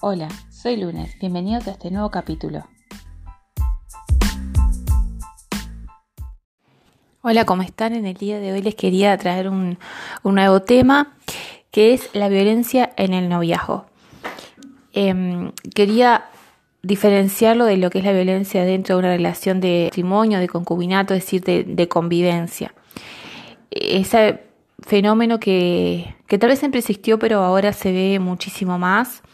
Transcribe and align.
Hola, 0.00 0.28
soy 0.48 0.76
Lunes, 0.76 1.18
bienvenidos 1.18 1.66
a 1.66 1.72
este 1.72 1.90
nuevo 1.90 2.08
capítulo. 2.12 2.64
Hola, 7.20 7.44
¿cómo 7.44 7.62
están? 7.62 7.96
En 7.96 8.06
el 8.06 8.14
día 8.14 8.38
de 8.38 8.52
hoy 8.52 8.62
les 8.62 8.76
quería 8.76 9.18
traer 9.18 9.48
un, 9.48 9.76
nuevo 10.22 10.62
tema 10.62 11.16
que 11.72 11.94
es 11.94 12.10
la 12.12 12.28
violencia 12.28 12.92
en 12.96 13.12
el 13.12 13.28
noviazgo. 13.28 13.86
Em, 14.92 15.50
quería 15.74 16.26
diferenciarlo 16.84 17.64
de 17.64 17.76
lo 17.76 17.90
que 17.90 17.98
es 17.98 18.04
la 18.04 18.12
violencia 18.12 18.62
dentro 18.62 18.94
de 18.94 18.98
una 19.00 19.16
relación 19.16 19.60
de 19.60 19.86
matrimonio, 19.90 20.38
de 20.38 20.46
concubinato, 20.46 21.12
es 21.12 21.24
decir, 21.24 21.42
de, 21.42 21.88
convivencia. 21.88 22.72
Ese 23.72 24.44
fenómeno 24.78 25.40
que, 25.40 26.14
que 26.28 26.38
tal 26.38 26.50
vez 26.50 26.60
siempre 26.60 26.78
existió, 26.78 27.18
pero 27.18 27.40
ahora 27.40 27.72
se 27.72 27.90
ve 27.90 28.20
muchísimo 28.20 28.78
más 28.78 29.24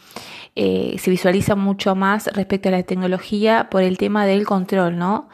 eh, 0.55 0.95
se 0.99 1.09
visualiza 1.09 1.55
mucho 1.55 1.95
más 1.95 2.27
respecto 2.27 2.69
a 2.69 2.71
la 2.71 2.83
tecnología 2.83 3.67
por 3.69 3.83
el 3.83 3.97
tema 3.97 4.25
del 4.25 4.45
control, 4.45 4.97
¿no? 4.97 5.29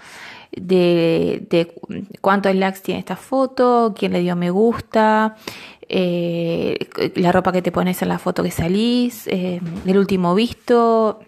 De, 0.52 1.48
cuántos 2.20 2.53
likes 2.55 2.81
tiene 2.81 2.99
esta 2.99 3.16
foto, 3.16 3.94
quién 3.98 4.12
le 4.12 4.20
dio 4.20 4.36
me 4.36 4.49
gusta, 4.49 5.36
eh, 5.88 6.89
la 7.16 7.31
ropa 7.31 7.52
que 7.52 7.62
te 7.62 7.72
pones 7.72 8.02
en 8.02 8.09
la 8.09 8.20
foto 8.20 8.44
que 8.44 8.52
salís, 8.52 9.27
eh, 9.27 9.62
el 9.86 9.98
último 9.98 10.36
visto, 10.36 11.20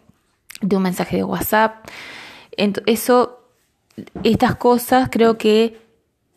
de 0.62 0.76
un 0.76 0.84
mensaje 0.84 1.18
de 1.18 1.24
WhatsApp. 1.24 1.86
eso, 2.58 3.40
estas 4.24 4.56
cosas 4.56 5.10
creo 5.12 5.38
que 5.38 5.80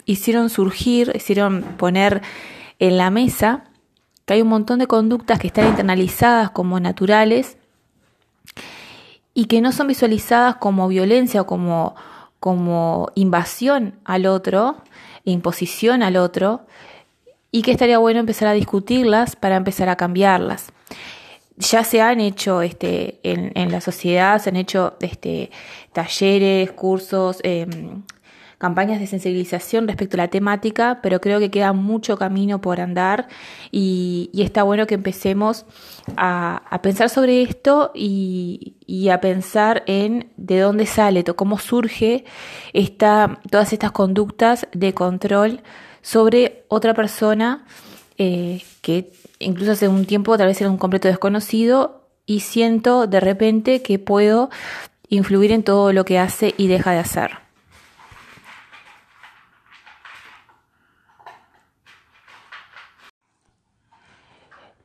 hicieron 0.05 0.51
surgir, 0.51 1.13
hicieron 1.15 1.63
poner 1.63 2.23
en 2.79 2.97
la 2.97 3.11
mesa 3.11 3.65
que 4.27 4.35
hay 4.35 4.43
un 4.43 4.49
montón 4.49 4.81
de 4.81 4.89
conductas 4.89 5.39
que 5.39 5.47
están 5.47 5.69
internalizadas 5.69 6.51
como 6.51 6.79
naturales 6.81 7.57
y 9.33 9.47
que 9.47 9.61
no 9.61 9.71
son 9.71 9.87
visualizadas 9.87 10.57
como 10.57 10.89
violencia 10.89 11.43
o 11.43 11.47
como, 11.47 11.95
como 12.41 13.11
invasión 13.15 13.95
al 14.05 14.27
otro, 14.27 14.77
imposición 15.25 16.03
al 16.03 16.17
otro, 16.17 16.67
y 17.53 17.63
que 17.63 17.71
estaría 17.71 17.99
bueno 17.99 18.19
empezar 18.19 18.49
a 18.49 18.53
discutirlas 18.53 19.37
para 19.37 19.57
empezar 19.57 19.89
a 19.89 19.97
cambiarlas. 19.97 20.73
Ya 21.57 21.85
se 21.85 22.03
han 22.03 22.21
hecho 22.21 22.63
este, 22.63 23.21
en, 23.23 23.53
en 23.55 23.71
la 23.71 23.81
sociedad, 23.81 24.41
se 24.41 24.51
han 24.51 24.57
hecho 24.57 24.97
este, 25.01 25.51
talleres, 25.93 26.73
cursos, 26.73 27.39
eh, 27.45 27.67
campañas 28.59 29.01
de 29.01 29.07
sensibilización 29.07 29.87
respecto 29.87 30.17
a 30.17 30.19
la 30.19 30.29
temática, 30.29 31.01
pero 31.03 31.21
creo 31.21 31.39
que 31.39 31.51
queda 31.51 31.73
mucho 31.73 32.17
camino 32.17 32.61
por 32.61 32.81
andar 32.81 33.29
y, 33.71 34.31
está 34.35 34.63
bueno 34.63 34.87
que 34.87 34.95
empecemos 34.95 35.67
a, 36.17 36.81
pensar 36.83 37.11
sobre 37.11 37.43
esto 37.43 37.91
y, 37.95 38.75
a 39.11 39.21
pensar 39.21 39.83
en 39.87 40.33
de 40.37 40.61
dónde 40.61 40.87
sale, 40.87 41.25
cómo 41.25 41.59
surge 41.59 42.25
esta, 42.73 43.41
todas 43.51 43.73
estas 43.73 43.93
conductas 43.93 44.69
de 44.73 44.95
control 44.95 45.61
sobre 46.01 46.65
otra 46.69 46.95
persona 46.95 47.67
eh, 48.19 48.63
que 48.81 49.13
incluso 49.39 49.73
hace 49.73 49.89
un 49.89 50.07
tiempo 50.07 50.39
tal 50.39 50.47
vez 50.47 50.61
era 50.61 50.71
un 50.71 50.79
completo 50.79 51.09
desconocido 51.09 52.09
y 52.25 52.41
siento 52.41 53.07
de 53.07 53.21
repente 53.21 53.83
que 53.83 53.99
puedo 53.99 54.49
influir 55.09 55.53
en 55.53 55.63
todo 55.63 55.93
lo 55.93 56.05
que 56.05 56.19
hace 56.19 56.55
y 56.57 56.69
deja 56.69 56.93
de 56.93 56.99
hacer. 56.99 57.46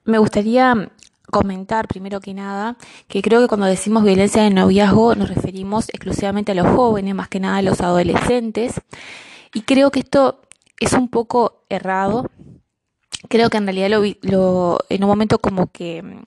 Me 0.04 0.18
gustaría 0.18 0.92
comentar 1.32 1.88
primero 1.88 2.20
que 2.20 2.34
nada 2.34 2.76
que 3.08 3.22
creo 3.22 3.42
que 3.42 3.48
cuando 3.48 3.66
decimos 3.66 4.04
violencia 4.04 4.44
de 4.44 4.50
noviazgo 4.50 5.16
nos 5.16 5.30
referimos 5.30 5.90
exclusivamente 5.90 6.52
a 6.52 6.56
los 6.56 6.68
jóvenes, 6.68 7.16
más 7.16 7.30
que 7.30 7.40
nada 7.40 7.58
a 7.58 7.62
los 7.62 7.82
adolescentes. 7.82 8.82
Y 9.54 9.62
creo 9.62 9.92
que 9.92 10.02
esto 10.02 10.42
es 10.80 10.94
un 10.94 11.10
poco 11.10 11.64
errado. 11.70 12.30
Creo 13.30 13.50
que 13.50 13.58
en 13.58 13.66
realidad 13.66 13.90
lo, 14.22 14.80
en 14.90 15.04
un 15.04 15.10
momento 15.10 15.40
como 15.40 15.68
que 15.68 16.02
mm, 16.02 16.24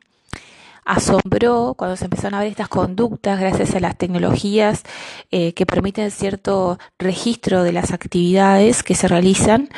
asombró 0.84 1.74
cuando 1.76 1.96
se 1.96 2.04
empezaron 2.04 2.34
a 2.34 2.40
ver 2.40 2.48
estas 2.48 2.68
conductas 2.68 3.40
gracias 3.40 3.74
a 3.74 3.80
las 3.80 3.96
tecnologías 3.96 4.82
eh, 5.30 5.54
que 5.54 5.66
permiten 5.66 6.10
cierto 6.10 6.78
registro 6.98 7.62
de 7.62 7.72
las 7.72 7.92
actividades 7.92 8.82
que 8.82 8.94
se 8.94 9.08
realizan. 9.08 9.68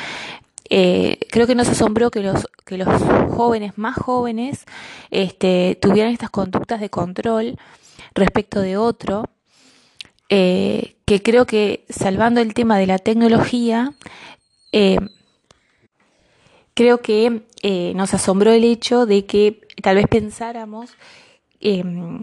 Eh, 0.69 1.19
creo 1.31 1.47
que 1.47 1.55
nos 1.55 1.69
asombró 1.69 2.11
que 2.11 2.21
los, 2.21 2.47
que 2.65 2.79
los 2.79 2.89
jóvenes 3.33 3.77
más 3.77 3.97
jóvenes 3.97 4.65
este, 5.11 5.79
tuvieran 5.81 6.13
estas 6.13 6.31
conductas 6.31 6.81
de 6.81 6.91
control 6.91 7.57
respecto 8.15 8.61
de 8.61 8.77
otro, 8.77 9.25
eh, 10.29 10.97
que 11.05 11.23
creo 11.23 11.47
que 11.47 11.85
salvando 11.89 12.41
el 12.41 12.55
tema 12.55 12.79
de 12.79 12.87
la 12.87 12.99
tecnología, 12.99 13.95
eh, 14.73 14.99
creo 16.75 17.01
que 17.01 17.43
nos 17.95 18.15
asombró 18.15 18.53
el 18.53 18.63
hecho 18.63 19.07
de 19.07 19.27
que 19.27 19.61
tal 19.83 19.97
vez 19.97 20.07
pensáramos 20.07 20.91
em, 21.61 22.23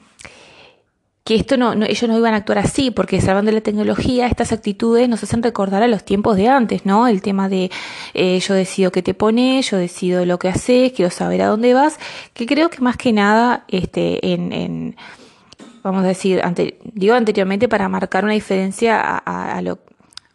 que 1.23 1.35
esto 1.35 1.55
no, 1.55 1.73
ellos 1.73 2.09
no 2.09 2.17
iban 2.17 2.33
a 2.33 2.37
actuar 2.37 2.59
así, 2.59 2.91
porque 2.91 3.21
salvando 3.21 3.51
la 3.51 3.61
tecnología, 3.61 4.27
estas 4.27 4.51
actitudes 4.51 5.07
nos 5.07 5.23
hacen 5.23 5.41
recordar 5.41 5.81
a 5.81 5.87
los 5.87 6.03
tiempos 6.03 6.35
de 6.35 6.49
antes, 6.49 6.85
¿no? 6.85 7.07
El 7.07 7.21
tema 7.21 7.47
de 7.47 7.71
eh, 8.13 8.39
yo 8.39 8.53
decido 8.53 8.91
qué 8.91 9.01
te 9.01 9.13
pones, 9.13 9.71
yo 9.71 9.77
decido 9.77 10.25
lo 10.25 10.37
que 10.37 10.49
haces, 10.49 10.91
quiero 10.91 11.09
saber 11.11 11.41
a 11.41 11.47
dónde 11.47 11.73
vas, 11.73 11.97
que 12.33 12.45
creo 12.45 12.69
que 12.69 12.81
más 12.81 12.97
que 12.97 13.13
nada, 13.13 13.63
este, 13.69 14.33
en, 14.33 14.51
en 14.51 14.95
vamos 15.81 16.03
a 16.03 16.07
decir, 16.07 16.41
ante, 16.43 16.77
digo 16.83 17.13
anteriormente 17.13 17.69
para 17.69 17.87
marcar 17.87 18.25
una 18.25 18.33
diferencia 18.33 18.99
a, 18.99 19.57
a, 19.57 19.61
lo, 19.61 19.79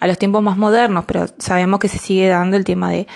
a 0.00 0.06
los 0.06 0.16
tiempos 0.16 0.42
más 0.42 0.56
modernos, 0.56 1.04
pero 1.06 1.26
sabemos 1.38 1.80
que 1.80 1.88
se 1.88 1.98
sigue 1.98 2.28
dando 2.28 2.56
el 2.56 2.64
tema 2.64 2.90
de 2.90 3.06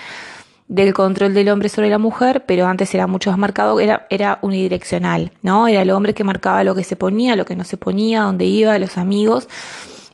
del 0.67 0.93
control 0.93 1.33
del 1.33 1.49
hombre 1.49 1.69
sobre 1.69 1.89
la 1.89 1.97
mujer, 1.97 2.45
pero 2.45 2.65
antes 2.67 2.93
era 2.95 3.07
mucho 3.07 3.29
más 3.29 3.39
marcado, 3.39 3.79
era, 3.79 4.07
era 4.09 4.39
unidireccional, 4.41 5.31
¿no? 5.41 5.67
Era 5.67 5.81
el 5.81 5.91
hombre 5.91 6.13
que 6.13 6.23
marcaba 6.23 6.63
lo 6.63 6.73
que 6.75 6.83
se 6.83 6.95
ponía, 6.95 7.35
lo 7.35 7.45
que 7.45 7.55
no 7.55 7.63
se 7.63 7.77
ponía, 7.77 8.21
dónde 8.21 8.45
iba, 8.45 8.77
los 8.79 8.97
amigos. 8.97 9.47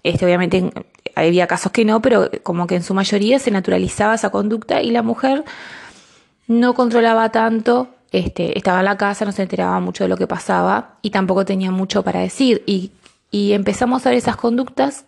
Este, 0.04 0.26
obviamente 0.26 0.72
había 1.16 1.48
casos 1.48 1.72
que 1.72 1.86
no, 1.86 2.02
pero 2.02 2.30
como 2.44 2.68
que 2.68 2.76
en 2.76 2.84
su 2.84 2.94
mayoría 2.94 3.40
se 3.40 3.52
naturalizaba 3.52 4.16
esa 4.16 4.32
conducta 4.32 4.82
y 4.82 4.92
la 4.92 5.04
mujer 5.04 5.44
no 6.48 6.74
controlaba 6.74 7.30
tanto, 7.30 7.90
este, 8.12 8.58
estaba 8.58 8.80
en 8.80 8.86
la 8.86 8.98
casa, 8.98 9.26
no 9.26 9.32
se 9.32 9.44
enteraba 9.44 9.80
mucho 9.80 10.04
de 10.04 10.08
lo 10.08 10.18
que 10.18 10.28
pasaba 10.28 10.98
y 11.02 11.12
tampoco 11.12 11.46
tenía 11.46 11.72
mucho 11.72 12.04
para 12.04 12.22
decir. 12.22 12.64
Y, 12.66 12.92
y 13.30 13.54
empezamos 13.54 14.06
a 14.06 14.10
ver 14.10 14.18
esas 14.18 14.36
conductas 14.36 15.06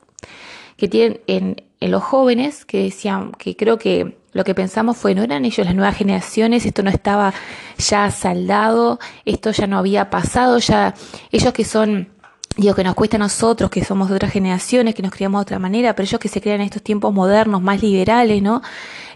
que 0.78 0.88
tienen 0.88 1.20
en, 1.28 1.64
en 1.80 1.92
los 1.92 2.04
jóvenes, 2.04 2.64
que 2.64 2.84
decían, 2.84 3.32
que 3.34 3.56
creo 3.56 3.78
que 3.80 4.21
lo 4.34 4.44
que 4.44 4.56
pensamos 4.56 4.98
fue, 4.98 5.14
no 5.14 5.24
eran 5.24 5.44
ellos 5.44 5.66
las 5.66 5.76
nuevas 5.76 5.96
generaciones, 5.98 6.66
esto 6.66 6.84
no 6.84 6.90
estaba 6.90 7.34
ya 7.78 8.10
saldado, 8.12 9.00
esto 9.26 9.52
ya 9.52 9.68
no 9.68 9.78
había 9.78 10.10
pasado, 10.10 10.58
ya 10.60 10.94
ellos 11.32 11.52
que 11.54 11.66
son, 11.66 12.08
digo, 12.56 12.74
que 12.74 12.84
nos 12.84 12.96
cuesta 12.96 13.18
a 13.18 13.20
nosotros, 13.20 13.70
que 13.70 13.84
somos 13.84 14.10
de 14.10 14.16
otras 14.16 14.32
generaciones, 14.32 14.96
que 14.96 15.02
nos 15.02 15.12
criamos 15.12 15.40
de 15.40 15.44
otra 15.44 15.60
manera, 15.60 15.96
pero 15.96 16.06
ellos 16.06 16.20
que 16.20 16.30
se 16.30 16.40
crean 16.40 16.62
en 16.62 16.68
estos 16.68 16.82
tiempos 16.82 17.14
modernos, 17.14 17.62
más 17.62 17.82
liberales, 17.82 18.42
¿no? 18.42 18.62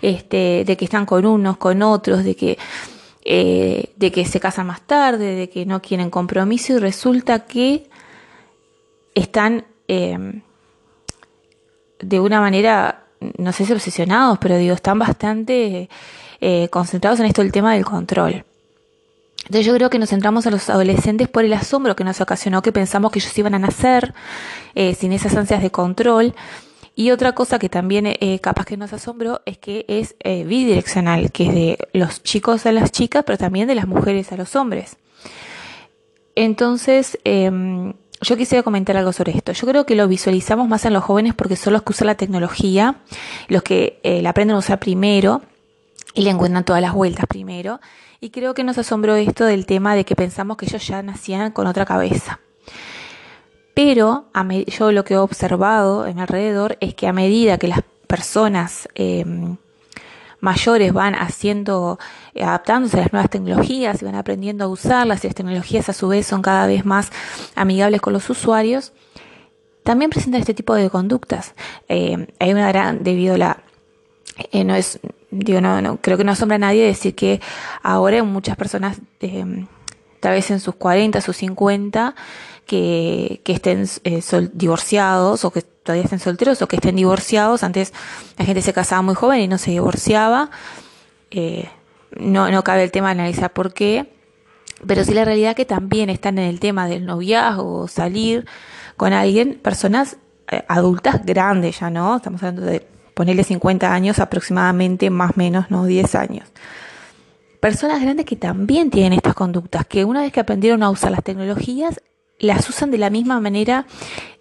Este, 0.02 0.64
de 0.66 0.76
que 0.78 0.86
están 0.86 1.06
con 1.06 1.26
unos, 1.26 1.58
con 1.58 1.82
otros, 1.82 2.26
de 2.26 2.36
que, 2.36 2.58
eh, 3.24 3.94
de 3.96 4.12
que 4.12 4.26
se 4.26 4.42
casan 4.42 4.68
más 4.68 4.82
tarde, 4.82 5.36
de 5.36 5.50
que 5.50 5.66
no 5.66 5.82
quieren 5.82 6.10
compromiso 6.10 6.74
y 6.74 6.80
resulta 6.80 7.46
que 7.46 7.90
están 9.14 9.66
eh, 9.88 10.42
de 12.00 12.20
una 12.20 12.42
manera 12.42 13.05
no 13.38 13.52
sé 13.52 13.66
si 13.66 13.74
obsesionados, 13.74 14.38
pero 14.40 14.58
digo, 14.58 14.74
están 14.74 15.00
bastante 15.00 15.90
eh, 16.42 16.68
concentrados 16.70 17.20
en 17.20 17.28
esto 17.28 17.42
del 17.42 17.52
tema 17.52 17.74
del 17.74 17.86
control. 17.86 18.46
Entonces 19.46 19.66
yo 19.66 19.76
creo 19.76 19.90
que 19.90 20.00
nos 20.00 20.10
centramos 20.10 20.48
a 20.48 20.52
los 20.52 20.70
adolescentes 20.70 21.28
por 21.28 21.46
el 21.46 21.54
asombro 21.54 21.96
que 21.96 22.04
nos 22.04 22.20
ocasionó 22.20 22.62
que 22.62 22.72
pensamos 22.72 23.12
que 23.12 23.20
ellos 23.20 23.38
iban 23.38 23.54
a 23.54 23.60
nacer 23.60 24.14
eh, 24.74 24.96
sin 24.96 25.14
esas 25.14 25.36
ansias 25.36 25.62
de 25.62 25.70
control. 25.70 26.34
Y 26.96 27.12
otra 27.12 27.34
cosa 27.34 27.60
que 27.60 27.68
también 27.70 28.06
eh, 28.08 28.40
capaz 28.42 28.66
que 28.66 28.78
nos 28.78 28.94
asombró 28.94 29.42
es 29.46 29.58
que 29.58 29.86
es 29.88 30.16
bidireccional, 30.24 31.32
que 31.32 31.48
es 31.48 31.54
de 31.54 31.78
los 31.94 32.24
chicos 32.24 32.66
a 32.66 32.72
las 32.72 32.92
chicas, 32.92 33.24
pero 33.26 33.38
también 33.38 33.68
de 33.68 33.76
las 33.76 33.88
mujeres 33.88 34.32
a 34.32 34.38
los 34.38 34.56
hombres. 34.56 34.98
Entonces, 36.36 37.18
em, 37.24 37.94
yo 38.26 38.38
quisiera 38.38 38.64
comentar 38.64 38.98
algo 38.98 39.14
sobre 39.14 39.38
esto. 39.38 39.52
Yo 39.52 39.68
creo 39.68 39.86
que 39.86 39.96
lo 39.96 40.08
visualizamos 40.08 40.68
más 40.68 40.84
en 40.86 40.94
los 40.94 41.04
jóvenes 41.04 41.36
porque 41.36 41.56
son 41.56 41.74
los 41.74 41.84
que 41.84 41.92
usan 41.92 42.08
la 42.08 42.16
tecnología, 42.16 42.96
los 43.48 43.62
que 43.62 44.00
eh, 44.04 44.22
la 44.22 44.32
aprenden 44.32 44.56
a 44.56 44.60
usar 44.60 44.80
primero 44.80 45.42
y 46.16 46.24
le 46.24 46.32
encuentran 46.32 46.66
todas 46.66 46.82
las 46.82 46.94
vueltas 46.94 47.28
primero. 47.28 47.80
Y 48.20 48.32
creo 48.32 48.56
que 48.56 48.64
nos 48.64 48.78
asombró 48.80 49.16
esto 49.16 49.46
del 49.46 49.68
tema 49.68 49.94
de 49.94 50.06
que 50.06 50.16
pensamos 50.16 50.58
que 50.58 50.66
ellos 50.66 50.88
ya 50.88 51.04
nacían 51.04 51.52
con 51.52 51.68
otra 51.68 51.86
cabeza. 51.86 52.40
Pero 53.76 54.26
yo 54.68 54.92
lo 54.92 55.04
que 55.04 55.14
he 55.14 55.18
observado 55.18 56.08
en 56.08 56.16
mi 56.16 56.22
alrededor 56.22 56.78
es 56.80 56.96
que 56.96 57.08
a 57.08 57.14
medida 57.14 57.58
que 57.58 57.68
las 57.68 57.82
personas 58.08 58.90
em, 58.96 59.58
mayores 60.40 60.94
van 60.94 61.16
haciendo, 61.16 62.00
adaptándose 62.40 62.98
a 62.98 63.02
las 63.02 63.14
nuevas 63.14 63.30
tecnologías 63.30 64.02
y 64.02 64.06
van 64.06 64.16
aprendiendo 64.16 64.66
a 64.66 64.68
usarlas 64.68 65.24
y 65.24 65.28
las 65.28 65.36
tecnologías 65.36 65.90
a 65.90 65.94
su 65.94 66.08
vez 66.08 66.28
son 66.28 66.42
cada 66.42 66.68
vez 66.68 66.86
más 66.86 67.12
amigables 67.56 68.02
con 68.02 68.14
los 68.14 68.30
usuarios, 68.30 68.94
también 69.84 70.10
presentan 70.10 70.42
este 70.42 70.56
tipo 70.56 70.74
de 70.74 70.90
conductas. 70.90 71.54
Eh, 71.88 72.28
hay 72.40 72.52
una 72.52 72.68
gran, 72.70 73.04
debido 73.04 73.36
a 73.36 73.38
la, 73.38 73.64
eh, 74.52 74.64
no 74.64 74.76
es, 74.76 75.00
digo, 75.30 75.62
no, 75.62 75.82
no, 75.82 75.98
creo 75.98 76.18
que 76.18 76.24
no 76.24 76.32
asombra 76.32 76.56
a 76.56 76.60
nadie 76.60 76.86
decir 76.86 77.16
que 77.16 77.40
ahora 77.84 78.24
muchas 78.24 78.58
personas, 78.58 79.00
eh, 79.22 79.66
tal 80.20 80.34
vez 80.34 80.50
en 80.50 80.60
sus 80.60 80.76
40, 80.76 81.22
sus 81.22 81.38
50, 81.38 82.16
que, 82.66 83.42
que 83.44 83.54
estén 83.54 83.86
eh, 84.04 84.22
divorciados 84.54 85.46
o 85.46 85.52
que 85.52 85.62
todavía 85.62 86.04
estén 86.04 86.20
solteros 86.20 86.62
o 86.62 86.68
que 86.68 86.78
estén 86.78 86.96
divorciados. 86.96 87.64
Antes 87.64 87.94
la 88.38 88.46
gente 88.46 88.62
se 88.62 88.74
casaba 88.74 89.02
muy 89.02 89.16
joven 89.16 89.42
y 89.42 89.48
no 89.48 89.58
se 89.58 89.72
divorciaba. 89.72 90.50
Eh, 91.32 91.70
no, 92.18 92.50
no 92.50 92.64
cabe 92.64 92.84
el 92.84 92.92
tema 92.92 93.08
de 93.10 93.22
analizar 93.22 93.54
por 93.54 93.74
qué. 93.74 94.12
Pero 94.86 95.04
sí 95.04 95.14
la 95.14 95.26
realidad 95.26 95.56
que 95.56 95.66
también 95.66 96.10
están 96.10 96.38
en 96.38 96.50
el 96.50 96.60
tema 96.60 96.88
del 96.88 97.06
noviazgo, 97.06 97.88
salir 97.88 98.46
con 98.98 99.14
alguien, 99.14 99.60
personas 99.62 100.18
eh, 100.52 100.64
adultas 100.68 101.26
grandes 101.26 101.80
ya, 101.80 101.90
¿no? 101.90 102.18
Estamos 102.18 102.44
hablando 102.44 102.68
de 102.68 102.86
ponerle 103.14 103.44
50 103.44 103.92
años 103.94 104.20
aproximadamente, 104.20 105.10
más 105.10 105.32
o 105.32 105.34
menos, 105.38 105.72
¿no? 105.72 105.86
10 105.86 106.16
años. 106.16 106.48
Personas 107.60 108.02
grandes 108.02 108.26
que 108.26 108.36
también 108.36 108.92
tienen 108.92 109.14
estas 109.14 109.34
conductas, 109.34 109.86
que 109.88 110.06
una 110.06 110.22
vez 110.22 110.32
que 110.32 110.42
aprendieron 110.42 110.84
a 110.84 110.90
usar 110.90 111.12
las 111.12 111.24
tecnologías, 111.24 112.02
las 112.40 112.70
usan 112.70 112.92
de 112.92 112.98
la 112.98 113.10
misma 113.10 113.40
manera 113.40 113.86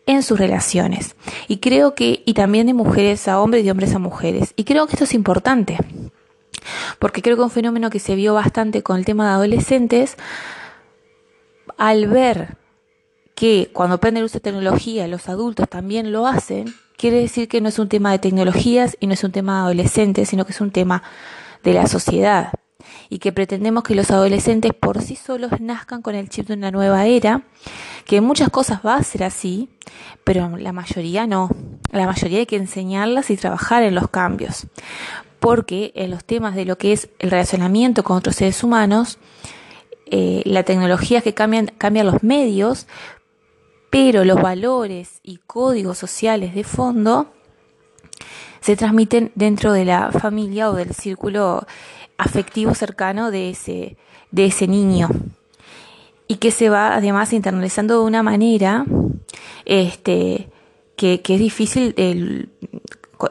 en 0.07 0.23
sus 0.23 0.39
relaciones. 0.39 1.17
Y 1.49 1.59
creo 1.59 1.95
que, 1.95 2.23
y 2.25 2.35
también 2.35 2.67
de 2.67 2.75
mujeres 2.75 3.29
a 3.29 3.41
hombres 3.41 3.63
y 3.63 3.65
de 3.67 3.71
hombres 3.71 3.95
a 3.95 3.99
mujeres. 3.99 4.53
Y 4.57 4.65
creo 4.65 4.87
que 4.87 4.93
esto 4.93 5.05
es 5.05 5.15
importante. 5.15 5.79
Porque 6.99 7.23
creo 7.23 7.37
que 7.37 7.43
un 7.43 7.51
fenómeno 7.51 7.91
que 7.91 7.99
se 7.99 8.15
vio 8.15 8.35
bastante 8.35 8.83
con 8.83 8.99
el 8.99 9.05
tema 9.05 9.29
de 9.29 9.35
adolescentes, 9.35 10.17
al 11.77 12.07
ver 12.07 12.57
que 13.35 13.71
cuando 13.73 13.97
aprenden 13.97 14.21
el 14.21 14.27
uso 14.27 14.35
de 14.35 14.41
tecnología 14.41 15.09
los 15.09 15.29
adultos 15.29 15.69
también 15.69 16.13
lo 16.13 16.27
hacen, 16.27 16.75
quiere 16.97 17.19
decir 17.19 17.49
que 17.49 17.61
no 17.61 17.69
es 17.69 17.79
un 17.79 17.89
tema 17.89 18.13
de 18.13 18.19
tecnologías 18.19 18.97
y 19.01 19.07
no 19.07 19.15
es 19.15 19.25
un 19.25 19.33
tema 19.33 19.55
de 19.55 19.61
adolescentes, 19.65 20.29
sino 20.29 20.45
que 20.47 20.53
es 20.53 20.61
un 20.61 20.71
tema 20.71 21.03
de 21.63 21.75
la 21.75 21.87
sociedad 21.87 22.53
y 23.09 23.19
que 23.19 23.33
pretendemos 23.33 23.83
que 23.83 23.95
los 23.95 24.11
adolescentes 24.11 24.73
por 24.73 25.01
sí 25.03 25.17
solos 25.17 25.61
nazcan 25.61 26.03
con 26.03 26.15
el 26.15 26.29
chip 26.29 26.49
de 26.49 26.55
una 26.55 26.71
nueva 26.71 27.07
era, 27.07 27.43
que 28.05 28.21
muchas 28.21 28.51
cosas 28.51 28.81
va 28.85 28.97
a 28.97 29.03
ser 29.03 29.25
así, 29.25 29.69
pero 30.25 30.57
la 30.57 30.73
mayoría 30.73 31.27
no. 31.27 31.51
La 31.91 32.07
mayoría 32.07 32.41
hay 32.41 32.47
que 32.47 32.57
enseñarlas 32.57 33.31
y 33.31 33.37
trabajar 33.37 33.83
en 33.83 33.95
los 33.95 34.09
cambios, 34.09 34.67
porque 35.41 35.93
en 35.95 36.11
los 36.11 36.25
temas 36.25 36.55
de 36.55 36.65
lo 36.65 36.79
que 36.79 36.93
es 36.93 37.09
el 37.19 37.31
relacionamiento 37.31 38.03
con 38.03 38.17
otros 38.17 38.37
seres 38.37 38.63
humanos, 38.65 39.19
eh, 40.11 40.43
la 40.45 40.63
tecnología 40.63 41.23
que 41.23 41.35
cambian, 41.35 41.73
cambian 41.79 42.07
los 42.07 42.23
medios, 42.23 42.87
pero 43.91 44.25
los 44.25 44.41
valores 44.41 45.21
y 45.23 45.39
códigos 45.47 45.99
sociales 45.99 46.55
de 46.55 46.65
fondo 46.65 47.33
se 48.61 48.77
transmiten 48.77 49.31
dentro 49.35 49.73
de 49.73 49.85
la 49.85 50.11
familia 50.11 50.71
o 50.71 50.73
del 50.75 50.95
círculo 50.95 51.67
afectivo 52.25 52.75
cercano 52.75 53.31
de 53.31 53.51
ese, 53.51 53.97
de 54.31 54.47
ese 54.47 54.67
niño 54.67 55.09
y 56.27 56.37
que 56.37 56.51
se 56.51 56.71
va 56.71 56.95
además 56.95 57.33
internalizando 57.33 58.01
de 58.01 58.05
una 58.05 58.23
manera 58.23 58.87
este, 59.65 60.49
que, 60.97 61.21
que 61.21 61.35
es 61.35 61.41
difícil 61.41 61.95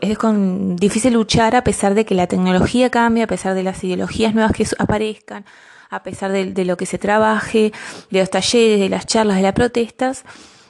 es 0.01 0.17
con, 0.17 0.75
difícil 0.75 1.13
luchar 1.13 1.55
a 1.55 1.63
pesar 1.63 1.93
de 1.93 2.05
que 2.05 2.15
la 2.15 2.27
tecnología 2.27 2.89
cambie, 2.89 3.23
a 3.23 3.27
pesar 3.27 3.53
de 3.53 3.63
las 3.63 3.83
ideologías 3.83 4.33
nuevas 4.33 4.53
que 4.53 4.65
aparezcan, 4.77 5.45
a 5.89 6.03
pesar 6.03 6.31
de, 6.31 6.45
de 6.51 6.65
lo 6.65 6.77
que 6.77 6.85
se 6.85 6.97
trabaje, 6.97 7.71
de 8.09 8.19
los 8.19 8.29
talleres, 8.29 8.79
de 8.79 8.89
las 8.89 9.05
charlas, 9.05 9.37
de 9.37 9.43
las 9.43 9.53
protestas, 9.53 10.23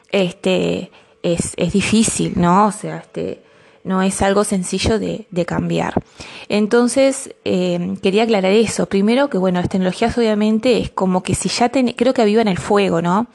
este, 0.09 0.91
es, 1.21 1.53
es 1.57 1.73
difícil, 1.73 2.33
¿no? 2.35 2.67
O 2.67 2.71
sea, 2.71 2.97
este, 2.97 3.42
no 3.83 4.01
es 4.01 4.21
algo 4.21 4.43
sencillo 4.43 4.99
de, 4.99 5.25
cambiar. 5.45 6.01
Entonces, 6.47 7.35
eh, 7.43 7.97
quería 8.01 8.23
aclarar 8.23 8.51
eso. 8.51 8.85
Primero 8.85 9.29
que, 9.29 9.37
bueno, 9.37 9.59
las 9.59 9.69
tecnologías 9.69 10.17
obviamente 10.17 10.77
es 10.79 10.89
como 10.89 11.21
que 11.21 11.35
si 11.35 11.49
ya 11.49 11.69
ten, 11.69 11.91
creo 11.93 12.13
que 12.13 12.21
avivan 12.21 12.47
el 12.47 12.57
fuego, 12.57 13.01
¿no? 13.01 13.27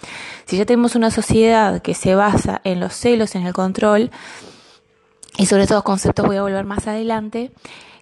Si 0.47 0.57
ya 0.57 0.65
tenemos 0.65 0.95
una 0.95 1.11
sociedad 1.11 1.83
que 1.83 1.95
se 1.95 2.15
basa 2.15 2.61
en 2.65 2.81
los 2.81 2.95
celos, 2.95 3.35
en 3.35 3.47
el 3.47 3.53
control, 3.53 4.11
y 5.37 5.47
sobre 5.47 5.65
esos 5.65 5.83
conceptos 5.83 6.27
voy 6.27 6.37
a 6.37 6.43
volver 6.43 6.65
más 6.65 6.87
adelante, 6.89 7.53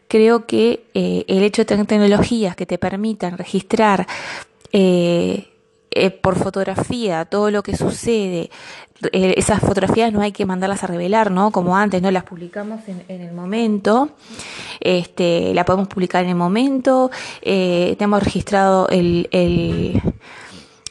creo 0.09 0.47
que 0.47 0.85
eh, 0.95 1.25
el 1.29 1.43
hecho 1.43 1.63
de 1.63 1.67
tener 1.67 1.87
tecnologías 1.87 2.57
que 2.57 2.67
te 2.67 2.79
permitan 2.79 3.37
registrar 3.37 4.07
eh, 4.73 5.49
eh, 5.99 6.11
por 6.11 6.37
fotografía 6.37 7.25
todo 7.25 7.51
lo 7.51 7.63
que 7.63 7.75
sucede, 7.75 8.51
eh, 9.13 9.35
esas 9.39 9.61
fotografías 9.61 10.13
no 10.13 10.21
hay 10.21 10.31
que 10.31 10.45
mandarlas 10.45 10.85
a 10.85 10.87
revelar, 10.87 11.31
¿no? 11.31 11.51
Como 11.51 11.75
antes, 11.75 12.03
¿no? 12.03 12.11
Las 12.11 12.25
publicamos 12.25 12.81
en, 12.87 13.03
el 13.09 13.33
momento, 13.33 14.11
este, 14.81 15.55
la 15.55 15.65
podemos 15.65 15.89
publicar 15.89 16.23
en 16.23 16.31
el 16.31 16.37
momento, 16.37 17.11
eh, 17.41 17.95
tenemos 17.99 18.23
registrado 18.23 18.89
el, 18.91 19.29
el, 19.31 20.03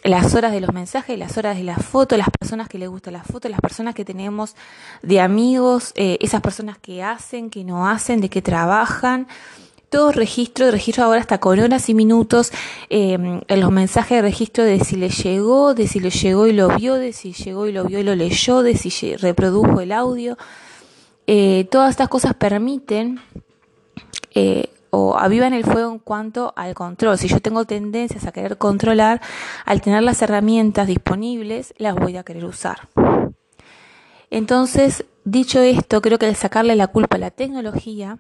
las 0.04 0.34
horas 0.34 0.52
de 0.52 0.62
los 0.62 0.74
mensajes, 0.74 1.19
las 1.19 1.38
horas 1.38 1.56
de 1.56 1.63
la 1.63 1.78
foto, 1.78 2.18
las 2.18 2.30
personas 2.31 2.68
que 2.68 2.80
les 2.80 2.90
gusta 2.90 3.12
la 3.12 3.24
foto, 3.24 3.48
las 3.48 3.62
personas 3.62 3.94
que 3.94 4.06
tenemos 4.06 4.56
de 5.04 5.22
amigos, 5.22 5.94
esas 5.96 6.42
personas 6.42 6.80
que 6.80 7.04
hacen, 7.04 7.52
que 7.52 7.63
no 7.63 7.88
hacen, 7.88 8.22
de 8.22 8.30
que 8.30 8.42
trabajan 8.42 9.28
todo 9.95 10.12
registro, 10.12 10.71
registro 10.71 11.06
ahora 11.06 11.21
hasta 11.21 11.38
con 11.38 11.57
horas 11.57 11.88
y 11.88 11.94
minutos, 11.94 12.51
en 12.89 13.45
los 13.47 13.71
mensajes 13.71 14.18
de 14.18 14.24
registro 14.24 14.65
de 14.65 14.81
si 14.81 14.97
le 14.97 15.07
llegó, 15.07 15.74
de 15.74 15.88
si 15.88 16.01
le 16.01 16.09
llegó 16.09 16.47
y 16.47 16.51
lo 16.51 16.68
vio, 16.68 16.95
de 16.95 17.13
si 17.13 17.31
llegó 17.31 17.65
y 17.65 17.71
lo 17.71 17.86
vio 17.86 18.00
y 18.00 18.03
lo 18.03 18.13
leyó, 18.13 18.62
de 18.62 18.75
si 18.75 19.15
reprodujo 19.15 19.80
el 19.80 19.94
audio. 19.94 20.38
Eh, 21.27 21.69
todas 21.71 21.92
estas 21.92 22.09
cosas 22.09 22.33
permiten 22.33 23.21
eh, 24.31 24.69
o 24.89 25.18
avivan 25.18 25.53
el 25.53 25.63
fuego 25.63 25.94
en 25.94 26.00
cuanto 26.00 26.51
al 26.57 26.74
control. 26.74 27.18
Si 27.18 27.30
yo 27.30 27.39
tengo 27.39 27.63
tendencias 27.63 28.25
a 28.25 28.33
querer 28.33 28.57
controlar, 28.57 29.21
al 29.63 29.80
tener 29.80 30.03
las 30.03 30.21
herramientas 30.21 30.88
disponibles, 30.88 31.74
las 31.77 31.95
voy 31.95 32.18
a 32.18 32.24
querer 32.24 32.44
usar. 32.44 32.89
Entonces, 34.30 35.06
dicho 35.24 35.62
esto, 35.62 36.01
creo 36.01 36.19
que 36.19 36.25
al 36.25 36.36
sacarle 36.36 36.75
la 36.75 36.88
culpa 36.88 37.15
a 37.15 37.19
la 37.19 37.31
tecnología, 37.31 38.19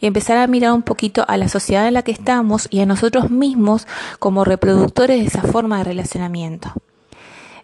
y 0.00 0.06
empezar 0.06 0.38
a 0.38 0.46
mirar 0.46 0.72
un 0.72 0.82
poquito 0.82 1.24
a 1.28 1.36
la 1.36 1.48
sociedad 1.48 1.86
en 1.88 1.94
la 1.94 2.02
que 2.02 2.12
estamos 2.12 2.68
y 2.70 2.80
a 2.80 2.86
nosotros 2.86 3.30
mismos 3.30 3.86
como 4.18 4.44
reproductores 4.44 5.20
de 5.20 5.26
esa 5.26 5.42
forma 5.42 5.78
de 5.78 5.84
relacionamiento. 5.84 6.72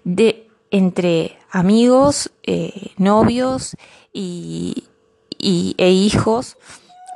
De 0.05 0.49
entre 0.71 1.38
amigos, 1.50 2.33
eh, 2.43 2.93
novios 2.97 3.76
y, 4.12 4.85
e 5.38 5.91
hijos 5.91 6.57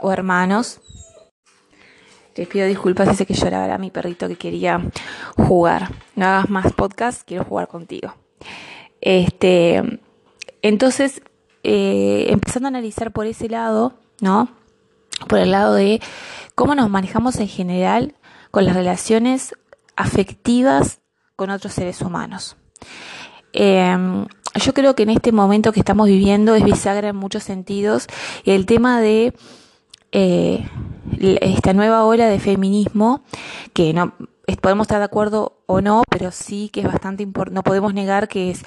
o 0.03 0.13
hermanos. 0.13 0.81
Te 2.35 2.47
pido 2.47 2.67
disculpas, 2.67 3.09
ese 3.09 3.25
que 3.25 3.33
lloraba 3.33 3.79
mi 3.79 3.91
perrito 3.91 4.29
que 4.29 4.37
quería 4.37 4.83
jugar. 5.39 5.91
No 6.17 6.27
hagas 6.27 6.51
más 6.51 6.73
podcast, 6.75 7.23
quiero 7.27 7.45
jugar 7.45 7.67
contigo. 7.67 8.15
Este, 9.01 10.01
entonces, 10.61 11.23
eh, 11.63 12.27
empezando 12.29 12.67
a 12.67 12.69
analizar 12.69 13.11
por 13.11 13.27
ese 13.27 13.49
lado, 13.49 13.95
¿no? 14.21 14.51
Por 15.29 15.39
el 15.39 15.51
lado 15.51 15.75
de 15.75 16.01
cómo 16.55 16.75
nos 16.75 16.91
manejamos 16.91 17.37
en 17.37 17.49
general 17.49 18.15
con 18.51 18.65
las 18.65 18.75
relaciones 18.75 19.55
afectivas 19.97 21.01
con 21.37 21.51
otros 21.51 21.73
seres 21.73 22.01
humanos. 22.01 22.57
Em, 23.53 24.27
yo 24.55 24.75
creo 24.75 24.95
que 24.95 25.03
en 25.03 25.11
este 25.11 25.33
momento 25.33 25.73
que 25.73 25.81
estamos 25.81 26.09
viviendo 26.09 26.55
es 26.55 26.65
bisagra 26.65 27.09
en 27.09 27.17
muchos 27.17 27.43
sentidos 27.43 28.07
y 28.45 28.53
el 28.53 28.67
tema 28.67 29.01
de 29.01 29.35
eh, 30.13 30.67
esta 31.41 31.73
nueva 31.73 32.05
ola 32.05 32.29
de 32.29 32.39
feminismo 32.39 33.23
que 33.73 33.93
no 33.93 34.15
podemos 34.55 34.85
estar 34.85 34.99
de 34.99 35.05
acuerdo 35.05 35.59
o 35.67 35.81
no, 35.81 36.03
pero 36.09 36.31
sí 36.31 36.71
que 36.73 36.81
es 36.81 36.87
bastante 36.87 37.23
importante, 37.23 37.55
no 37.55 37.63
podemos 37.65 37.93
negar 37.93 38.29
que 38.29 38.51
es 38.51 38.63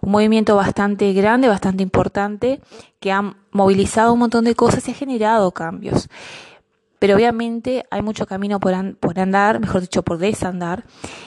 un 0.00 0.12
movimiento 0.12 0.54
bastante 0.54 1.12
grande, 1.12 1.48
bastante 1.48 1.82
importante, 1.82 2.60
que 3.00 3.10
ha 3.10 3.34
movilizado 3.50 4.12
un 4.12 4.20
montón 4.20 4.44
de 4.44 4.54
cosas 4.54 4.86
y 4.86 4.92
ha 4.92 4.94
generado 4.94 5.50
cambios. 5.50 6.08
Pero 7.00 7.16
obviamente 7.16 7.84
hay 7.90 8.02
mucho 8.02 8.26
camino 8.26 8.60
por, 8.60 8.96
por 8.96 9.18
andar, 9.18 9.60
mejor 9.60 9.80
dicho, 9.80 10.02
por 10.02 10.18
desandar, 10.18 10.84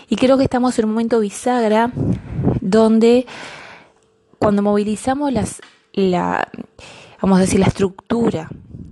y 0.07 0.15
creo 0.15 0.37
que 0.37 0.43
estamos 0.43 0.79
en 0.79 0.85
un 0.85 0.91
momento 0.91 1.19
bisagra 1.19 1.91
donde 2.61 3.27
cuando 4.39 4.61
movilizamos 4.61 5.33
las, 5.33 5.61
la, 5.93 6.47
vamos 7.21 7.39
a 7.39 7.41
decir, 7.41 7.59
la 7.59 7.67
estructura 7.67 8.49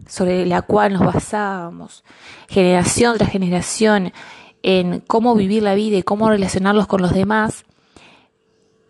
sobre 0.07 0.45
la 0.45 0.61
cual 0.61 0.93
nos 0.93 1.05
basábamos, 1.05 2.03
generación 2.47 3.17
tras 3.17 3.31
generación, 3.31 4.11
en 4.67 4.99
cómo 5.01 5.35
vivir 5.35 5.61
la 5.61 5.75
vida 5.75 5.95
y 5.95 6.01
cómo 6.01 6.27
relacionarlos 6.27 6.87
con 6.87 6.99
los 6.99 7.13
demás, 7.13 7.65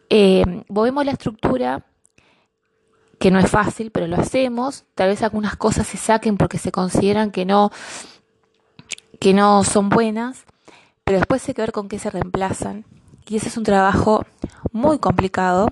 eh, 0.09 0.63
movemos 0.69 1.05
la 1.05 1.11
estructura 1.11 1.85
que 3.19 3.29
no 3.29 3.39
es 3.39 3.51
fácil, 3.51 3.91
pero 3.91 4.07
lo 4.07 4.15
hacemos. 4.15 4.85
Tal 4.95 5.09
vez 5.09 5.21
algunas 5.21 5.57
cosas 5.57 5.85
se 5.85 5.97
saquen 5.97 6.37
porque 6.37 6.59
se 6.59 6.71
consideran 6.71 7.29
que 7.29 7.43
no, 7.43 7.71
que 9.19 9.33
no 9.33 9.65
son 9.65 9.89
buenas, 9.89 10.45
pero 11.03 11.17
después 11.17 11.45
hay 11.45 11.53
que 11.53 11.63
ver 11.63 11.73
con 11.73 11.89
qué 11.89 11.99
se 11.99 12.09
reemplazan. 12.09 12.85
Y 13.27 13.35
ese 13.35 13.49
es 13.49 13.57
un 13.57 13.65
trabajo 13.65 14.25
muy 14.71 14.97
complicado 14.99 15.67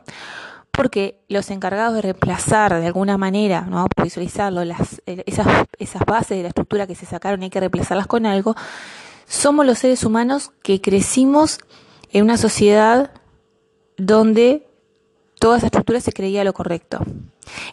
porque 0.71 1.23
los 1.29 1.49
encargados 1.49 1.95
de 1.95 2.01
reemplazar 2.01 2.77
de 2.77 2.87
alguna 2.87 3.17
manera, 3.17 3.61
¿no? 3.61 3.87
visualizarlo, 4.03 4.65
las, 4.65 5.01
eh, 5.05 5.23
esas, 5.27 5.47
esas 5.79 6.03
bases 6.05 6.35
de 6.35 6.41
la 6.41 6.49
estructura 6.49 6.87
que 6.87 6.95
se 6.95 7.05
sacaron 7.05 7.41
hay 7.41 7.49
que 7.49 7.61
reemplazarlas 7.61 8.07
con 8.07 8.25
algo, 8.25 8.53
somos 9.27 9.65
los 9.65 9.79
seres 9.79 10.03
humanos 10.03 10.51
que 10.61 10.81
crecimos 10.81 11.59
en 12.11 12.23
una 12.23 12.37
sociedad 12.37 13.11
donde 13.97 14.67
toda 15.39 15.57
esa 15.57 15.67
estructura 15.67 15.99
se 15.99 16.13
creía 16.13 16.43
lo 16.43 16.53
correcto 16.53 16.99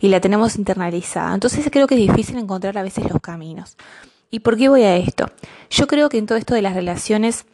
y 0.01 0.09
la 0.09 0.21
tenemos 0.21 0.57
internalizada. 0.57 1.35
Entonces 1.35 1.69
creo 1.71 1.87
que 1.87 1.95
es 1.95 2.01
difícil 2.01 2.37
encontrar 2.39 2.77
a 2.79 2.83
veces 2.83 3.09
los 3.09 3.21
caminos. 3.21 3.77
¿Y 4.31 4.41
por 4.41 4.57
qué 4.57 4.69
voy 4.69 4.83
a 4.83 4.97
esto? 4.97 5.31
Yo 5.71 5.87
creo 5.87 6.09
que 6.09 6.19
en 6.19 6.27
todo 6.27 6.39
esto 6.39 6.55
de 6.55 6.63
las 6.63 6.75
relaciones 6.75 7.47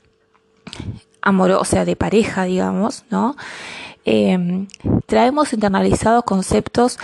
amorosas, 1.23 1.63
o 1.63 1.65
sea, 1.65 1.85
de 1.85 1.97
pareja, 1.97 2.45
digamos, 2.45 3.05
¿no? 3.11 3.37
Em, 4.05 4.69
traemos 5.07 5.53
internalizados 5.53 6.25
conceptos 6.25 6.99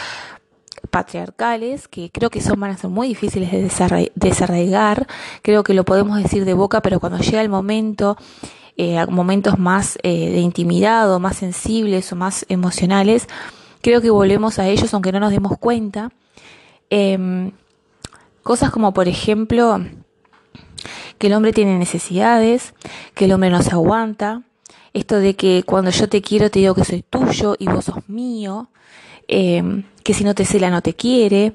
patriarcales 0.90 1.88
que 1.88 2.10
creo 2.10 2.30
que 2.30 2.40
son 2.40 2.60
van 2.60 2.72
a 2.72 2.76
ser 2.76 2.90
muy 2.90 3.08
difíciles 3.08 3.50
de 3.50 4.10
desarraigar. 4.14 5.06
Creo 5.42 5.62
que 5.62 5.74
lo 5.74 5.84
podemos 5.84 6.22
decir 6.22 6.44
de 6.44 6.54
boca, 6.54 6.80
pero 6.82 7.00
cuando 7.00 7.18
llega 7.18 7.40
el 7.40 7.48
momento 7.48 8.16
eh, 8.76 9.04
momentos 9.06 9.58
más 9.58 9.98
eh, 10.02 10.30
de 10.30 10.40
intimidad 10.40 11.12
o 11.14 11.18
más 11.18 11.36
sensibles 11.36 12.10
o 12.12 12.16
más 12.16 12.46
emocionales, 12.48 13.28
creo 13.82 14.00
que 14.00 14.10
volvemos 14.10 14.58
a 14.58 14.66
ellos 14.68 14.92
aunque 14.94 15.12
no 15.12 15.20
nos 15.20 15.30
demos 15.30 15.58
cuenta. 15.58 16.10
Em, 16.88 17.52
cosas 18.42 18.70
como, 18.70 18.92
por 18.94 19.08
ejemplo, 19.08 19.80
que 21.18 21.26
el 21.26 21.34
hombre 21.34 21.52
tiene 21.52 21.78
necesidades, 21.78 22.74
que 23.14 23.26
el 23.26 23.32
hombre 23.32 23.50
no 23.50 23.62
se 23.62 23.70
aguanta, 23.72 24.42
esto 24.92 25.16
de 25.16 25.36
que 25.36 25.62
cuando 25.64 25.90
yo 25.90 26.08
te 26.08 26.20
quiero 26.20 26.50
te 26.50 26.58
digo 26.58 26.74
que 26.74 26.84
soy 26.84 27.02
tuyo 27.02 27.56
y 27.58 27.66
vos 27.66 27.86
sos 27.86 28.08
mío, 28.08 28.70
em, 29.32 29.84
que 30.04 30.12
si 30.14 30.24
no 30.24 30.34
te 30.34 30.44
cela 30.44 30.68
no 30.70 30.82
te 30.82 30.94
quiere, 30.94 31.54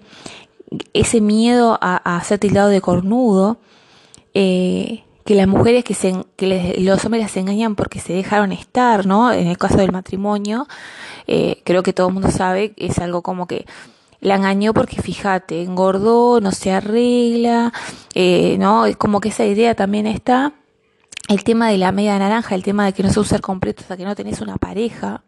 ese 0.93 1.21
miedo 1.21 1.77
a, 1.79 2.17
a 2.17 2.23
ser 2.23 2.39
tildado 2.39 2.69
de 2.69 2.81
cornudo, 2.81 3.57
eh, 4.33 5.03
que 5.25 5.35
las 5.35 5.47
mujeres 5.47 5.83
que, 5.83 5.93
se, 5.93 6.15
que 6.37 6.75
los 6.79 7.03
hombres 7.05 7.21
las 7.21 7.37
engañan 7.37 7.75
porque 7.75 7.99
se 7.99 8.13
dejaron 8.13 8.51
estar, 8.51 9.05
¿no? 9.05 9.31
En 9.31 9.47
el 9.47 9.57
caso 9.57 9.77
del 9.77 9.91
matrimonio, 9.91 10.67
eh, 11.27 11.61
creo 11.65 11.83
que 11.83 11.93
todo 11.93 12.07
el 12.07 12.13
mundo 12.13 12.31
sabe, 12.31 12.73
es 12.77 12.97
algo 12.99 13.21
como 13.21 13.45
que 13.45 13.65
la 14.21 14.35
engañó 14.35 14.73
porque 14.73 15.01
fíjate, 15.01 15.63
engordó, 15.63 16.39
no 16.39 16.51
se 16.51 16.71
arregla, 16.71 17.73
eh, 18.15 18.57
¿no? 18.57 18.85
Es 18.85 18.95
como 18.95 19.19
que 19.19 19.29
esa 19.29 19.45
idea 19.45 19.75
también 19.75 20.07
está. 20.07 20.53
El 21.27 21.43
tema 21.43 21.69
de 21.69 21.77
la 21.77 21.91
media 21.91 22.17
naranja, 22.17 22.55
el 22.55 22.63
tema 22.63 22.85
de 22.85 22.93
que 22.93 23.03
no 23.03 23.11
se 23.11 23.19
usa 23.19 23.39
completo 23.39 23.81
hasta 23.81 23.97
que 23.97 24.05
no 24.05 24.15
tenés 24.15 24.39
una 24.39 24.55
pareja, 24.55 25.23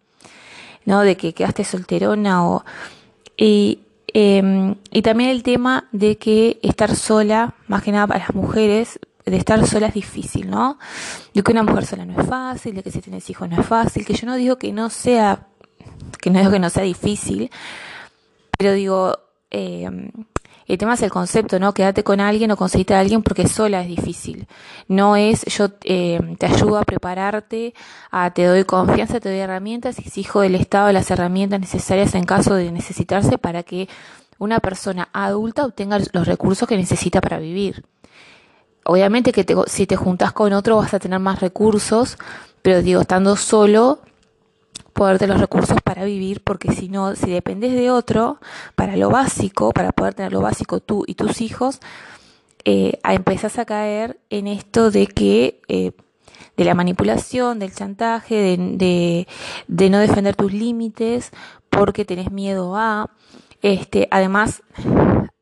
¿no? 0.85 1.01
De 1.01 1.17
que 1.17 1.33
quedaste 1.33 1.63
solterona 1.63 2.47
o... 2.47 2.63
Y, 3.37 3.79
em, 4.07 4.75
y 4.91 5.01
también 5.01 5.29
el 5.29 5.43
tema 5.43 5.87
de 5.91 6.17
que 6.17 6.59
estar 6.61 6.95
sola, 6.95 7.55
más 7.67 7.83
que 7.83 7.91
nada 7.91 8.07
para 8.07 8.19
las 8.19 8.35
mujeres, 8.35 8.99
de 9.25 9.37
estar 9.37 9.65
sola 9.67 9.87
es 9.87 9.93
difícil, 9.93 10.49
¿no? 10.49 10.77
De 11.33 11.43
que 11.43 11.51
una 11.51 11.63
mujer 11.63 11.85
sola 11.85 12.05
no 12.05 12.19
es 12.19 12.27
fácil, 12.27 12.75
de 12.75 12.83
que 12.83 12.91
si 12.91 13.01
tienes 13.01 13.29
hijos 13.29 13.49
no 13.49 13.59
es 13.61 13.65
fácil, 13.65 14.05
que 14.05 14.13
yo 14.13 14.25
no 14.25 14.35
digo 14.35 14.57
que 14.57 14.71
no 14.71 14.89
sea, 14.89 15.47
que 16.19 16.29
no 16.29 16.39
digo 16.39 16.51
que 16.51 16.59
no 16.59 16.69
sea 16.69 16.83
difícil, 16.83 17.51
pero 18.57 18.73
digo, 18.73 19.17
eh, 19.51 20.11
el 20.69 20.77
tema 20.77 20.93
es 20.93 21.01
el 21.01 21.09
concepto, 21.09 21.59
¿no? 21.59 21.73
Quédate 21.73 22.03
con 22.03 22.19
alguien 22.19 22.51
o 22.51 22.55
conseguirte 22.55 22.93
a 22.93 22.99
alguien 22.99 23.23
porque 23.23 23.47
sola 23.47 23.81
es 23.81 23.87
difícil. 23.87 24.47
No 24.87 25.15
es 25.15 25.43
yo 25.45 25.69
eh, 25.83 26.19
te 26.37 26.45
ayudo 26.45 26.77
a 26.77 26.83
prepararte, 26.83 27.73
a, 28.11 28.31
te 28.31 28.45
doy 28.45 28.65
confianza, 28.65 29.19
te 29.19 29.29
doy 29.29 29.39
herramientas 29.39 29.97
y 29.97 30.03
exijo 30.03 30.41
del 30.41 30.53
Estado 30.53 30.91
las 30.91 31.09
herramientas 31.09 31.59
necesarias 31.59 32.13
en 32.13 32.23
caso 32.23 32.53
de 32.53 32.71
necesitarse 32.71 33.39
para 33.39 33.63
que 33.63 33.89
una 34.37 34.59
persona 34.59 35.09
adulta 35.11 35.65
obtenga 35.65 35.97
los 36.13 36.27
recursos 36.27 36.69
que 36.69 36.77
necesita 36.77 37.19
para 37.19 37.39
vivir. 37.39 37.83
Obviamente 38.85 39.31
que 39.31 39.45
si 39.65 39.87
te 39.87 39.95
juntas 39.95 40.33
con 40.33 40.53
otro 40.53 40.77
vas 40.77 40.93
a 40.93 40.99
tener 40.99 41.19
más 41.19 41.39
recursos, 41.39 42.19
pero 42.61 42.83
digo, 42.83 43.01
estando 43.01 43.35
solo, 43.37 44.01
poder 44.99 45.17
tener 45.17 45.35
los 45.35 45.41
recursos 45.41 45.77
para 45.81 46.03
vivir, 46.03 46.43
porque 46.43 46.73
si 46.73 46.89
no, 46.89 47.15
si 47.15 47.31
dependes 47.31 47.71
de 47.71 47.89
otro, 47.89 48.41
para 48.75 48.97
lo 48.97 49.09
básico, 49.09 49.71
para 49.71 49.93
poder 49.93 50.13
tener 50.13 50.33
lo 50.33 50.41
básico 50.41 50.81
tú 50.81 51.05
y 51.07 51.13
tus 51.13 51.39
hijos, 51.39 51.79
eh, 52.65 52.99
empezás 53.05 53.59
a 53.59 53.65
caer 53.65 54.19
en 54.29 54.47
esto 54.47 54.91
de 54.91 55.07
que, 55.07 55.61
eh, 55.69 55.93
de 56.57 56.65
la 56.65 56.73
manipulación, 56.73 57.59
del 57.59 57.73
chantaje, 57.73 58.35
de, 58.35 58.57
de, 58.57 59.27
de 59.69 59.89
no 59.89 59.99
defender 59.99 60.35
tus 60.35 60.51
límites, 60.51 61.31
porque 61.69 62.03
tenés 62.03 62.29
miedo 62.29 62.75
a, 62.75 63.09
este, 63.61 64.09
además, 64.11 64.63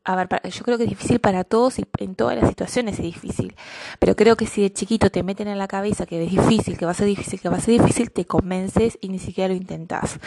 a 0.08 0.16
ver, 0.16 0.28
yo 0.50 0.64
creo 0.64 0.78
que 0.78 0.84
es 0.84 0.88
difícil 0.88 1.18
para 1.18 1.44
todos 1.44 1.78
y 1.78 1.84
en 1.98 2.14
todas 2.14 2.34
las 2.34 2.48
situaciones 2.48 2.98
es 2.98 3.04
difícil. 3.04 3.54
Pero 3.98 4.16
creo 4.16 4.38
que 4.38 4.46
si 4.46 4.62
de 4.62 4.72
chiquito 4.72 5.10
te 5.10 5.22
meten 5.22 5.48
en 5.48 5.58
la 5.58 5.68
cabeza 5.68 6.06
que 6.06 6.24
es 6.24 6.30
difícil, 6.30 6.78
que 6.78 6.86
va 6.86 6.92
a 6.92 6.94
ser 6.94 7.06
difícil, 7.06 7.38
que 7.38 7.50
va 7.50 7.58
a 7.58 7.60
ser 7.60 7.78
difícil, 7.78 8.10
te 8.10 8.24
convences 8.24 8.96
y 9.02 9.10
ni 9.10 9.18
siquiera 9.18 9.48
lo 9.48 9.54
intentas. 9.54 10.18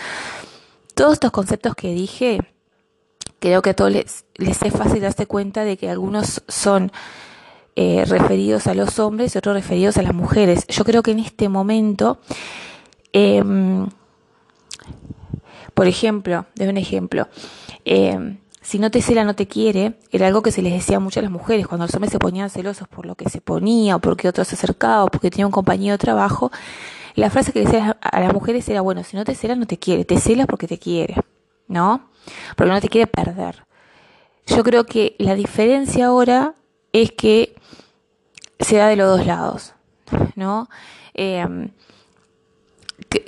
Todos 0.93 1.13
estos 1.13 1.31
conceptos 1.31 1.73
que 1.73 1.95
dije, 1.95 2.41
creo 3.39 3.63
que 3.63 3.71
a 3.71 3.73
todos 3.73 3.91
les, 3.91 4.25
les 4.35 4.61
es 4.61 4.71
fácil 4.71 5.01
darse 5.01 5.25
cuenta 5.25 5.63
de 5.63 5.77
que 5.77 5.89
algunos 5.89 6.43
son 6.47 6.91
eh, 7.75 8.05
referidos 8.05 8.67
a 8.67 8.75
los 8.75 8.99
hombres 8.99 9.33
y 9.33 9.39
otros 9.39 9.55
referidos 9.55 9.97
a 9.97 10.03
las 10.03 10.13
mujeres. 10.13 10.67
Yo 10.67 10.83
creo 10.83 11.01
que 11.01 11.09
en 11.09 11.19
este 11.21 11.49
momento, 11.49 12.19
em, 13.13 13.89
por 15.73 15.87
ejemplo, 15.87 16.45
de 16.53 16.69
un 16.69 16.77
ejemplo, 16.77 17.27
eh, 17.83 18.37
si 18.61 18.77
no 18.77 18.91
te 18.91 19.01
cela, 19.01 19.23
no 19.23 19.35
te 19.35 19.47
quiere, 19.47 19.95
era 20.11 20.27
algo 20.27 20.43
que 20.43 20.51
se 20.51 20.61
les 20.61 20.73
decía 20.73 20.99
mucho 20.99 21.19
a 21.19 21.23
las 21.23 21.31
mujeres, 21.31 21.67
cuando 21.67 21.85
los 21.85 21.95
hombres 21.95 22.11
se 22.11 22.19
ponían 22.19 22.49
celosos 22.49 22.87
por 22.87 23.05
lo 23.05 23.15
que 23.15 23.29
se 23.29 23.41
ponía, 23.41 23.95
o 23.95 23.99
porque 23.99 24.27
otro 24.27 24.43
se 24.45 24.55
acercaba, 24.55 25.03
o 25.03 25.07
porque 25.07 25.31
tenía 25.31 25.47
un 25.47 25.51
compañero 25.51 25.93
de 25.93 25.97
trabajo, 25.97 26.51
la 27.15 27.29
frase 27.29 27.51
que 27.51 27.59
le 27.59 27.65
decía 27.65 27.97
a 27.99 28.19
las 28.19 28.33
mujeres 28.33 28.69
era, 28.69 28.81
bueno, 28.81 29.03
si 29.03 29.17
no 29.17 29.25
te 29.25 29.35
cela, 29.35 29.55
no 29.55 29.65
te 29.65 29.77
quiere, 29.77 30.05
te 30.05 30.19
cela 30.19 30.45
porque 30.45 30.67
te 30.67 30.77
quiere, 30.77 31.15
¿no? 31.67 32.09
Porque 32.55 32.71
no 32.71 32.79
te 32.79 32.87
quiere 32.87 33.07
perder. 33.07 33.65
Yo 34.45 34.63
creo 34.63 34.85
que 34.85 35.15
la 35.17 35.35
diferencia 35.35 36.07
ahora 36.07 36.53
es 36.93 37.11
que 37.11 37.55
se 38.59 38.77
da 38.77 38.87
de 38.87 38.95
los 38.95 39.17
dos 39.17 39.25
lados, 39.25 39.73
¿no? 40.35 40.69
Eh, 41.15 41.45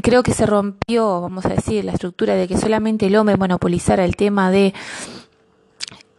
creo 0.01 0.23
que 0.23 0.33
se 0.33 0.45
rompió, 0.45 1.21
vamos 1.21 1.45
a 1.45 1.49
decir, 1.49 1.83
la 1.83 1.93
estructura 1.93 2.35
de 2.35 2.47
que 2.47 2.57
solamente 2.57 3.07
el 3.07 3.15
hombre 3.15 3.37
monopolizara 3.37 4.05
el 4.05 4.15
tema 4.15 4.51
de, 4.51 4.73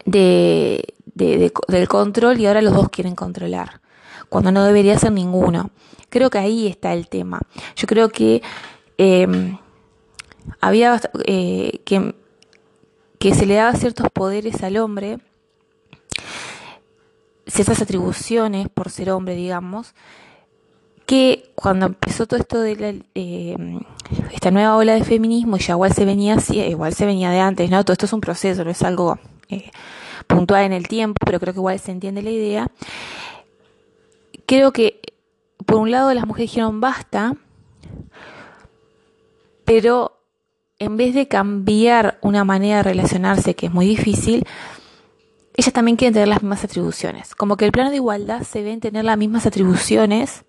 de, 0.05 0.95
del 1.15 1.89
control 1.89 2.41
y 2.41 2.47
ahora 2.47 2.63
los 2.63 2.75
dos 2.75 2.89
quieren 2.89 3.15
controlar, 3.15 3.81
cuando 4.29 4.53
no 4.53 4.65
debería 4.65 4.99
ser 4.99 5.13
ninguno. 5.13 5.71
Creo 6.09 6.31
que 6.31 6.39
ahí 6.39 6.67
está 6.67 6.93
el 6.93 7.09
tema. 7.09 7.41
Yo 7.77 7.87
creo 7.87 8.09
que 8.09 8.43
em, 8.99 9.59
había 10.61 11.01
eh, 11.25 11.81
que, 11.85 12.15
que 13.19 13.35
se 13.35 13.47
le 13.47 13.55
daba 13.55 13.75
ciertos 13.75 14.09
poderes 14.11 14.63
al 14.63 14.77
hombre, 14.77 15.19
ciertas 17.47 17.83
atribuciones 17.83 18.69
por 18.69 18.91
ser 18.91 19.11
hombre, 19.11 19.35
digamos, 19.35 19.95
que 21.07 21.53
cuando 21.55 21.87
empezó 21.87 22.27
todo 22.27 22.41
esto 22.41 22.61
de 22.61 23.05
eh, 23.15 23.57
esta 24.33 24.51
nueva 24.51 24.77
ola 24.77 24.95
de 24.95 25.05
feminismo, 25.05 25.59
ya 25.59 25.75
igual 25.75 25.93
se 25.93 26.05
venía 26.05 26.35
así, 26.35 26.61
igual 26.61 26.95
se 26.95 27.07
venía 27.07 27.31
de 27.31 27.41
antes, 27.41 27.71
¿no? 27.71 27.85
Todo 27.85 27.93
esto 27.93 28.07
es 28.07 28.13
un 28.13 28.21
proceso, 28.21 28.65
no 28.65 28.71
es 28.71 28.83
algo 28.83 29.19
eh, 29.49 29.71
puntual 30.27 30.65
en 30.65 30.73
el 30.73 30.89
tiempo, 30.89 31.19
pero 31.25 31.41
creo 31.41 31.53
que 31.53 31.61
igual 31.61 31.79
se 31.79 31.93
entiende 31.93 32.23
la 32.23 32.31
idea. 32.31 32.71
Creo 34.47 34.73
que, 34.73 35.01
por 35.67 35.77
un 35.77 35.91
lado, 35.91 36.13
las 36.15 36.27
mujeres 36.27 36.51
dijeron 36.51 36.81
basta, 36.81 37.37
pero 39.65 40.21
en 40.79 40.97
vez 40.97 41.15
de 41.15 41.29
cambiar 41.29 42.19
una 42.23 42.45
manera 42.45 42.79
de 42.79 42.83
relacionarse, 42.83 43.55
que 43.55 43.67
es 43.67 43.73
muy 43.73 43.87
difícil, 43.87 44.47
ellas 45.57 45.73
también 45.73 45.97
quieren 45.97 46.15
tener 46.15 46.29
las 46.29 46.43
mismas 46.43 46.65
atribuciones. 46.65 47.35
Como 47.35 47.57
que 47.57 47.65
el 47.65 47.73
plano 47.73 47.91
de 47.91 47.97
igualdad 47.97 48.43
se 48.43 48.63
ven 48.63 48.81
tener 48.81 49.05
las 49.05 49.17
mismas 49.17 49.47
atribuciones 49.47 50.45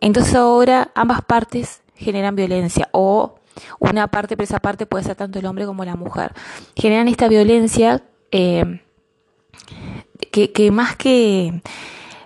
entonces 0.00 0.34
ahora 0.34 0.90
ambas 0.94 1.22
partes 1.22 1.82
generan 1.94 2.36
violencia 2.36 2.88
o 2.92 3.36
una 3.78 4.08
parte, 4.08 4.36
pero 4.36 4.44
esa 4.44 4.60
parte 4.60 4.86
puede 4.86 5.04
ser 5.04 5.16
tanto 5.16 5.38
el 5.38 5.46
hombre 5.46 5.66
como 5.66 5.84
la 5.84 5.96
mujer. 5.96 6.32
Generan 6.76 7.08
esta 7.08 7.28
violencia 7.28 8.02
eh, 8.30 8.80
que, 10.30 10.70
más 10.70 10.96
que 10.96 11.62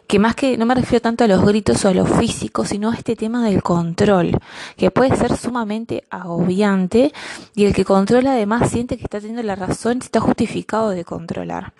que 0.07 0.19
más 0.19 0.35
que 0.35 0.57
no 0.57 0.65
me 0.65 0.75
refiero 0.75 1.03
tanto 1.03 1.25
a 1.25 1.29
los 1.29 1.45
gritos 1.45 1.85
o 1.85 1.89
a 1.89 1.95
lo 1.95 2.07
físico, 2.07 2.65
sino 2.65 2.91
a 2.91 2.95
este 2.95 3.15
tema 3.15 3.45
del 3.45 3.63
control, 3.63 4.39
que 4.77 4.91
puede 4.91 5.15
ser 5.15 5.37
sumamente 5.37 6.05
agobiante 6.09 7.13
y 7.55 7.67
el 7.67 7.75
que 7.75 7.85
controla 7.85 8.33
además 8.33 8.71
siente 8.71 8.97
que 8.97 9.05
está 9.05 9.21
teniendo 9.21 9.43
la 9.43 9.55
razón 9.55 9.99
está 9.99 10.21
justificado 10.21 10.91
de 10.91 11.05
controlar. 11.05 11.75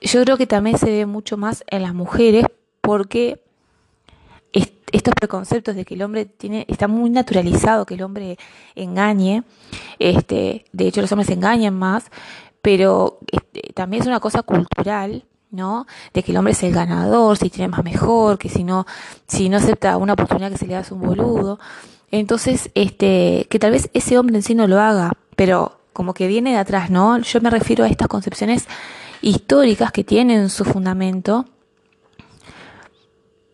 Yo 0.00 0.22
creo 0.22 0.36
que 0.36 0.46
también 0.46 0.78
se 0.78 0.86
ve 0.86 1.04
mucho 1.04 1.36
más 1.36 1.64
en 1.66 1.82
las 1.82 1.94
mujeres 1.94 2.44
porque 2.80 3.42
estos 4.92 5.14
preconceptos 5.14 5.74
de 5.74 5.84
que 5.84 5.94
el 5.94 6.02
hombre 6.02 6.24
tiene 6.26 6.64
está 6.68 6.88
muy 6.88 7.10
naturalizado 7.10 7.86
que 7.86 7.94
el 7.94 8.02
hombre 8.02 8.38
engañe 8.74 9.42
este 9.98 10.64
de 10.72 10.86
hecho 10.86 11.00
los 11.00 11.12
hombres 11.12 11.30
engañan 11.30 11.74
más 11.78 12.10
pero 12.62 13.18
este, 13.30 13.72
también 13.74 14.02
es 14.02 14.06
una 14.06 14.20
cosa 14.20 14.42
cultural 14.42 15.24
¿no? 15.50 15.86
De 16.12 16.22
que 16.22 16.32
el 16.32 16.36
hombre 16.36 16.52
es 16.52 16.62
el 16.62 16.72
ganador, 16.72 17.38
si 17.38 17.48
tiene 17.48 17.68
más 17.68 17.82
mejor, 17.84 18.38
que 18.38 18.48
si 18.48 18.64
no, 18.64 18.86
si 19.26 19.48
no 19.48 19.56
acepta 19.56 19.96
una 19.96 20.12
oportunidad 20.12 20.50
que 20.50 20.58
se 20.58 20.66
le 20.66 20.76
hace 20.76 20.92
un 20.92 21.00
boludo. 21.00 21.58
Entonces, 22.10 22.70
este, 22.74 23.46
que 23.50 23.58
tal 23.58 23.72
vez 23.72 23.90
ese 23.92 24.18
hombre 24.18 24.36
en 24.36 24.42
sí 24.42 24.54
no 24.54 24.66
lo 24.66 24.80
haga, 24.80 25.12
pero 25.36 25.78
como 25.92 26.14
que 26.14 26.26
viene 26.26 26.52
de 26.52 26.58
atrás, 26.58 26.90
¿no? 26.90 27.18
Yo 27.18 27.40
me 27.40 27.50
refiero 27.50 27.84
a 27.84 27.88
estas 27.88 28.08
concepciones 28.08 28.68
históricas 29.20 29.92
que 29.92 30.04
tienen 30.04 30.48
su 30.48 30.64
fundamento, 30.64 31.46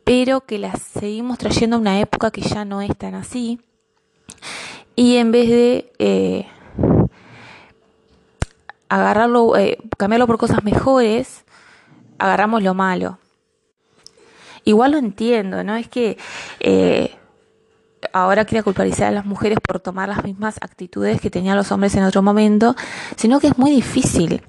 pero 0.04 0.42
que 0.42 0.58
las 0.58 0.80
seguimos 0.80 1.38
trayendo 1.38 1.76
a 1.76 1.78
una 1.80 2.00
época 2.00 2.30
que 2.30 2.42
ya 2.42 2.64
no 2.64 2.82
es 2.82 2.96
tan 2.96 3.14
así. 3.14 3.60
Y 4.96 5.16
en 5.16 5.32
vez 5.32 5.48
de 5.48 5.92
eh, 5.98 6.46
agarrarlo, 8.88 9.56
eh, 9.56 9.78
cambiarlo 9.98 10.26
por 10.26 10.38
cosas 10.38 10.62
mejores, 10.62 11.44
agarramos 12.18 12.62
lo 12.62 12.74
malo. 12.74 13.18
Igual 14.64 14.92
lo 14.92 14.98
entiendo, 14.98 15.64
¿no? 15.64 15.76
Es 15.76 15.88
que 15.88 16.16
eh, 16.60 17.16
ahora 18.12 18.44
quiero 18.44 18.64
culpabilizar 18.64 19.08
a 19.08 19.10
las 19.10 19.26
mujeres 19.26 19.58
por 19.66 19.80
tomar 19.80 20.08
las 20.08 20.22
mismas 20.24 20.56
actitudes 20.60 21.20
que 21.20 21.30
tenían 21.30 21.56
los 21.56 21.72
hombres 21.72 21.94
en 21.96 22.04
otro 22.04 22.22
momento, 22.22 22.74
sino 23.16 23.40
que 23.40 23.48
es 23.48 23.58
muy 23.58 23.70
difícil 23.70 24.42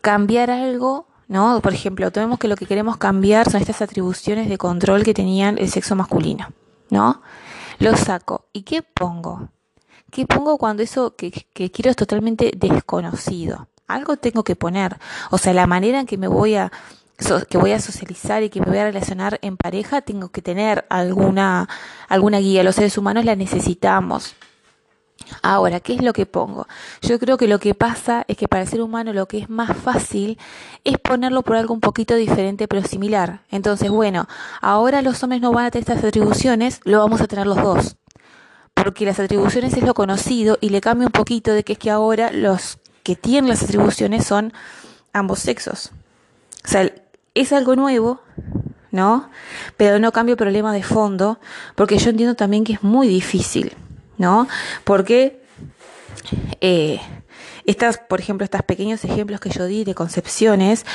cambiar 0.00 0.50
algo, 0.50 1.06
¿no? 1.30 1.62
Por 1.62 1.72
ejemplo, 1.72 2.10
tenemos 2.10 2.38
que 2.38 2.48
lo 2.48 2.56
que 2.56 2.66
queremos 2.66 2.98
cambiar 2.98 3.50
son 3.50 3.62
estas 3.62 3.80
atribuciones 3.80 4.50
de 4.50 4.58
control 4.58 5.02
que 5.02 5.14
tenían 5.14 5.56
el 5.56 5.70
sexo 5.70 5.96
masculino, 5.96 6.48
¿no? 6.90 7.22
Lo 7.78 7.96
saco. 7.96 8.44
¿Y 8.52 8.64
qué 8.64 8.82
pongo? 8.82 9.48
¿Qué 10.10 10.26
pongo 10.26 10.58
cuando 10.58 10.82
eso 10.82 11.16
que, 11.16 11.30
que 11.30 11.70
quiero 11.70 11.90
es 11.90 11.96
totalmente 11.96 12.52
desconocido? 12.54 13.68
algo 13.90 14.16
tengo 14.16 14.44
que 14.44 14.56
poner. 14.56 14.98
O 15.30 15.38
sea, 15.38 15.52
la 15.52 15.66
manera 15.66 16.00
en 16.00 16.06
que 16.06 16.16
me 16.16 16.28
voy 16.28 16.54
a 16.54 16.72
que 17.50 17.58
voy 17.58 17.72
a 17.72 17.80
socializar 17.80 18.42
y 18.42 18.48
que 18.48 18.60
me 18.60 18.66
voy 18.66 18.78
a 18.78 18.84
relacionar 18.84 19.38
en 19.42 19.58
pareja, 19.58 20.00
tengo 20.00 20.30
que 20.30 20.40
tener 20.40 20.86
alguna 20.88 21.68
alguna 22.08 22.38
guía. 22.38 22.62
Los 22.62 22.76
seres 22.76 22.96
humanos 22.96 23.26
la 23.26 23.36
necesitamos. 23.36 24.34
Ahora, 25.42 25.80
¿qué 25.80 25.94
es 25.94 26.02
lo 26.02 26.12
que 26.12 26.26
pongo? 26.26 26.66
Yo 27.02 27.18
creo 27.18 27.36
que 27.36 27.46
lo 27.46 27.58
que 27.58 27.74
pasa 27.74 28.24
es 28.28 28.36
que 28.36 28.48
para 28.48 28.62
el 28.62 28.68
ser 28.68 28.82
humano 28.82 29.12
lo 29.12 29.26
que 29.26 29.38
es 29.38 29.48
más 29.48 29.76
fácil 29.76 30.38
es 30.84 30.98
ponerlo 30.98 31.42
por 31.42 31.56
algo 31.56 31.72
un 31.72 31.80
poquito 31.80 32.14
diferente 32.14 32.68
pero 32.68 32.86
similar. 32.86 33.42
Entonces, 33.50 33.90
bueno, 33.90 34.28
ahora 34.60 35.02
los 35.02 35.22
hombres 35.22 35.40
no 35.40 35.52
van 35.52 35.66
a 35.66 35.70
tener 35.70 35.88
estas 35.88 36.04
atribuciones, 36.04 36.80
lo 36.84 36.98
vamos 36.98 37.20
a 37.20 37.26
tener 37.26 37.46
los 37.46 37.62
dos. 37.62 37.96
Porque 38.74 39.04
las 39.04 39.20
atribuciones 39.20 39.74
es 39.74 39.82
lo 39.82 39.94
conocido 39.94 40.58
y 40.60 40.70
le 40.70 40.80
cambia 40.80 41.06
un 41.06 41.12
poquito 41.12 41.52
de 41.52 41.64
que 41.64 41.74
es 41.74 41.78
que 41.78 41.90
ahora 41.90 42.30
los 42.32 42.78
que 43.02 43.16
tienen 43.16 43.48
las 43.48 43.62
atribuciones 43.62 44.26
son 44.26 44.52
ambos 45.12 45.38
sexos. 45.38 45.90
O 46.64 46.68
sea, 46.68 46.90
es 47.34 47.52
algo 47.52 47.76
nuevo, 47.76 48.20
¿no? 48.90 49.30
Pero 49.76 49.98
no 49.98 50.12
cambia 50.12 50.32
el 50.32 50.38
problema 50.38 50.72
de 50.72 50.82
fondo, 50.82 51.38
porque 51.74 51.98
yo 51.98 52.10
entiendo 52.10 52.34
también 52.34 52.64
que 52.64 52.74
es 52.74 52.82
muy 52.82 53.08
difícil, 53.08 53.74
¿no? 54.20 54.46
Porque 54.84 55.42
eh, 56.60 57.00
estas, 57.66 57.98
por 57.98 58.20
ejemplo, 58.20 58.44
estos 58.44 58.62
pequeños 58.62 59.04
ejemplos 59.04 59.40
que 59.40 59.50
yo 59.50 59.66
di 59.66 59.82
de 59.82 59.94
concepciones, 59.96 60.86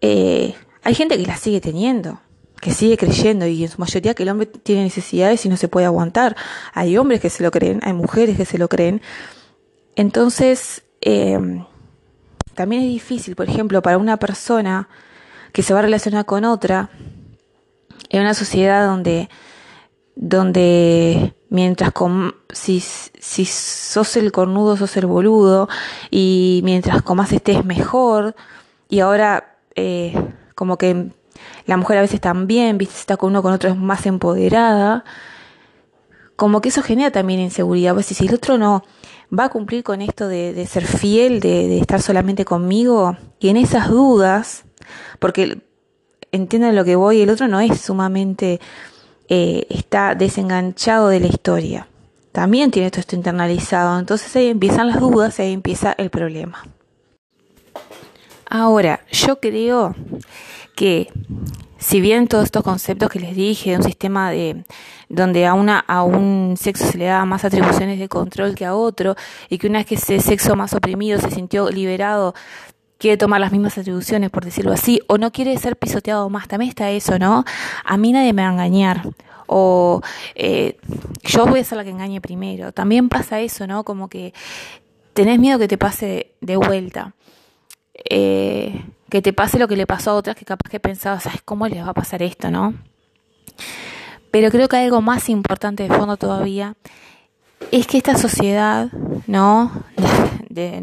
eh, 0.00 0.54
hay 0.84 0.94
gente 0.94 1.16
que 1.16 1.26
las 1.26 1.40
sigue 1.40 1.60
teniendo, 1.60 2.20
que 2.60 2.70
sigue 2.70 2.96
creyendo 2.96 3.48
y 3.48 3.64
en 3.64 3.68
su 3.68 3.80
mayoría 3.80 4.14
que 4.14 4.22
el 4.22 4.28
hombre 4.28 4.46
tiene 4.46 4.84
necesidades 4.84 5.44
y 5.44 5.48
no 5.48 5.56
se 5.56 5.66
puede 5.66 5.86
aguantar. 5.86 6.36
Hay 6.72 6.96
hombres 6.96 7.20
que 7.20 7.30
se 7.30 7.42
lo 7.42 7.50
creen, 7.50 7.80
hay 7.82 7.92
mujeres 7.94 8.36
que 8.36 8.44
se 8.44 8.58
lo 8.58 8.68
creen. 8.68 9.02
Entonces, 9.96 10.84
Em, 11.00 11.64
también 12.54 12.82
es 12.82 12.88
difícil, 12.88 13.36
por 13.36 13.48
ejemplo, 13.48 13.82
para 13.82 13.98
una 13.98 14.16
persona 14.16 14.88
que 15.52 15.62
se 15.62 15.72
va 15.72 15.78
a 15.80 15.82
relacionar 15.82 16.24
con 16.24 16.44
otra 16.44 16.90
en 18.10 18.20
una 18.22 18.34
sociedad 18.34 18.86
donde, 18.86 19.28
donde 20.16 21.34
mientras 21.50 21.92
si, 22.52 22.80
si 22.80 23.44
sos 23.44 24.16
el 24.16 24.32
cornudo, 24.32 24.76
sos 24.76 24.96
el 24.96 25.06
boludo, 25.06 25.68
y 26.10 26.60
mientras 26.64 27.02
con 27.02 27.16
más 27.16 27.32
estés 27.32 27.64
mejor, 27.64 28.34
y 28.88 29.00
ahora 29.00 29.58
eh, 29.74 30.14
como 30.54 30.76
que 30.76 31.10
la 31.66 31.76
mujer 31.76 31.98
a 31.98 32.02
veces 32.02 32.20
también, 32.20 32.78
viste, 32.78 32.96
está 32.96 33.16
con 33.16 33.30
uno 33.30 33.42
con 33.42 33.52
otro 33.52 33.70
es 33.70 33.76
más 33.76 34.06
empoderada, 34.06 35.04
como 36.36 36.60
que 36.60 36.68
eso 36.68 36.82
genera 36.82 37.10
también 37.10 37.40
inseguridad, 37.40 37.94
pues 37.94 38.06
si 38.06 38.26
el 38.26 38.34
otro 38.34 38.58
no, 38.58 38.84
va 39.36 39.44
a 39.44 39.48
cumplir 39.48 39.82
con 39.82 40.00
esto 40.00 40.28
de, 40.28 40.66
ser 40.66 40.84
fiel, 40.86 41.40
de, 41.40 41.78
estar 41.78 42.00
solamente 42.00 42.44
conmigo, 42.44 43.16
y 43.38 43.48
en 43.48 43.56
esas 43.56 43.88
dudas, 43.88 44.64
porque 45.18 45.62
entienden 46.32 46.76
lo 46.76 46.84
que 46.84 46.96
voy, 46.96 47.20
el 47.20 47.30
otro 47.30 47.48
no 47.48 47.60
es 47.60 47.80
sumamente, 47.80 48.60
eh, 49.28 49.66
está 49.70 50.14
desenganchado 50.14 51.08
de 51.08 51.20
la 51.20 51.26
historia, 51.26 51.88
también 52.32 52.70
tiene 52.70 52.90
todo 52.90 53.00
esto 53.00 53.16
internalizado, 53.16 53.98
entonces 53.98 54.34
ahí 54.36 54.48
empiezan 54.48 54.88
las 54.88 55.00
dudas 55.00 55.38
ahí 55.40 55.52
empieza 55.52 55.94
el 55.98 56.10
problema. 56.10 56.64
Ahora, 58.48 59.00
yo 59.10 59.40
creo 59.40 59.94
que 60.74 61.08
si 61.78 62.00
bien 62.00 62.28
todos 62.28 62.44
estos 62.44 62.62
conceptos 62.62 63.10
que 63.10 63.20
les 63.20 63.36
dije 63.36 63.70
de 63.70 63.76
un 63.76 63.82
sistema 63.82 64.30
de 64.30 64.64
donde 65.08 65.46
a 65.46 65.54
una 65.54 65.78
a 65.78 66.02
un 66.02 66.56
sexo 66.58 66.86
se 66.86 66.98
le 66.98 67.06
da 67.06 67.24
más 67.24 67.44
atribuciones 67.44 67.98
de 67.98 68.08
control 68.08 68.54
que 68.54 68.64
a 68.64 68.74
otro 68.74 69.14
y 69.48 69.58
que 69.58 69.68
una 69.68 69.80
vez 69.80 69.86
que 69.86 69.94
ese 69.94 70.20
sexo 70.20 70.56
más 70.56 70.74
oprimido 70.74 71.20
se 71.20 71.30
sintió 71.30 71.70
liberado 71.70 72.34
quiere 72.98 73.16
tomar 73.16 73.40
las 73.40 73.52
mismas 73.52 73.78
atribuciones 73.78 74.30
por 74.30 74.44
decirlo 74.44 74.72
así 74.72 75.00
o 75.06 75.18
no 75.18 75.32
quiere 75.32 75.56
ser 75.56 75.76
pisoteado 75.76 76.28
más 76.30 76.48
también 76.48 76.68
está 76.68 76.90
eso 76.90 77.18
no 77.18 77.44
a 77.84 77.96
mí 77.96 78.12
nadie 78.12 78.32
me 78.32 78.42
va 78.42 78.48
a 78.48 78.52
engañar 78.52 79.02
o 79.48 80.02
eh, 80.34 80.76
yo 81.22 81.46
voy 81.46 81.60
a 81.60 81.64
ser 81.64 81.78
la 81.78 81.84
que 81.84 81.90
engañe 81.90 82.20
primero. 82.20 82.72
También 82.72 83.08
pasa 83.08 83.40
eso 83.40 83.66
no 83.66 83.82
como 83.82 84.08
que 84.08 84.32
tenés 85.14 85.40
miedo 85.40 85.58
que 85.58 85.68
te 85.68 85.78
pase 85.78 86.32
de 86.40 86.56
vuelta. 86.56 87.14
Eh, 88.08 88.84
que 89.08 89.22
te 89.22 89.32
pase 89.32 89.58
lo 89.58 89.66
que 89.66 89.76
le 89.76 89.86
pasó 89.86 90.12
a 90.12 90.14
otras 90.14 90.36
que 90.36 90.44
capaz 90.44 90.70
que 90.70 90.78
pensabas, 90.78 91.24
¿sabes 91.24 91.40
cómo 91.42 91.66
les 91.66 91.82
va 91.82 91.90
a 91.90 91.94
pasar 91.94 92.22
esto, 92.22 92.50
no? 92.50 92.74
Pero 94.30 94.50
creo 94.50 94.68
que 94.68 94.76
hay 94.76 94.84
algo 94.84 95.00
más 95.00 95.30
importante 95.30 95.82
de 95.82 95.88
fondo 95.88 96.18
todavía, 96.18 96.76
es 97.72 97.86
que 97.86 97.96
esta 97.96 98.16
sociedad, 98.16 98.88
¿no? 99.26 99.72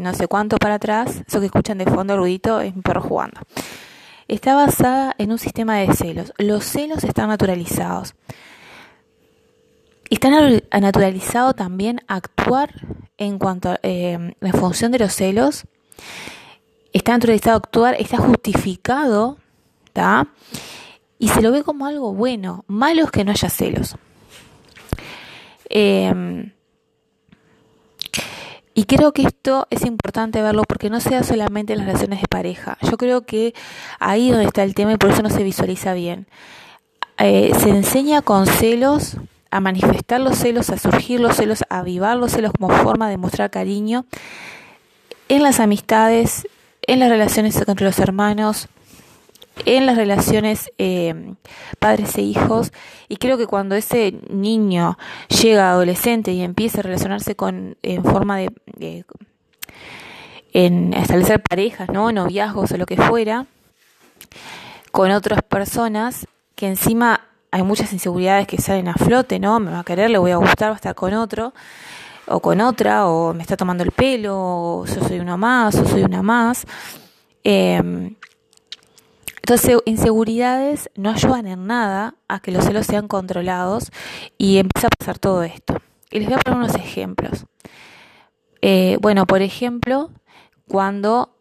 No 0.00 0.14
sé 0.14 0.28
cuánto 0.28 0.56
para 0.56 0.74
atrás, 0.74 1.22
eso 1.26 1.40
que 1.40 1.46
escuchan 1.46 1.78
de 1.78 1.86
fondo 1.86 2.14
el 2.14 2.20
ruidito 2.20 2.60
es 2.60 2.74
mi 2.74 2.82
perro 2.82 3.02
jugando. 3.02 3.40
Está 4.28 4.54
basada 4.54 5.14
en 5.18 5.30
un 5.30 5.38
sistema 5.38 5.76
de 5.76 5.92
celos. 5.94 6.32
Los 6.38 6.64
celos 6.64 7.04
están 7.04 7.28
naturalizados. 7.28 8.14
Está 10.10 10.30
naturalizado 10.80 11.52
también 11.54 12.00
actuar 12.06 12.70
en 13.18 13.38
cuanto 13.38 13.76
eh, 13.82 14.34
en 14.40 14.52
función 14.52 14.92
de 14.92 14.98
los 14.98 15.12
celos 15.12 15.66
está 16.96 17.12
naturalizado 17.12 17.56
actuar, 17.58 17.94
está 17.98 18.16
justificado, 18.16 19.36
¿está? 19.86 20.28
Y 21.18 21.28
se 21.28 21.42
lo 21.42 21.52
ve 21.52 21.62
como 21.62 21.86
algo 21.86 22.14
bueno. 22.14 22.64
Malo 22.68 23.04
es 23.04 23.10
que 23.10 23.24
no 23.24 23.32
haya 23.32 23.50
celos. 23.50 23.96
Em, 25.68 26.52
y 28.76 28.84
creo 28.84 29.12
que 29.12 29.22
esto 29.22 29.66
es 29.70 29.86
importante 29.86 30.42
verlo 30.42 30.62
porque 30.68 30.90
no 30.90 31.00
sea 31.00 31.22
solamente 31.22 31.72
en 31.72 31.78
las 31.78 31.86
relaciones 31.86 32.20
de 32.20 32.28
pareja. 32.28 32.76
Yo 32.82 32.98
creo 32.98 33.22
que 33.22 33.54
ahí 33.98 34.30
donde 34.30 34.44
está 34.44 34.64
el 34.64 34.74
tema 34.74 34.92
y 34.92 34.98
por 34.98 35.10
eso 35.10 35.22
no 35.22 35.30
se 35.30 35.42
visualiza 35.42 35.94
bien. 35.94 36.26
Eh, 37.16 37.52
se 37.58 37.70
enseña 37.70 38.20
con 38.20 38.46
celos 38.46 39.16
a 39.50 39.60
manifestar 39.60 40.20
los 40.20 40.36
celos, 40.36 40.68
a 40.68 40.76
surgir 40.76 41.20
los 41.20 41.36
celos, 41.36 41.64
a 41.70 41.78
avivar 41.78 42.18
los 42.18 42.32
celos 42.32 42.52
como 42.52 42.68
forma 42.68 43.08
de 43.08 43.16
mostrar 43.16 43.50
cariño 43.50 44.04
en 45.30 45.42
las 45.42 45.58
amistades, 45.58 46.46
en 46.82 47.00
las 47.00 47.08
relaciones 47.08 47.56
entre 47.66 47.86
los 47.86 47.98
hermanos, 47.98 48.68
en 49.64 49.86
las 49.86 49.96
relaciones 49.96 50.70
eh, 50.78 51.34
padres 51.78 52.16
e 52.18 52.22
hijos 52.22 52.72
y 53.08 53.16
creo 53.16 53.38
que 53.38 53.46
cuando 53.46 53.74
ese 53.74 54.20
niño 54.28 54.98
llega 55.28 55.70
adolescente 55.70 56.32
y 56.32 56.42
empieza 56.42 56.80
a 56.80 56.82
relacionarse 56.82 57.34
con 57.36 57.76
en 57.82 58.04
forma 58.04 58.38
de, 58.38 59.04
en 60.52 60.92
establecer 60.94 61.42
parejas 61.42 61.88
no 61.88 62.12
noviazgos 62.12 62.72
o 62.72 62.76
lo 62.76 62.86
que 62.86 62.96
fuera 62.96 63.46
con 64.92 65.10
otras 65.10 65.42
personas 65.42 66.26
que 66.54 66.66
encima 66.66 67.22
hay 67.50 67.62
muchas 67.62 67.92
inseguridades 67.92 68.46
que 68.46 68.58
salen 68.58 68.88
a 68.88 68.94
flote, 68.94 69.38
¿no? 69.38 69.60
Me 69.60 69.70
va 69.70 69.80
a 69.80 69.84
querer, 69.84 70.10
le 70.10 70.18
voy 70.18 70.30
a 70.30 70.36
gustar, 70.36 70.68
va 70.70 70.74
a 70.74 70.76
estar 70.76 70.94
con 70.94 71.14
otro 71.14 71.54
o 72.26 72.40
con 72.40 72.60
otra, 72.60 73.06
o 73.06 73.32
me 73.32 73.42
está 73.42 73.56
tomando 73.56 73.84
el 73.84 73.92
pelo, 73.92 74.36
o 74.36 74.86
yo 74.86 75.06
soy 75.06 75.20
una 75.20 75.36
más, 75.36 75.76
o 75.76 75.86
soy 75.86 76.02
una 76.02 76.22
más. 76.22 76.66
Em, 77.44 78.16
entonces, 79.46 79.78
inseguridades 79.84 80.90
no 80.96 81.08
ayudan 81.08 81.46
en 81.46 81.68
nada 81.68 82.16
a 82.26 82.40
que 82.40 82.50
los 82.50 82.64
celos 82.64 82.84
sean 82.84 83.06
controlados 83.06 83.92
y 84.38 84.56
empieza 84.56 84.88
a 84.88 84.90
pasar 84.98 85.20
todo 85.20 85.44
esto. 85.44 85.76
Y 86.10 86.18
les 86.18 86.28
voy 86.28 86.34
a 86.34 86.40
poner 86.40 86.58
unos 86.58 86.74
ejemplos. 86.74 87.46
Eh, 88.60 88.98
bueno, 89.00 89.24
por 89.24 89.42
ejemplo, 89.42 90.10
cuando 90.66 91.36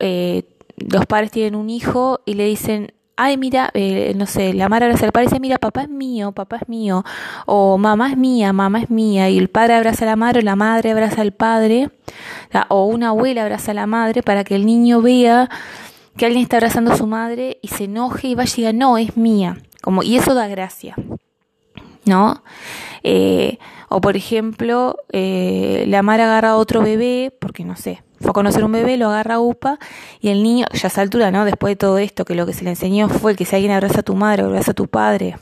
eh, 0.00 0.42
los 0.76 1.06
padres 1.06 1.30
tienen 1.30 1.54
un 1.54 1.70
hijo 1.70 2.18
y 2.26 2.34
le 2.34 2.46
dicen, 2.46 2.92
ay, 3.14 3.36
mira, 3.36 3.70
eh, 3.74 4.12
no 4.16 4.26
sé, 4.26 4.52
la 4.52 4.68
madre 4.68 4.86
abraza 4.86 5.06
al 5.06 5.12
padre 5.12 5.26
y 5.26 5.28
dice, 5.28 5.38
mira, 5.38 5.58
papá 5.58 5.82
es 5.82 5.88
mío, 5.88 6.32
papá 6.32 6.56
es 6.56 6.68
mío, 6.68 7.04
o 7.46 7.78
mamá 7.78 8.10
es 8.10 8.16
mía, 8.16 8.52
mamá 8.52 8.80
es 8.80 8.90
mía, 8.90 9.30
y 9.30 9.38
el 9.38 9.50
padre 9.50 9.74
abraza 9.74 10.04
a 10.04 10.08
la 10.08 10.16
madre 10.16 10.40
o 10.40 10.42
la 10.42 10.56
madre 10.56 10.90
abraza 10.90 11.22
al 11.22 11.30
padre, 11.30 11.90
o 12.70 12.86
una 12.86 13.10
abuela 13.10 13.42
abraza 13.42 13.70
a 13.70 13.74
la 13.74 13.86
madre 13.86 14.24
para 14.24 14.42
que 14.42 14.56
el 14.56 14.66
niño 14.66 15.00
vea 15.00 15.48
que 16.16 16.26
alguien 16.26 16.42
está 16.42 16.56
abrazando 16.56 16.92
a 16.92 16.96
su 16.96 17.06
madre 17.06 17.58
y 17.62 17.68
se 17.68 17.84
enoje 17.84 18.28
y 18.28 18.34
vaya 18.34 18.52
y 18.52 18.56
diga, 18.56 18.72
no, 18.72 18.98
es 18.98 19.16
mía, 19.16 19.58
como, 19.82 20.02
y 20.02 20.16
eso 20.16 20.34
da 20.34 20.48
gracia, 20.48 20.96
¿no? 22.04 22.42
Eh, 23.02 23.58
o 23.88 24.00
por 24.00 24.16
ejemplo, 24.16 24.96
eh, 25.12 25.84
la 25.88 26.02
madre 26.02 26.24
agarra 26.24 26.50
a 26.50 26.56
otro 26.56 26.82
bebé, 26.82 27.32
porque 27.38 27.64
no 27.64 27.76
sé, 27.76 28.02
fue 28.20 28.30
a 28.30 28.32
conocer 28.32 28.64
un 28.64 28.72
bebé, 28.72 28.96
lo 28.96 29.08
agarra 29.08 29.36
a 29.36 29.40
UPA 29.40 29.78
y 30.20 30.28
el 30.30 30.42
niño, 30.42 30.66
ya 30.72 30.84
a 30.84 30.86
esa 30.88 31.02
altura, 31.02 31.30
¿no? 31.30 31.44
Después 31.44 31.72
de 31.72 31.76
todo 31.76 31.98
esto, 31.98 32.24
que 32.24 32.34
lo 32.34 32.46
que 32.46 32.52
se 32.52 32.64
le 32.64 32.70
enseñó 32.70 33.08
fue 33.08 33.36
que 33.36 33.44
si 33.44 33.54
alguien 33.54 33.72
abraza 33.72 34.00
a 34.00 34.02
tu 34.02 34.14
madre 34.14 34.42
o 34.42 34.46
abraza 34.46 34.72
a 34.72 34.74
tu 34.74 34.88
padre, 34.88 35.36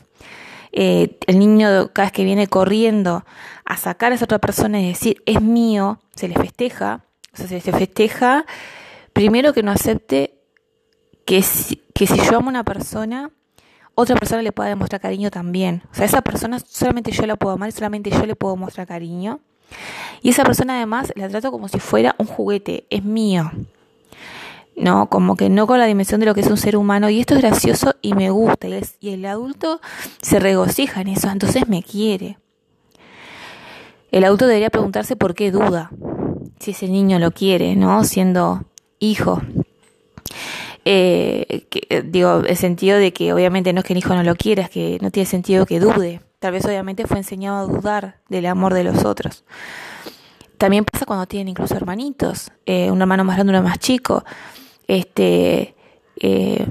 eh, 0.71 1.17
el 1.27 1.39
niño 1.39 1.91
cada 1.93 2.07
vez 2.07 2.11
que 2.11 2.25
viene 2.25 2.47
corriendo 2.47 3.25
a 3.63 3.77
sacar 3.77 4.11
a 4.11 4.15
esa 4.15 4.25
otra 4.25 4.39
persona 4.39 4.81
y 4.81 4.87
decir, 4.89 5.23
es 5.25 5.41
mío, 5.41 5.99
se 6.15 6.27
le 6.27 6.35
festeja, 6.35 7.05
o 7.33 7.37
sea, 7.37 7.47
se 7.47 7.55
le 7.55 7.77
festeja, 7.77 8.45
primero 9.13 9.53
que 9.53 9.63
no 9.63 9.71
acepte 9.71 10.34
que 11.25 11.41
si, 11.41 11.81
que 11.93 12.07
si 12.07 12.17
yo 12.17 12.37
amo 12.37 12.47
a 12.47 12.51
una 12.51 12.63
persona, 12.63 13.31
otra 13.95 14.15
persona 14.15 14.41
le 14.41 14.51
pueda 14.51 14.69
demostrar 14.69 15.01
cariño 15.01 15.31
también. 15.31 15.83
O 15.91 15.95
sea, 15.95 16.05
esa 16.05 16.21
persona 16.21 16.59
solamente 16.59 17.11
yo 17.11 17.25
la 17.25 17.35
puedo 17.35 17.55
amar 17.55 17.71
solamente 17.71 18.09
yo 18.11 18.25
le 18.25 18.35
puedo 18.35 18.55
mostrar 18.55 18.87
cariño. 18.87 19.39
Y 20.21 20.29
esa 20.29 20.43
persona 20.43 20.75
además 20.75 21.11
la 21.15 21.27
trato 21.29 21.51
como 21.51 21.67
si 21.67 21.79
fuera 21.79 22.15
un 22.19 22.27
juguete, 22.27 22.85
es 22.89 23.03
mío. 23.03 23.51
No, 24.75 25.07
como 25.09 25.37
que 25.37 25.49
no 25.49 25.67
con 25.67 25.79
la 25.79 25.85
dimensión 25.85 26.19
de 26.19 26.25
lo 26.25 26.35
que 26.35 26.41
es 26.41 26.47
un 26.47 26.57
ser 26.57 26.75
humano. 26.75 27.09
Y 27.09 27.21
esto 27.21 27.35
es 27.35 27.41
gracioso 27.41 27.95
y 28.01 28.13
me 28.13 28.29
gusta. 28.29 28.67
Y, 28.67 28.81
y 28.99 29.09
el 29.11 29.25
adulto 29.25 29.79
se 30.21 30.39
regocija 30.39 31.01
en 31.01 31.07
eso, 31.07 31.29
entonces 31.29 31.67
me 31.67 31.81
quiere. 31.81 32.37
El 34.11 34.25
adulto 34.25 34.47
debería 34.47 34.69
preguntarse 34.69 35.15
por 35.15 35.33
qué 35.33 35.51
duda, 35.51 35.89
si 36.59 36.71
ese 36.71 36.87
niño 36.87 37.19
lo 37.19 37.31
quiere, 37.31 37.75
¿no? 37.75 38.03
Siendo 38.03 38.65
hijo. 38.99 39.41
Eh, 40.87 41.65
que, 41.71 42.03
digo, 42.03 42.43
el 42.47 42.57
sentido 42.57 42.99
de 42.99 43.11
que 43.11 43.33
obviamente 43.33 43.73
no 43.73 43.79
es 43.79 43.85
que 43.85 43.93
el 43.93 43.99
hijo 43.99 44.13
no 44.13 44.21
lo 44.21 44.35
quiera, 44.35 44.63
es 44.63 44.69
que 44.69 44.99
no 45.01 45.09
tiene 45.09 45.25
sentido 45.25 45.65
que 45.65 45.79
dude. 45.79 46.21
Tal 46.39 46.51
vez 46.51 46.63
obviamente 46.65 47.07
fue 47.07 47.17
enseñado 47.17 47.57
a 47.57 47.73
dudar 47.73 48.17
del 48.29 48.45
amor 48.45 48.75
de 48.75 48.83
los 48.83 49.03
otros. 49.03 49.43
También 50.59 50.85
pasa 50.85 51.05
cuando 51.05 51.25
tienen 51.25 51.49
incluso 51.49 51.75
hermanitos, 51.75 52.51
eh, 52.65 52.91
un 52.91 53.01
hermano 53.01 53.23
más 53.23 53.35
grande, 53.35 53.51
uno 53.51 53.63
más 53.63 53.79
chico. 53.79 54.23
Este, 54.87 55.75
eh, 56.17 56.67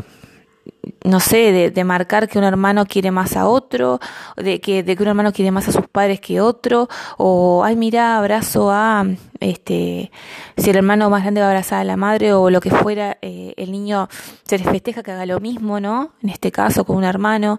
no 1.05 1.20
sé, 1.20 1.70
de, 1.70 1.85
marcar 1.85 2.29
que 2.29 2.38
un 2.38 2.44
hermano 2.44 2.87
quiere 2.87 3.11
más 3.11 3.37
a 3.37 3.47
otro, 3.47 4.01
de 4.37 4.61
que, 4.61 4.83
de 4.83 4.97
que 4.97 5.03
un 5.03 5.09
hermano 5.09 5.33
quiere 5.33 5.51
más 5.51 5.68
a 5.68 5.73
sus 5.73 5.87
padres 5.87 6.20
que 6.20 6.40
otro, 6.40 6.88
o 7.18 7.62
ay 7.64 7.77
mira, 7.77 8.18
abrazo 8.18 8.70
a 8.70 9.05
este, 9.40 10.11
si 10.57 10.70
el 10.70 10.77
hermano 10.77 11.11
más 11.11 11.23
grande 11.23 11.40
va 11.40 11.49
a 11.49 11.51
abrazar 11.51 11.81
a 11.81 11.85
la 11.85 11.97
madre 11.97 12.33
o 12.33 12.51
lo 12.51 12.61
que 12.61 12.70
fuera, 12.70 13.18
eh, 13.20 13.55
el 13.57 13.73
niño 13.73 14.09
se 14.44 14.59
les 14.59 14.66
festeja 14.66 15.03
que 15.03 15.12
haga 15.12 15.27
lo 15.27 15.40
mismo, 15.40 15.81
¿no? 15.81 16.12
En 16.23 16.31
este 16.31 16.51
caso 16.51 16.85
con 16.85 16.97
un 16.97 17.05
hermano. 17.05 17.59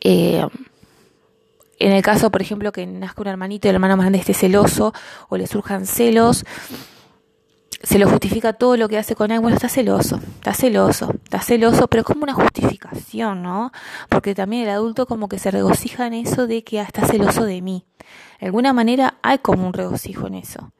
Eh, 0.00 0.46
en 1.80 1.92
el 1.92 2.02
caso, 2.02 2.30
por 2.30 2.42
ejemplo, 2.42 2.72
que 2.72 2.86
nazca 2.86 3.22
un 3.22 3.28
hermanito 3.28 3.66
y 3.66 3.70
el 3.70 3.76
hermano 3.76 3.96
más 3.96 4.04
grande 4.04 4.18
esté 4.18 4.34
celoso 4.34 4.92
o 5.30 5.36
le 5.36 5.46
surjan 5.46 5.86
celos, 5.86 6.44
se 7.82 7.98
lo 7.98 8.08
justifica 8.08 8.52
todo 8.52 8.76
lo 8.76 8.88
que 8.88 8.98
hace 8.98 9.14
con 9.14 9.30
él. 9.30 9.40
Bueno, 9.40 9.56
está 9.56 9.68
celoso, 9.68 10.20
está 10.34 10.52
celoso, 10.52 11.14
está 11.24 11.40
celoso, 11.40 11.88
pero 11.88 12.02
es 12.02 12.06
como 12.06 12.24
una 12.24 12.34
justificación, 12.34 13.42
¿no? 13.42 13.72
Porque 14.08 14.34
también 14.34 14.64
el 14.64 14.70
adulto 14.70 15.06
como 15.06 15.28
que 15.28 15.38
se 15.38 15.50
regocija 15.50 16.06
en 16.06 16.14
eso 16.14 16.46
de 16.46 16.62
que 16.62 16.80
ah, 16.80 16.84
está 16.84 17.06
celoso 17.06 17.44
de 17.44 17.62
mí. 17.62 17.86
De 18.40 18.46
alguna 18.46 18.72
manera 18.72 19.18
hay 19.22 19.38
como 19.38 19.66
un 19.66 19.72
regocijo 19.72 20.26
en 20.26 20.34
eso. 20.34 20.72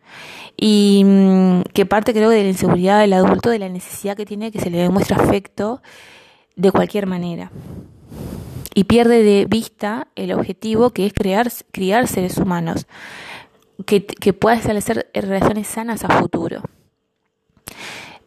Y 0.57 1.03
mm, 1.05 1.63
que 1.73 1.87
parte 1.87 2.13
creo 2.13 2.29
de 2.29 2.43
la 2.43 2.49
inseguridad 2.49 3.01
del 3.01 3.15
adulto, 3.15 3.51
de 3.51 3.59
la 3.59 3.69
necesidad 3.69 4.17
que 4.17 4.27
tiene 4.27 4.53
que 4.53 4.61
se 4.61 4.71
le 4.71 4.79
demuestre 4.79 5.17
afecto 5.17 5.83
de 6.57 6.71
cualquier 6.73 7.07
manera 7.07 7.51
y 8.75 8.85
pierde 8.85 9.23
de 9.23 9.47
vista 9.47 10.09
el 10.15 10.33
objetivo 10.33 10.91
que 10.91 11.07
es 11.07 11.13
crear, 11.13 11.51
criar 11.73 12.07
seres 12.07 12.37
humanos 12.37 12.87
que, 13.87 14.05
que 14.05 14.33
puedan 14.33 14.59
establecer 14.59 15.11
relaciones 15.15 15.67
sanas 15.67 16.05
a 16.05 16.21
futuro. 16.21 16.63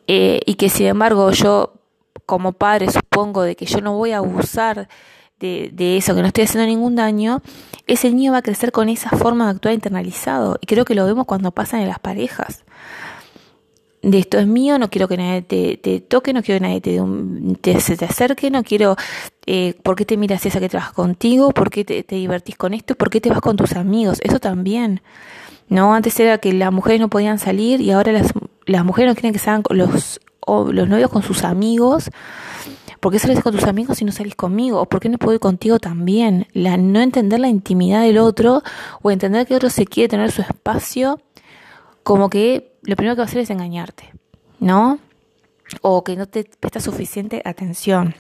Eh, 0.08 0.42
y 0.46 0.56
que 0.56 0.70
sin 0.70 0.88
embargo 0.88 1.32
yo 1.32 1.74
como 2.26 2.54
padre 2.54 2.92
supongo 2.92 3.44
de 3.44 3.56
que 3.56 3.66
yo 3.66 3.82
no 3.82 3.96
voy 3.96 4.12
a 4.12 4.18
abusar 4.18 4.88
de, 5.40 5.70
de, 5.74 5.98
eso, 5.98 6.16
que 6.16 6.22
no 6.22 6.28
estoy 6.28 6.46
haciendo 6.46 6.68
ningún 6.68 6.96
daño, 6.96 7.42
ese 7.88 8.10
niño 8.12 8.32
va 8.32 8.40
a 8.40 8.42
crecer 8.42 8.72
con 8.72 8.90
esa 8.90 9.10
forma 9.10 9.46
de 9.46 9.52
actuar 9.52 9.74
internalizado. 9.74 10.58
Y 10.62 10.68
creo 10.68 10.86
que 10.86 10.96
lo 10.96 11.06
vemos 11.06 11.26
cuando 11.26 11.52
pasan 11.52 11.82
en 11.82 11.90
las 11.90 12.00
parejas 12.00 12.64
de 14.04 14.20
esto 14.20 14.38
es 14.38 14.46
mío, 14.46 14.78
no 14.78 14.90
quiero 14.90 15.08
que 15.08 15.16
nadie 15.16 15.42
te, 15.42 16.00
toque, 16.02 16.34
no 16.34 16.44
quiero 16.44 16.60
que 16.60 16.68
nadie 16.68 16.82
te, 17.62 17.80
se 17.80 17.96
te 17.96 18.06
acerque, 18.06 18.52
no 18.52 18.62
quiero, 18.64 18.98
eh, 19.46 19.76
¿por 19.82 19.96
qué 19.96 20.06
te 20.06 20.18
miras 20.18 20.46
esa 20.46 20.60
que 20.60 20.68
trabaja 20.68 20.92
contigo? 20.92 21.52
¿Por 21.52 21.72
qué 21.72 21.86
te, 21.86 22.04
divertís 22.04 22.58
con 22.58 22.74
esto? 22.74 22.96
¿Por 22.96 23.10
qué 23.10 23.22
te 23.22 23.30
vas 23.30 23.40
con 23.40 23.56
tus 23.56 23.74
amigos? 23.74 24.20
Eso 24.22 24.40
también. 24.40 25.02
No, 25.70 25.96
antes 25.96 26.20
era 26.20 26.38
que 26.38 26.52
las 26.52 26.74
mujeres 26.74 27.00
no 27.00 27.10
podían 27.10 27.40
salir 27.40 27.80
y 27.80 27.92
ahora 27.92 28.12
las, 28.12 28.34
las 28.66 28.86
mujeres 28.86 29.12
no 29.12 29.16
quieren 29.16 29.34
que 29.34 29.40
salgan 29.40 29.64
los, 29.70 30.20
los 30.48 30.90
novios 30.90 31.10
con 31.10 31.24
sus 31.24 31.44
amigos. 31.44 32.10
¿Por 33.00 33.12
qué 33.12 33.20
sales 33.20 33.42
con 33.42 33.54
tus 33.54 33.66
amigos 33.66 33.98
si 33.98 34.06
no 34.06 34.14
salís 34.14 34.36
conmigo? 34.36 34.80
¿O 34.80 34.86
por 34.86 35.02
qué 35.02 35.10
no 35.10 35.18
puedo 35.18 35.34
ir 35.34 35.42
contigo 35.42 35.78
también? 35.78 36.48
La, 36.54 36.78
no 36.78 37.02
entender 37.02 37.40
la 37.40 37.50
intimidad 37.50 38.04
del 38.04 38.18
otro 38.18 38.64
o 39.02 39.12
entender 39.12 39.46
que 39.46 39.56
otro 39.56 39.70
se 39.70 39.86
quiere 39.86 40.08
tener 40.08 40.32
su 40.32 40.42
espacio 40.42 41.20
como 42.04 42.30
que 42.30 42.74
lo 42.84 42.96
primero 42.96 43.16
que 43.16 43.20
va 43.20 43.26
a 43.26 43.28
hacer 43.28 43.42
es 43.42 43.50
engañarte, 43.50 44.14
¿no? 44.60 45.00
O 45.82 46.04
que 46.04 46.16
no 46.16 46.28
te 46.28 46.46
presta 46.60 46.80
suficiente 46.80 47.42
atención. 47.44 48.16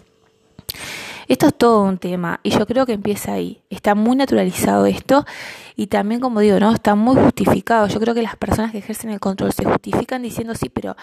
Esto 1.27 1.47
es 1.47 1.55
todo 1.55 1.83
un 1.83 1.97
tema 1.97 2.39
y 2.43 2.51
yo 2.51 2.65
creo 2.65 2.85
que 2.85 2.93
empieza 2.93 3.33
ahí. 3.33 3.61
Está 3.69 3.95
muy 3.95 4.15
naturalizado 4.15 4.85
esto 4.85 5.25
y 5.75 5.87
también, 5.87 6.21
como 6.21 6.39
digo, 6.39 6.59
no 6.59 6.73
está 6.73 6.95
muy 6.95 7.15
justificado. 7.15 7.87
Yo 7.87 7.99
creo 7.99 8.13
que 8.13 8.21
las 8.21 8.35
personas 8.35 8.71
que 8.71 8.79
ejercen 8.79 9.09
el 9.09 9.19
control 9.19 9.53
se 9.53 9.65
justifican 9.65 10.21
diciendo 10.21 10.55
sí, 10.55 10.69
pero 10.69 10.95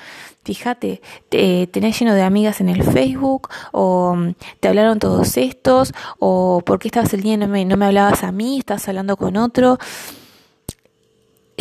fíjate, 0.45 1.01
te, 1.29 1.67
tenés 1.67 1.99
lleno 1.99 2.15
de 2.15 2.23
amigas 2.23 2.61
en 2.61 2.69
el 2.69 2.83
Facebook 2.83 3.49
o 3.73 4.15
mm, 4.17 4.35
te 4.61 4.69
hablaron 4.69 4.99
todos 4.99 5.37
estos 5.37 5.93
o 6.19 6.63
por 6.65 6.79
qué 6.79 6.89
estabas 6.89 7.13
el 7.15 7.23
día 7.23 7.35
y 7.35 7.37
no 7.37 7.49
me, 7.49 7.65
no 7.65 7.77
me 7.77 7.87
hablabas 7.87 8.25
a 8.25 8.33
mí, 8.33 8.59
estás 8.59 8.89
hablando 8.89 9.17
con 9.17 9.37
otro 9.37 9.79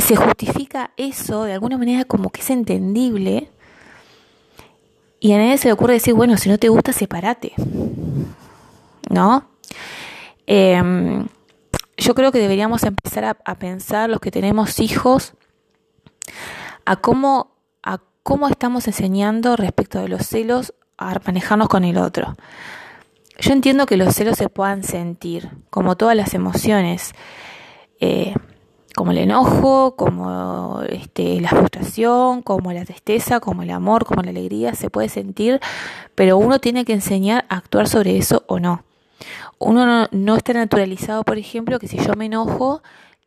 se 0.01 0.15
justifica 0.15 0.91
eso 0.97 1.43
de 1.43 1.53
alguna 1.53 1.77
manera 1.77 2.05
como 2.05 2.29
que 2.29 2.41
es 2.41 2.49
entendible 2.49 3.49
y 5.19 5.33
a 5.33 5.37
nadie 5.37 5.57
se 5.57 5.67
le 5.67 5.73
ocurre 5.73 5.93
decir, 5.93 6.13
bueno, 6.13 6.37
si 6.37 6.47
no 6.49 6.57
te 6.57 6.69
gusta, 6.69 6.93
sepárate. 6.93 7.51
¿No? 9.09 9.49
Em, 10.47 11.27
yo 11.97 12.15
creo 12.15 12.31
que 12.31 12.39
deberíamos 12.39 12.83
empezar 12.83 13.37
a, 13.43 13.55
pensar, 13.55 14.09
los 14.09 14.19
que 14.19 14.31
tenemos 14.31 14.79
hijos, 14.79 15.33
a 16.85 16.95
cómo, 16.95 17.51
a 17.83 17.99
cómo 18.23 18.47
estamos 18.47 18.87
enseñando 18.87 19.55
respecto 19.55 19.99
de 19.99 20.07
los 20.07 20.25
celos 20.25 20.73
a 20.97 21.19
manejarnos 21.25 21.67
con 21.67 21.83
el 21.83 21.97
otro. 21.97 22.35
Yo 23.39 23.53
entiendo 23.53 23.85
que 23.85 23.97
los 23.97 24.15
celos 24.15 24.37
se 24.37 24.49
puedan 24.49 24.83
sentir, 24.83 25.49
como 25.69 25.95
todas 25.95 26.15
las 26.15 26.33
emociones. 26.33 27.13
Eh, 27.99 28.33
como 28.95 29.11
el 29.11 29.19
enojo, 29.19 29.95
como 29.95 30.81
este, 30.89 31.39
la 31.39 31.49
frustración, 31.49 32.41
como 32.41 32.73
la 32.73 32.83
tristeza, 32.85 33.39
como 33.39 33.61
el 33.61 33.69
amor, 33.69 34.03
como 34.03 34.23
la 34.23 34.31
alegría, 34.31 34.73
se 34.75 34.89
puede 34.89 35.09
sentir, 35.09 35.61
pero 36.15 36.37
uno 36.37 36.59
tiene 36.59 36.83
que 36.85 36.93
enseñar 36.93 37.45
a 37.49 37.57
actuar 37.57 37.87
sobre 37.87 38.17
eso 38.17 38.43
o 38.47 38.59
no. 38.59 38.83
Uno 39.59 40.07
no, 40.09 40.35
está 40.35 40.53
naturalizado, 40.53 41.23
por 41.23 41.37
ejemplo, 41.37 41.79
que 41.79 41.89
si 41.89 41.97
yo 41.97 42.13
me 42.15 42.27
enojo, 42.27 42.81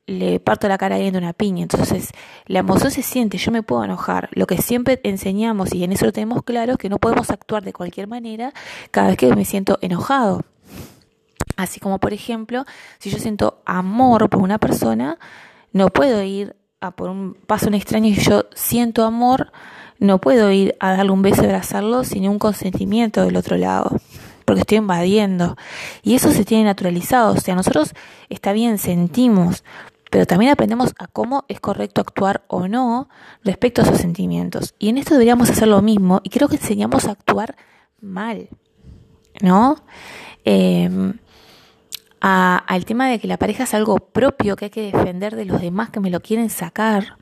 le 0.06 0.40
parto 0.40 0.66
la 0.66 0.78
cara 0.78 0.94
a 0.94 0.96
alguien 0.96 1.12
de 1.12 1.18
una 1.18 1.34
piña. 1.34 1.62
Entonces, 1.62 2.10
la 2.46 2.60
emoción 2.60 2.90
se 2.90 3.02
siente, 3.02 3.36
yo 3.36 3.52
me 3.52 3.62
puedo 3.62 3.84
enojar. 3.84 4.30
Lo 4.32 4.46
que 4.46 4.56
siempre 4.56 4.98
enseñamos, 5.04 5.74
y 5.74 5.84
en 5.84 5.92
eso 5.92 6.06
lo 6.06 6.12
tenemos 6.12 6.42
claro, 6.42 6.72
es 6.72 6.78
que 6.78 6.88
no 6.88 6.98
podemos 6.98 7.30
actuar 7.30 7.62
de 7.64 7.74
cualquier 7.74 8.08
manera 8.08 8.54
cada 8.90 9.08
vez 9.08 9.18
que 9.18 9.34
me 9.36 9.44
siento 9.44 9.78
enojado. 9.82 10.42
Así 11.56 11.80
como, 11.80 11.98
por 11.98 12.14
ejemplo, 12.14 12.64
si 12.98 13.10
yo 13.10 13.18
siento 13.18 13.60
amor 13.66 14.30
por 14.30 14.40
una 14.40 14.56
persona, 14.56 15.18
no 15.72 15.88
puedo 15.90 16.22
ir 16.22 16.56
a 16.80 16.92
por 16.92 17.10
un 17.10 17.34
paso 17.34 17.68
un 17.68 17.74
extraño 17.74 18.08
y 18.08 18.14
yo 18.14 18.46
siento 18.54 19.04
amor, 19.04 19.52
no 19.98 20.18
puedo 20.18 20.50
ir 20.50 20.76
a 20.80 20.96
darle 20.96 21.12
un 21.12 21.20
beso 21.20 21.42
y 21.42 21.46
abrazarlo 21.46 22.04
sin 22.04 22.26
un 22.26 22.38
consentimiento 22.38 23.22
del 23.22 23.36
otro 23.36 23.58
lado 23.58 24.00
porque 24.52 24.60
estoy 24.60 24.76
invadiendo. 24.76 25.56
Y 26.02 26.14
eso 26.14 26.30
se 26.30 26.44
tiene 26.44 26.64
naturalizado. 26.64 27.32
O 27.32 27.40
sea, 27.40 27.54
nosotros 27.54 27.94
está 28.28 28.52
bien, 28.52 28.76
sentimos, 28.76 29.64
pero 30.10 30.26
también 30.26 30.52
aprendemos 30.52 30.92
a 30.98 31.06
cómo 31.06 31.46
es 31.48 31.58
correcto 31.58 32.02
actuar 32.02 32.44
o 32.48 32.68
no 32.68 33.08
respecto 33.42 33.80
a 33.80 33.84
esos 33.86 33.96
sentimientos. 33.96 34.74
Y 34.78 34.90
en 34.90 34.98
esto 34.98 35.14
deberíamos 35.14 35.48
hacer 35.48 35.68
lo 35.68 35.80
mismo 35.80 36.20
y 36.22 36.28
creo 36.28 36.48
que 36.48 36.56
enseñamos 36.56 37.06
a 37.06 37.12
actuar 37.12 37.56
mal, 38.02 38.50
¿no? 39.40 39.76
Em, 40.44 41.14
al 42.20 42.84
tema 42.84 43.08
de 43.08 43.20
que 43.20 43.26
la 43.26 43.38
pareja 43.38 43.64
es 43.64 43.72
algo 43.72 43.96
propio 43.96 44.54
que 44.54 44.66
hay 44.66 44.70
que 44.70 44.92
defender 44.92 45.34
de 45.34 45.46
los 45.46 45.62
demás 45.62 45.88
que 45.88 46.00
me 46.00 46.10
lo 46.10 46.20
quieren 46.20 46.50
sacar. 46.50 47.16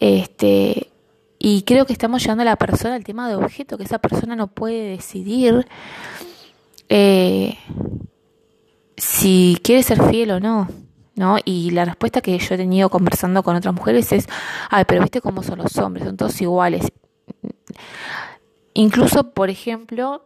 Este, 0.00 0.90
y 1.38 1.62
creo 1.62 1.86
que 1.86 1.92
estamos 1.92 2.22
llevando 2.22 2.42
a 2.42 2.44
la 2.44 2.56
persona 2.56 2.94
al 2.94 3.02
tema 3.02 3.28
de 3.28 3.34
objeto, 3.34 3.76
que 3.76 3.82
esa 3.82 3.98
persona 3.98 4.36
no 4.36 4.46
puede 4.46 4.90
decidir 4.90 5.66
eh, 6.88 7.58
si 8.96 9.58
quiere 9.62 9.82
ser 9.82 10.02
fiel 10.10 10.32
o 10.32 10.40
no. 10.40 10.68
¿No? 11.14 11.36
Y 11.44 11.72
la 11.72 11.84
respuesta 11.84 12.22
que 12.22 12.38
yo 12.38 12.54
he 12.54 12.56
tenido 12.56 12.88
conversando 12.88 13.42
con 13.42 13.54
otras 13.54 13.74
mujeres 13.74 14.12
es, 14.12 14.26
ay, 14.70 14.84
pero 14.88 15.02
viste 15.02 15.20
cómo 15.20 15.42
son 15.42 15.58
los 15.58 15.76
hombres, 15.76 16.06
son 16.06 16.16
todos 16.16 16.40
iguales. 16.40 16.90
Incluso, 18.72 19.30
por 19.32 19.50
ejemplo, 19.50 20.24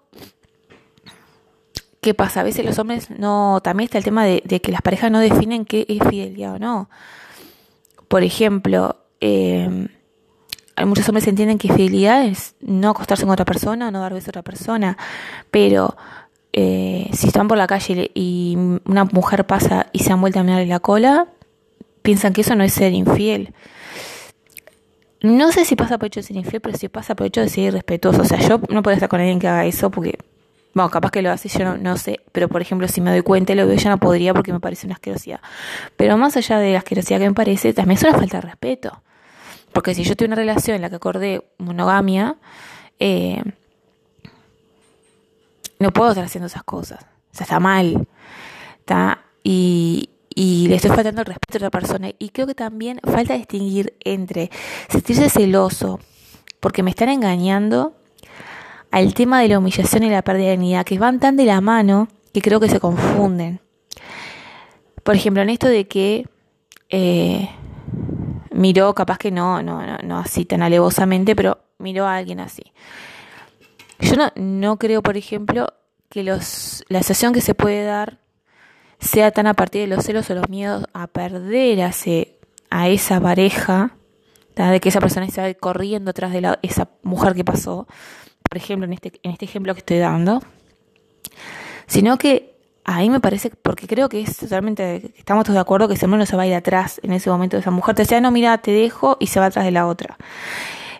¿qué 2.01 2.15
pasa? 2.15 2.41
A 2.41 2.45
veces 2.45 2.65
los 2.65 2.79
hombres 2.79 3.11
no, 3.11 3.61
también 3.65 3.87
está 3.87 3.99
el 3.99 4.05
tema 4.05 4.25
de, 4.25 4.41
que 4.41 4.71
las 4.71 4.81
parejas 4.81 5.11
no 5.11 5.19
definen 5.19 5.65
qué 5.65 5.87
es 5.89 6.09
fidelidad 6.09 6.55
o 6.55 6.59
no. 6.61 6.89
Por 8.07 8.23
ejemplo, 8.23 8.97
eh, 9.21 9.89
hay 10.77 10.85
muchos 10.85 11.09
hombres 11.09 11.25
que 11.25 11.31
entienden 11.31 11.59
que 11.59 11.73
fidelidad 11.73 12.25
es 12.25 12.55
no 12.61 12.91
acostarse 12.91 13.25
con 13.25 13.33
otra 13.33 13.45
persona, 13.45 13.91
no 13.91 14.01
dar 14.01 14.15
beso 14.15 14.29
a 14.29 14.31
otra 14.31 14.43
persona, 14.43 14.97
pero 15.51 15.97
eh, 16.59 17.11
si 17.13 17.27
están 17.27 17.49
por 17.49 17.59
la 17.59 17.67
calle 17.67 18.11
y 18.15 18.57
una 18.87 19.05
mujer 19.05 19.47
pasa 19.47 19.89
y 19.93 19.99
se 19.99 20.11
han 20.11 20.23
vuelto 20.23 20.41
a 20.41 20.43
mirarle 20.43 20.65
la 20.65 20.81
cola, 20.81 21.27
piensan 22.01 22.33
que 22.33 22.41
eso 22.41 22.55
no 22.55 22.65
es 22.65 22.73
ser 22.73 22.95
infiel. 22.95 23.53
No 25.21 25.53
sé 25.53 25.67
si 25.67 25.77
pasa 25.77 25.99
por 25.99 26.07
hecho 26.07 26.21
de 26.21 26.25
ser 26.25 26.37
infiel, 26.37 26.63
pero 26.63 26.79
sí 26.79 26.89
pasa 26.89 27.15
por 27.15 27.27
hecho 27.27 27.43
de 27.43 27.51
ser 27.51 27.65
irrespetuoso. 27.65 28.23
O 28.23 28.25
sea, 28.25 28.41
yo 28.41 28.59
no 28.71 28.83
puedo 28.83 28.95
estar 28.95 29.11
con 29.11 29.21
alguien 29.21 29.39
que 29.39 29.49
haga 29.49 29.67
eso 29.67 29.91
porque, 29.91 30.19
bueno, 30.73 30.89
capaz 30.89 31.11
que 31.11 31.21
lo 31.21 31.31
hace, 31.31 31.51
yo 31.51 31.63
no, 31.63 31.77
no 31.77 31.99
sé. 31.99 32.21
Pero, 32.33 32.49
por 32.49 32.63
ejemplo, 32.63 32.89
si 32.89 33.03
me 33.03 33.11
doy 33.11 33.21
cuenta 33.21 33.53
y 33.53 33.57
lo 33.57 33.67
veo, 33.67 33.77
ya 33.77 33.91
no 33.91 33.99
podría 33.99 34.33
porque 34.33 34.55
me 34.55 34.61
parece 34.61 34.87
una 34.87 34.95
asquerosidad. 34.95 35.41
Pero 35.99 36.17
más 36.17 36.39
allá 36.39 36.59
de 36.59 36.73
la 36.73 36.79
asquerosidad 36.79 37.19
que 37.19 37.29
me 37.29 37.35
parece, 37.35 37.75
también 37.75 37.99
es 37.99 38.05
una 38.05 38.15
falta 38.15 38.41
de 38.41 38.47
respeto. 38.47 39.03
Porque 39.75 39.95
si 39.95 40.05
yo 40.05 40.17
tengo 40.17 40.29
una 40.29 40.37
relación 40.37 40.77
en 40.77 40.83
la 40.83 40.89
que 40.89 40.97
acordé 40.97 41.43
monogamia, 41.59 42.37
eh, 42.99 43.43
no 45.79 45.93
puedo 45.93 46.11
estar 46.11 46.25
haciendo 46.25 46.47
esas 46.47 46.65
cosas. 46.65 47.05
O 47.33 47.37
sea, 47.37 47.45
está 47.45 47.61
mal. 47.61 48.07
¿está? 48.79 49.23
Y, 49.43 50.11
y 50.35 50.69
le 50.69 50.77
estoy 50.77 50.91
faltando 50.91 51.23
el 51.23 51.27
respeto 51.27 51.57
a 51.57 51.59
otra 51.59 51.71
persona. 51.71 52.11
Y 52.19 52.31
creo 52.31 52.47
que 52.47 52.55
también 52.55 53.01
falta 53.05 53.35
distinguir 53.35 53.97
entre 54.05 54.51
sentirse 54.89 55.31
celoso 55.31 56.01
porque 56.61 56.83
me 56.83 56.91
están 56.91 57.09
engañando 57.09 57.95
al 58.91 59.15
tema 59.15 59.41
de 59.41 59.49
la 59.49 59.59
humillación 59.59 60.03
y 60.05 60.11
la 60.11 60.23
pérdida 60.23 60.47
de 60.47 60.51
dignidad, 60.53 60.85
que 60.85 60.99
van 60.99 61.21
tan 61.21 61.37
de 61.37 61.45
la 61.45 61.61
mano 61.61 62.09
que 62.33 62.41
creo 62.41 62.61
que 62.61 62.69
se 62.69 62.81
confunden. 62.81 63.61
Por 65.03 65.15
ejemplo, 65.15 65.43
en 65.43 65.51
esto 65.51 65.69
de 65.69 65.87
que 65.87 66.27
eh, 66.89 67.49
miró, 68.51 68.95
capaz 68.95 69.19
que 69.19 69.31
no, 69.31 69.63
no, 69.63 69.99
no, 69.99 70.19
así 70.19 70.45
tan 70.45 70.63
alevosamente, 70.63 71.37
pero 71.37 71.59
miró 71.79 72.07
a 72.07 72.17
alguien 72.17 72.41
así. 72.41 72.63
Yo 74.01 74.17
no, 74.17 74.33
no 74.37 74.79
creo, 74.79 75.03
por 75.03 75.17
ejemplo, 75.17 75.69
que 76.09 76.23
los, 76.23 76.85
la 76.89 77.03
sensación 77.03 77.33
que 77.33 77.41
se 77.41 77.55
puede 77.55 77.85
dar 77.85 78.19
sea 78.99 79.31
tan 79.31 79.47
a 79.47 79.55
partir 79.55 79.83
de 79.83 79.95
los 79.95 80.05
celos 80.05 80.31
o 80.31 80.35
los 80.35 80.49
miedos 80.49 80.85
a 80.93 81.07
perder 81.07 81.83
a, 81.83 81.93
a 82.71 82.89
esa 82.89 83.21
pareja, 83.21 83.97
de 84.55 84.81
que 84.81 84.89
esa 84.89 85.01
persona 85.01 85.27
está 85.27 85.53
corriendo 85.55 86.11
atrás 86.11 86.33
de 86.33 86.41
la, 86.41 86.59
esa 86.63 86.89
mujer 87.03 87.35
que 87.35 87.45
pasó, 87.45 87.87
por 88.49 88.57
ejemplo, 88.57 88.87
en 88.87 88.95
este, 88.95 89.13
en 89.23 89.33
este 89.33 89.45
ejemplo 89.45 89.75
que 89.75 89.81
estoy 89.81 89.99
dando, 89.99 90.41
sino 91.87 92.17
que 92.17 92.57
ahí 92.85 93.11
me 93.11 93.21
parece, 93.21 93.51
porque 93.51 93.87
creo 93.87 94.09
que 94.09 94.21
es 94.21 94.37
totalmente, 94.39 95.13
estamos 95.17 95.45
todos 95.45 95.57
de 95.57 95.61
acuerdo 95.61 95.89
que 95.89 95.95
ese 95.95 96.07
hombre 96.07 96.19
no 96.19 96.27
se 96.27 96.37
va 96.37 96.45
a 96.45 96.47
ir 96.47 96.55
atrás 96.55 97.01
en 97.03 97.13
ese 97.13 97.29
momento 97.29 97.57
de 97.57 97.61
esa 97.61 97.71
mujer. 97.71 97.95
Te 97.95 98.03
decía, 98.03 98.21
no, 98.21 98.31
mira, 98.31 98.57
te 98.59 98.71
dejo 98.71 99.17
y 99.21 99.27
se 99.27 99.41
va 99.41 99.47
atrás 99.47 99.65
de 99.65 99.73
la 99.73 99.87
otra. 99.87 100.17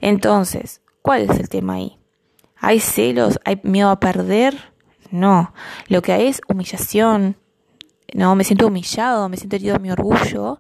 Entonces, 0.01 0.83
¿cuál 1.01 1.23
es 1.23 1.39
el 1.39 1.49
tema 1.49 1.75
ahí? 1.75 1.97
¿Hay 2.59 2.81
celos? 2.81 3.39
¿Hay 3.45 3.61
miedo 3.63 3.91
a 3.91 4.01
perder? 4.01 4.73
No. 5.11 5.53
Lo 5.89 6.03
que 6.03 6.13
hay 6.13 6.27
es 6.27 6.41
humillación. 6.49 7.37
No, 8.15 8.35
me 8.35 8.45
siento 8.45 8.67
humillado, 8.67 9.29
me 9.29 9.37
siento 9.37 9.57
herido 9.57 9.75
de 9.75 9.81
mi 9.81 9.91
orgullo. 9.91 10.59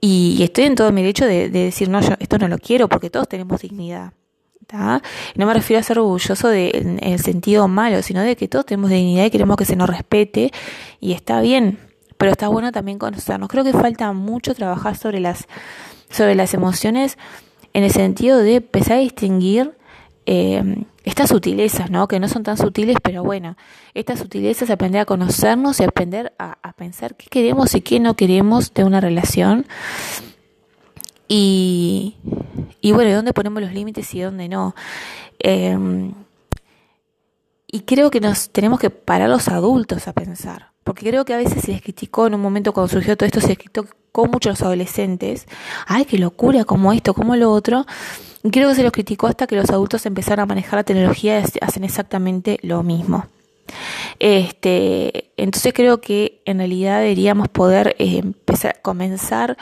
Y, 0.00 0.42
estoy 0.42 0.64
en 0.64 0.74
todo 0.74 0.92
mi 0.92 1.02
derecho 1.02 1.26
de, 1.26 1.50
de 1.50 1.64
decir, 1.64 1.88
no, 1.88 2.00
yo 2.00 2.14
esto 2.20 2.38
no 2.38 2.48
lo 2.48 2.58
quiero 2.58 2.88
porque 2.88 3.10
todos 3.10 3.28
tenemos 3.28 3.60
dignidad. 3.60 4.12
No 5.34 5.46
me 5.46 5.54
refiero 5.54 5.80
a 5.80 5.82
ser 5.82 5.98
orgulloso 5.98 6.48
de, 6.48 6.70
en 6.74 7.02
el 7.02 7.18
sentido 7.20 7.68
malo, 7.68 8.02
sino 8.02 8.20
de 8.20 8.36
que 8.36 8.48
todos 8.48 8.66
tenemos 8.66 8.90
dignidad 8.90 9.24
y 9.24 9.30
queremos 9.30 9.56
que 9.56 9.64
se 9.64 9.76
nos 9.76 9.88
respete 9.88 10.52
y 11.00 11.12
está 11.12 11.40
bien, 11.40 11.78
pero 12.18 12.32
está 12.32 12.48
bueno 12.48 12.70
también 12.70 12.98
conocernos. 12.98 13.48
Creo 13.48 13.64
que 13.64 13.72
falta 13.72 14.12
mucho 14.12 14.54
trabajar 14.54 14.96
sobre 14.96 15.20
las, 15.20 15.48
sobre 16.10 16.34
las 16.34 16.52
emociones 16.52 17.16
en 17.72 17.84
el 17.84 17.90
sentido 17.90 18.38
de 18.38 18.56
empezar 18.56 18.98
a 18.98 19.00
distinguir 19.00 19.77
eh, 20.30 20.84
estas 21.04 21.30
sutilezas, 21.30 21.90
¿no? 21.90 22.06
Que 22.06 22.20
no 22.20 22.28
son 22.28 22.42
tan 22.42 22.58
sutiles, 22.58 22.98
pero 23.02 23.24
bueno, 23.24 23.56
estas 23.94 24.18
sutilezas, 24.18 24.68
aprender 24.68 25.00
a 25.00 25.06
conocernos 25.06 25.80
y 25.80 25.84
aprender 25.84 26.34
a, 26.38 26.74
pensar 26.74 27.16
qué 27.16 27.28
queremos 27.30 27.74
y 27.74 27.80
qué 27.80 27.98
no 27.98 28.12
queremos 28.12 28.74
de 28.74 28.84
una 28.84 29.00
relación. 29.00 29.64
Y, 31.28 32.16
y 32.82 32.92
bueno, 32.92 33.14
¿dónde 33.14 33.32
ponemos 33.32 33.62
los 33.62 33.72
límites 33.72 34.14
y 34.14 34.20
dónde 34.20 34.50
no? 34.50 34.74
Em, 35.38 36.12
y 37.66 37.80
creo 37.80 38.10
que 38.10 38.20
nos 38.20 38.50
tenemos 38.50 38.78
que 38.78 38.90
parar 38.90 39.30
los 39.30 39.48
adultos 39.48 40.08
a 40.08 40.12
pensar. 40.12 40.72
Porque 40.84 41.08
creo 41.08 41.24
que 41.24 41.32
a 41.32 41.38
veces 41.38 41.62
se 41.62 41.72
les 41.72 41.80
criticó 41.80 42.26
en 42.26 42.34
un 42.34 42.42
momento 42.42 42.74
cuando 42.74 42.88
surgió 42.88 43.16
todo 43.16 43.26
esto, 43.26 43.40
se 43.40 43.48
les 43.48 43.58
criticó 43.58 44.26
mucho 44.26 44.50
a 44.50 44.52
los 44.52 44.60
adolescentes. 44.60 45.46
Ay, 45.86 46.04
qué 46.04 46.18
locura, 46.18 46.66
como 46.66 46.92
esto, 46.92 47.14
como 47.14 47.34
lo 47.34 47.50
otro. 47.50 47.86
Creo 48.50 48.68
que 48.68 48.74
se 48.74 48.82
los 48.82 48.92
criticó 48.92 49.26
hasta 49.26 49.46
que 49.46 49.56
los 49.56 49.70
adultos 49.70 50.06
empezaron 50.06 50.44
a 50.44 50.46
manejar 50.46 50.78
la 50.78 50.84
tecnología 50.84 51.40
y 51.40 51.44
hacen 51.60 51.84
exactamente 51.84 52.58
lo 52.62 52.82
mismo. 52.82 53.26
Este, 54.18 55.30
entonces 55.36 55.72
creo 55.74 56.00
que 56.00 56.40
en 56.44 56.58
realidad 56.58 57.00
deberíamos 57.00 57.48
poder 57.48 57.94
eh, 57.98 58.18
empezar, 58.18 58.80
comenzar 58.82 59.56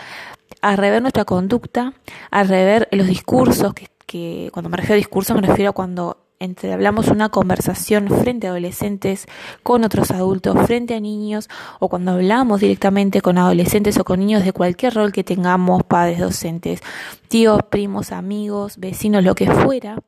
a 0.61 0.77
rever 0.77 1.03
nuestra 1.03 1.25
conducta, 1.25 1.95
a 2.31 2.43
rever 2.45 2.89
los 2.93 3.07
discursos, 3.07 3.75
que, 3.75 3.89
que 4.07 4.51
cuando 4.53 4.69
me 4.69 4.77
refiero 4.77 4.95
a 4.95 4.97
discursos 4.97 5.37
me 5.37 5.47
refiero 5.47 5.71
a 5.71 5.75
cuando 5.75 6.26
hablamos 6.73 7.09
una 7.09 7.29
conversación 7.29 8.09
frente 8.09 8.47
a 8.47 8.51
adolescentes, 8.51 9.27
con 9.63 9.85
otros 9.85 10.11
adultos, 10.11 10.57
frente 10.67 10.95
a 10.95 11.01
niños, 11.01 11.49
o 11.81 11.89
cuando 11.89 12.13
hablamos 12.13 12.61
directamente 12.61 13.21
con 13.21 13.39
adolescentes 13.39 13.99
o 13.99 14.05
con 14.05 14.21
niños 14.21 14.45
de 14.45 14.53
cualquier 14.53 14.95
rol 14.95 15.13
que 15.13 15.25
tengamos, 15.25 15.85
padres, 15.85 16.19
docentes, 16.19 16.81
tíos, 17.29 17.61
primos, 17.71 18.13
amigos, 18.13 18.79
vecinos, 18.79 19.25
lo 19.25 19.35
que 19.35 19.51
fuera, 19.51 19.99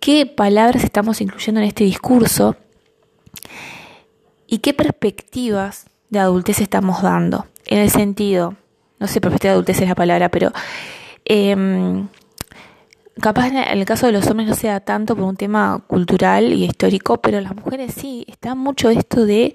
qué 0.00 0.26
palabras 0.26 0.84
estamos 0.84 1.20
incluyendo 1.20 1.60
en 1.60 1.66
este 1.66 1.84
discurso 1.84 2.56
y 4.46 4.58
qué 4.58 4.74
perspectivas 4.74 5.86
de 6.10 6.18
adultez 6.18 6.60
estamos 6.60 7.02
dando, 7.02 7.46
en 7.66 7.78
el 7.78 7.90
sentido 7.90 8.56
no 8.98 9.08
sé, 9.08 9.20
perspectiva 9.20 9.50
de 9.50 9.54
adultez 9.54 9.80
es 9.80 9.88
la 9.88 9.94
palabra, 9.94 10.30
pero 10.30 10.50
eh, 11.24 11.54
capaz 13.20 13.48
en 13.48 13.56
el 13.56 13.84
caso 13.84 14.06
de 14.06 14.12
los 14.12 14.26
hombres 14.28 14.48
no 14.48 14.54
sea 14.54 14.80
tanto 14.80 15.14
por 15.14 15.24
un 15.24 15.36
tema 15.36 15.82
cultural 15.86 16.52
y 16.52 16.64
histórico, 16.64 17.18
pero 17.18 17.40
las 17.40 17.54
mujeres 17.54 17.94
sí, 17.94 18.24
está 18.28 18.54
mucho 18.54 18.90
esto 18.90 19.24
de... 19.24 19.54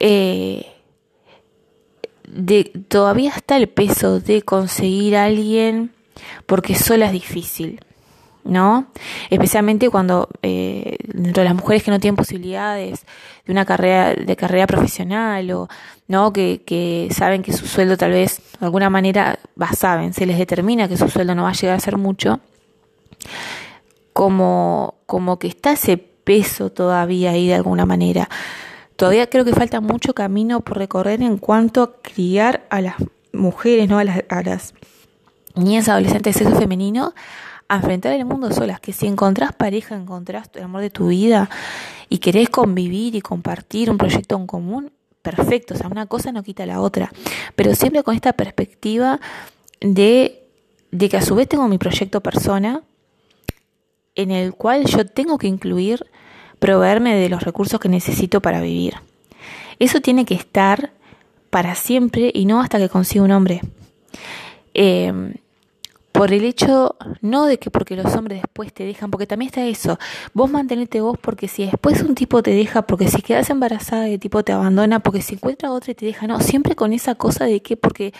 Eh, 0.00 0.66
de 2.28 2.64
todavía 2.88 3.32
está 3.36 3.56
el 3.56 3.68
peso 3.68 4.18
de 4.18 4.42
conseguir 4.42 5.16
a 5.16 5.24
alguien 5.24 5.92
porque 6.46 6.74
sola 6.74 7.06
es 7.06 7.12
difícil. 7.12 7.80
¿no? 8.44 8.88
Especialmente 9.30 9.88
cuando 9.88 10.28
eh, 10.42 10.98
dentro 11.06 11.42
de 11.42 11.48
las 11.48 11.54
mujeres 11.56 11.82
que 11.82 11.90
no 11.90 11.98
tienen 11.98 12.16
posibilidades 12.16 13.06
de 13.46 13.52
una 13.52 13.64
carrera, 13.64 14.14
de 14.14 14.36
carrera 14.36 14.66
profesional 14.66 15.50
o, 15.52 15.68
¿no? 16.08 16.32
Que, 16.32 16.62
que 16.64 17.08
saben 17.10 17.42
que 17.42 17.52
su 17.52 17.66
sueldo 17.66 17.96
tal 17.96 18.10
vez, 18.10 18.40
de 18.64 18.68
alguna 18.68 18.88
manera, 18.88 19.38
saben, 19.76 20.14
se 20.14 20.24
les 20.24 20.38
determina 20.38 20.88
que 20.88 20.96
su 20.96 21.10
sueldo 21.10 21.34
no 21.34 21.42
va 21.42 21.50
a 21.50 21.52
llegar 21.52 21.76
a 21.76 21.80
ser 21.80 21.98
mucho, 21.98 22.40
como, 24.14 24.94
como 25.04 25.38
que 25.38 25.48
está 25.48 25.72
ese 25.72 25.98
peso 25.98 26.70
todavía 26.70 27.32
ahí 27.32 27.46
de 27.46 27.54
alguna 27.54 27.84
manera. 27.84 28.30
Todavía 28.96 29.28
creo 29.28 29.44
que 29.44 29.52
falta 29.52 29.82
mucho 29.82 30.14
camino 30.14 30.60
por 30.60 30.78
recorrer 30.78 31.20
en 31.20 31.36
cuanto 31.36 31.82
a 31.82 31.92
criar 32.00 32.64
a 32.70 32.80
las 32.80 32.94
mujeres, 33.34 33.86
¿no? 33.86 33.98
A 33.98 34.04
las, 34.04 34.24
a 34.30 34.42
las 34.42 34.72
niñas 35.54 35.90
adolescentes 35.90 36.34
de 36.34 36.44
sexo 36.44 36.58
femenino 36.58 37.12
a 37.68 37.76
enfrentar 37.76 38.14
el 38.14 38.24
mundo 38.24 38.50
solas, 38.50 38.80
que 38.80 38.94
si 38.94 39.06
encontrás 39.06 39.52
pareja, 39.52 39.94
encontrás 39.94 40.48
el 40.54 40.62
amor 40.62 40.80
de 40.80 40.88
tu 40.88 41.08
vida 41.08 41.50
y 42.08 42.16
querés 42.16 42.48
convivir 42.48 43.14
y 43.14 43.20
compartir 43.20 43.90
un 43.90 43.98
proyecto 43.98 44.36
en 44.36 44.46
común, 44.46 44.90
perfecto, 45.24 45.74
o 45.74 45.76
sea, 45.76 45.88
una 45.88 46.06
cosa 46.06 46.30
no 46.30 46.42
quita 46.42 46.66
la 46.66 46.80
otra, 46.80 47.10
pero 47.56 47.74
siempre 47.74 48.02
con 48.02 48.14
esta 48.14 48.34
perspectiva 48.34 49.18
de, 49.80 50.46
de 50.90 51.08
que 51.08 51.16
a 51.16 51.22
su 51.22 51.34
vez 51.34 51.48
tengo 51.48 51.66
mi 51.66 51.78
proyecto 51.78 52.20
persona, 52.20 52.82
en 54.14 54.30
el 54.30 54.54
cual 54.54 54.84
yo 54.84 55.06
tengo 55.06 55.38
que 55.38 55.48
incluir 55.48 56.06
proveerme 56.58 57.16
de 57.16 57.30
los 57.30 57.42
recursos 57.42 57.80
que 57.80 57.88
necesito 57.88 58.40
para 58.42 58.60
vivir. 58.60 58.94
Eso 59.78 60.00
tiene 60.00 60.26
que 60.26 60.34
estar 60.34 60.92
para 61.48 61.74
siempre 61.74 62.30
y 62.32 62.44
no 62.44 62.60
hasta 62.60 62.78
que 62.78 62.90
consiga 62.90 63.24
un 63.24 63.32
hombre. 63.32 63.62
Eh, 64.74 65.34
por 66.14 66.32
el 66.32 66.44
hecho, 66.44 66.94
no 67.22 67.46
de 67.46 67.58
que 67.58 67.72
porque 67.72 67.96
los 67.96 68.14
hombres 68.14 68.40
después 68.40 68.72
te 68.72 68.84
dejan, 68.84 69.10
porque 69.10 69.26
también 69.26 69.48
está 69.48 69.66
eso, 69.66 69.98
vos 70.32 70.48
mantenete 70.48 71.00
vos 71.00 71.18
porque 71.20 71.48
si 71.48 71.64
después 71.64 72.02
un 72.02 72.14
tipo 72.14 72.40
te 72.40 72.52
deja, 72.52 72.82
porque 72.82 73.08
si 73.08 73.20
quedas 73.20 73.50
embarazada 73.50 74.08
y 74.08 74.14
el 74.14 74.20
tipo 74.20 74.44
te 74.44 74.52
abandona, 74.52 75.00
porque 75.00 75.20
si 75.20 75.34
encuentra 75.34 75.72
otra 75.72 75.90
y 75.90 75.96
te 75.96 76.06
deja, 76.06 76.28
no, 76.28 76.38
siempre 76.38 76.76
con 76.76 76.92
esa 76.92 77.16
cosa 77.16 77.46
de 77.46 77.62
que 77.62 77.76
porque 77.76 78.14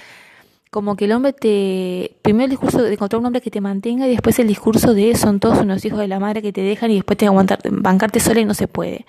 como 0.73 0.97
que 0.97 1.05
el 1.05 1.13
hombre 1.13 1.35
te, 1.35 2.17
primero 2.23 2.47
el 2.47 2.51
discurso 2.51 2.83
de 2.83 2.93
encontrar 2.93 3.21
un 3.21 3.27
hombre 3.27 3.41
que 3.41 3.53
te 3.53 3.61
mantenga 3.61 4.09
y 4.09 4.11
después 4.11 4.41
el 4.41 4.49
discurso 4.49 4.93
de 4.93 5.15
son 5.15 5.39
todos 5.39 5.61
unos 5.61 5.85
hijos 5.85 6.01
de 6.01 6.09
la 6.09 6.19
madre 6.19 6.43
que 6.43 6.53
te 6.53 6.63
dejan 6.63 6.91
y 6.91 6.97
después 6.97 7.17
te 7.17 7.27
aguantar, 7.27 7.61
bancarte 7.71 8.19
sola 8.19 8.41
y 8.41 8.45
no 8.45 8.55
se 8.55 8.67
puede. 8.67 9.07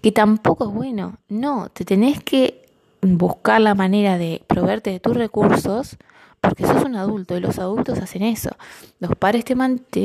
Que 0.00 0.12
tampoco 0.12 0.68
es 0.68 0.72
bueno, 0.72 1.18
no, 1.28 1.70
te 1.70 1.84
tenés 1.84 2.22
que 2.22 2.66
buscar 3.02 3.60
la 3.60 3.74
manera 3.74 4.16
de 4.16 4.44
proveerte 4.46 4.90
de 4.90 5.00
tus 5.00 5.16
recursos, 5.16 5.96
porque 6.40 6.66
sos 6.66 6.84
un 6.84 6.96
adulto 6.96 7.36
y 7.36 7.40
los 7.40 7.58
adultos 7.58 7.98
hacen 7.98 8.22
eso. 8.22 8.50
Los 8.98 9.14
padres 9.16 9.44
te, 9.44 9.54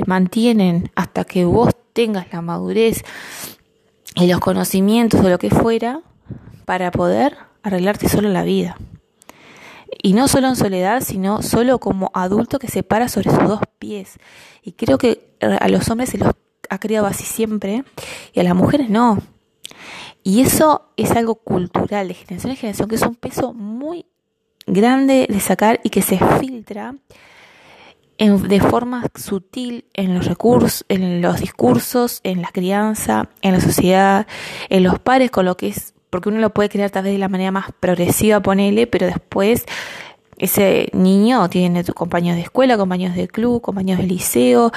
mantienen 0.06 0.92
hasta 0.96 1.24
que 1.24 1.46
vos 1.46 1.74
tengas 1.94 2.32
la 2.32 2.42
madurez 2.42 3.04
y 4.16 4.28
los 4.28 4.40
conocimientos 4.40 5.22
o 5.22 5.30
lo 5.30 5.40
que 5.40 5.50
fuera 5.50 6.02
para 6.66 6.92
poder 6.92 7.38
arreglarte 7.64 8.10
solo 8.10 8.30
la 8.30 8.44
vida. 8.44 8.78
Y 10.02 10.14
no 10.14 10.28
solo 10.28 10.50
en 10.50 10.56
soledad, 10.56 11.02
sino 11.02 11.42
solo 11.42 11.80
como 11.80 12.12
adulto 12.14 12.60
que 12.60 12.68
se 12.68 12.84
para 12.84 13.08
sobre 13.08 13.32
sus 13.32 13.48
dos 13.48 13.62
pies. 13.80 14.18
Y 14.62 14.74
creo 14.74 14.98
que 14.98 15.36
a 15.40 15.68
los 15.70 15.90
hombres 15.90 16.10
se 16.10 16.18
los 16.18 16.32
ha 16.70 16.80
criado 16.80 17.06
así 17.06 17.24
siempre 17.24 17.86
y 18.34 18.40
a 18.40 18.44
las 18.44 18.56
mujeres 18.56 18.90
no. 18.90 19.20
Y 20.24 20.42
eso 20.42 20.90
es 20.98 21.12
algo 21.12 21.36
cultural, 21.36 22.08
de 22.08 22.14
generación 22.16 22.52
en 22.52 22.58
generación, 22.58 22.90
que 22.90 22.96
es 22.96 23.02
un 23.04 23.16
peso 23.16 23.54
muy 23.54 24.08
grande 24.68 25.28
de 25.30 25.40
sacar 25.40 25.80
y 25.84 25.90
que 25.90 26.02
se 26.02 26.18
filtra 26.40 26.96
en, 28.18 28.48
de 28.48 28.60
forma 28.62 29.06
sutil 29.16 29.86
en 29.94 30.16
los 30.16 30.26
recursos, 30.26 30.86
en 30.90 31.22
los 31.22 31.40
discursos, 31.40 32.22
en 32.24 32.42
la 32.42 32.50
crianza, 32.50 33.30
en 33.42 33.54
la 33.54 33.62
sociedad, 33.62 34.28
en 34.70 34.84
los 34.84 35.00
pares, 35.00 35.32
con 35.32 35.46
lo 35.46 35.58
que 35.58 35.68
es, 35.68 35.94
porque 36.10 36.30
uno 36.30 36.40
lo 36.40 36.54
puede 36.54 36.70
crear 36.70 36.90
tal 36.90 37.04
vez 37.04 37.14
de 37.14 37.20
la 37.20 37.30
manera 37.30 37.52
más 37.52 37.68
progresiva, 37.80 38.42
ponele, 38.42 38.88
pero 38.88 39.06
después 39.06 39.66
ese 40.38 40.90
niño 40.92 41.50
tiene 41.50 41.84
compañeros 41.86 42.38
de 42.38 42.44
escuela, 42.44 42.78
compañeros 42.78 43.16
de 43.16 43.28
club, 43.28 43.62
compañeros 43.62 44.02
de 44.02 44.08
liceo 44.08 44.72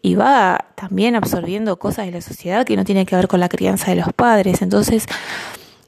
y 0.00 0.14
va 0.14 0.66
también 0.74 1.16
absorbiendo 1.16 1.78
cosas 1.78 2.06
de 2.06 2.12
la 2.12 2.20
sociedad 2.22 2.64
que 2.64 2.76
no 2.76 2.84
tienen 2.84 3.04
que 3.04 3.16
ver 3.16 3.28
con 3.28 3.40
la 3.40 3.48
crianza 3.50 3.90
de 3.90 3.96
los 3.96 4.12
padres. 4.14 4.62
Entonces, 4.62 5.06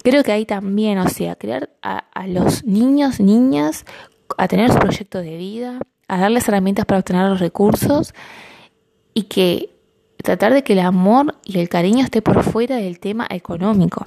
Creo 0.04 0.22
que 0.22 0.32
ahí 0.32 0.44
también, 0.44 0.98
o 0.98 1.08
sea, 1.08 1.34
crear 1.34 1.70
a, 1.80 2.04
los 2.26 2.62
niños, 2.64 3.20
niñas, 3.20 3.86
a 4.36 4.46
tener 4.48 4.70
su 4.70 4.78
proyecto 4.78 5.18
de 5.18 5.38
vida, 5.38 5.80
a 6.08 6.18
darles 6.18 6.46
herramientas 6.46 6.84
para 6.84 6.98
obtener 6.98 7.26
los 7.26 7.40
recursos 7.40 8.12
y 9.14 9.22
que 9.22 9.70
tratar 10.22 10.52
de 10.52 10.62
que 10.62 10.74
el 10.74 10.80
amor 10.80 11.36
y 11.42 11.58
el 11.58 11.70
cariño 11.70 12.04
esté 12.04 12.20
por 12.20 12.42
fuera 12.42 12.76
del 12.76 13.00
tema 13.00 13.26
económico. 13.30 14.04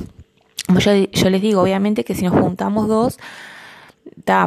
Como 0.67 0.79
yo, 0.79 0.93
yo 0.93 1.29
les 1.31 1.41
digo, 1.41 1.63
obviamente 1.63 2.03
que 2.03 2.13
si 2.13 2.25
nos 2.25 2.39
juntamos 2.39 2.87
dos, 2.87 3.17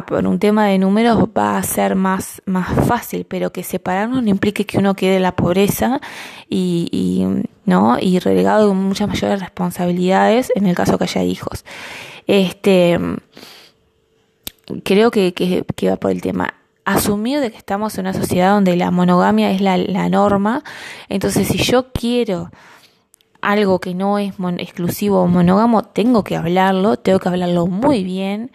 por 0.07 0.25
un 0.27 0.39
tema 0.39 0.67
de 0.67 0.77
números 0.77 1.29
va 1.37 1.57
a 1.57 1.63
ser 1.63 1.95
más, 1.95 2.41
más 2.45 2.67
fácil, 2.85 3.25
pero 3.25 3.51
que 3.51 3.63
separarnos 3.63 4.23
no 4.23 4.29
implique 4.29 4.65
que 4.65 4.77
uno 4.77 4.95
quede 4.95 5.17
en 5.17 5.23
la 5.23 5.35
pobreza 5.35 5.99
y, 6.49 6.87
y, 6.91 7.25
¿no? 7.65 7.97
y 7.99 8.19
relegado 8.19 8.67
de 8.67 8.73
muchas 8.73 9.07
mayores 9.07 9.39
responsabilidades 9.39 10.51
en 10.55 10.67
el 10.67 10.75
caso 10.75 10.97
que 10.97 11.05
haya 11.05 11.23
hijos. 11.23 11.65
Este, 12.27 12.99
creo 14.83 15.11
que, 15.11 15.33
que, 15.33 15.65
que 15.75 15.89
va 15.89 15.97
por 15.97 16.11
el 16.11 16.21
tema 16.21 16.55
asumir 16.85 17.39
de 17.39 17.51
que 17.51 17.57
estamos 17.57 17.95
en 17.97 18.01
una 18.01 18.13
sociedad 18.13 18.53
donde 18.53 18.75
la 18.75 18.91
monogamia 18.91 19.51
es 19.51 19.61
la, 19.61 19.77
la 19.77 20.09
norma, 20.09 20.63
entonces 21.09 21.47
si 21.47 21.57
yo 21.59 21.91
quiero 21.91 22.51
algo 23.41 23.79
que 23.79 23.93
no 23.93 24.19
es 24.19 24.33
exclusivo 24.57 25.21
o 25.21 25.27
monógamo, 25.27 25.83
tengo 25.83 26.23
que 26.23 26.35
hablarlo, 26.35 26.97
tengo 26.97 27.19
que 27.19 27.29
hablarlo 27.29 27.67
muy 27.67 28.03
bien 28.03 28.51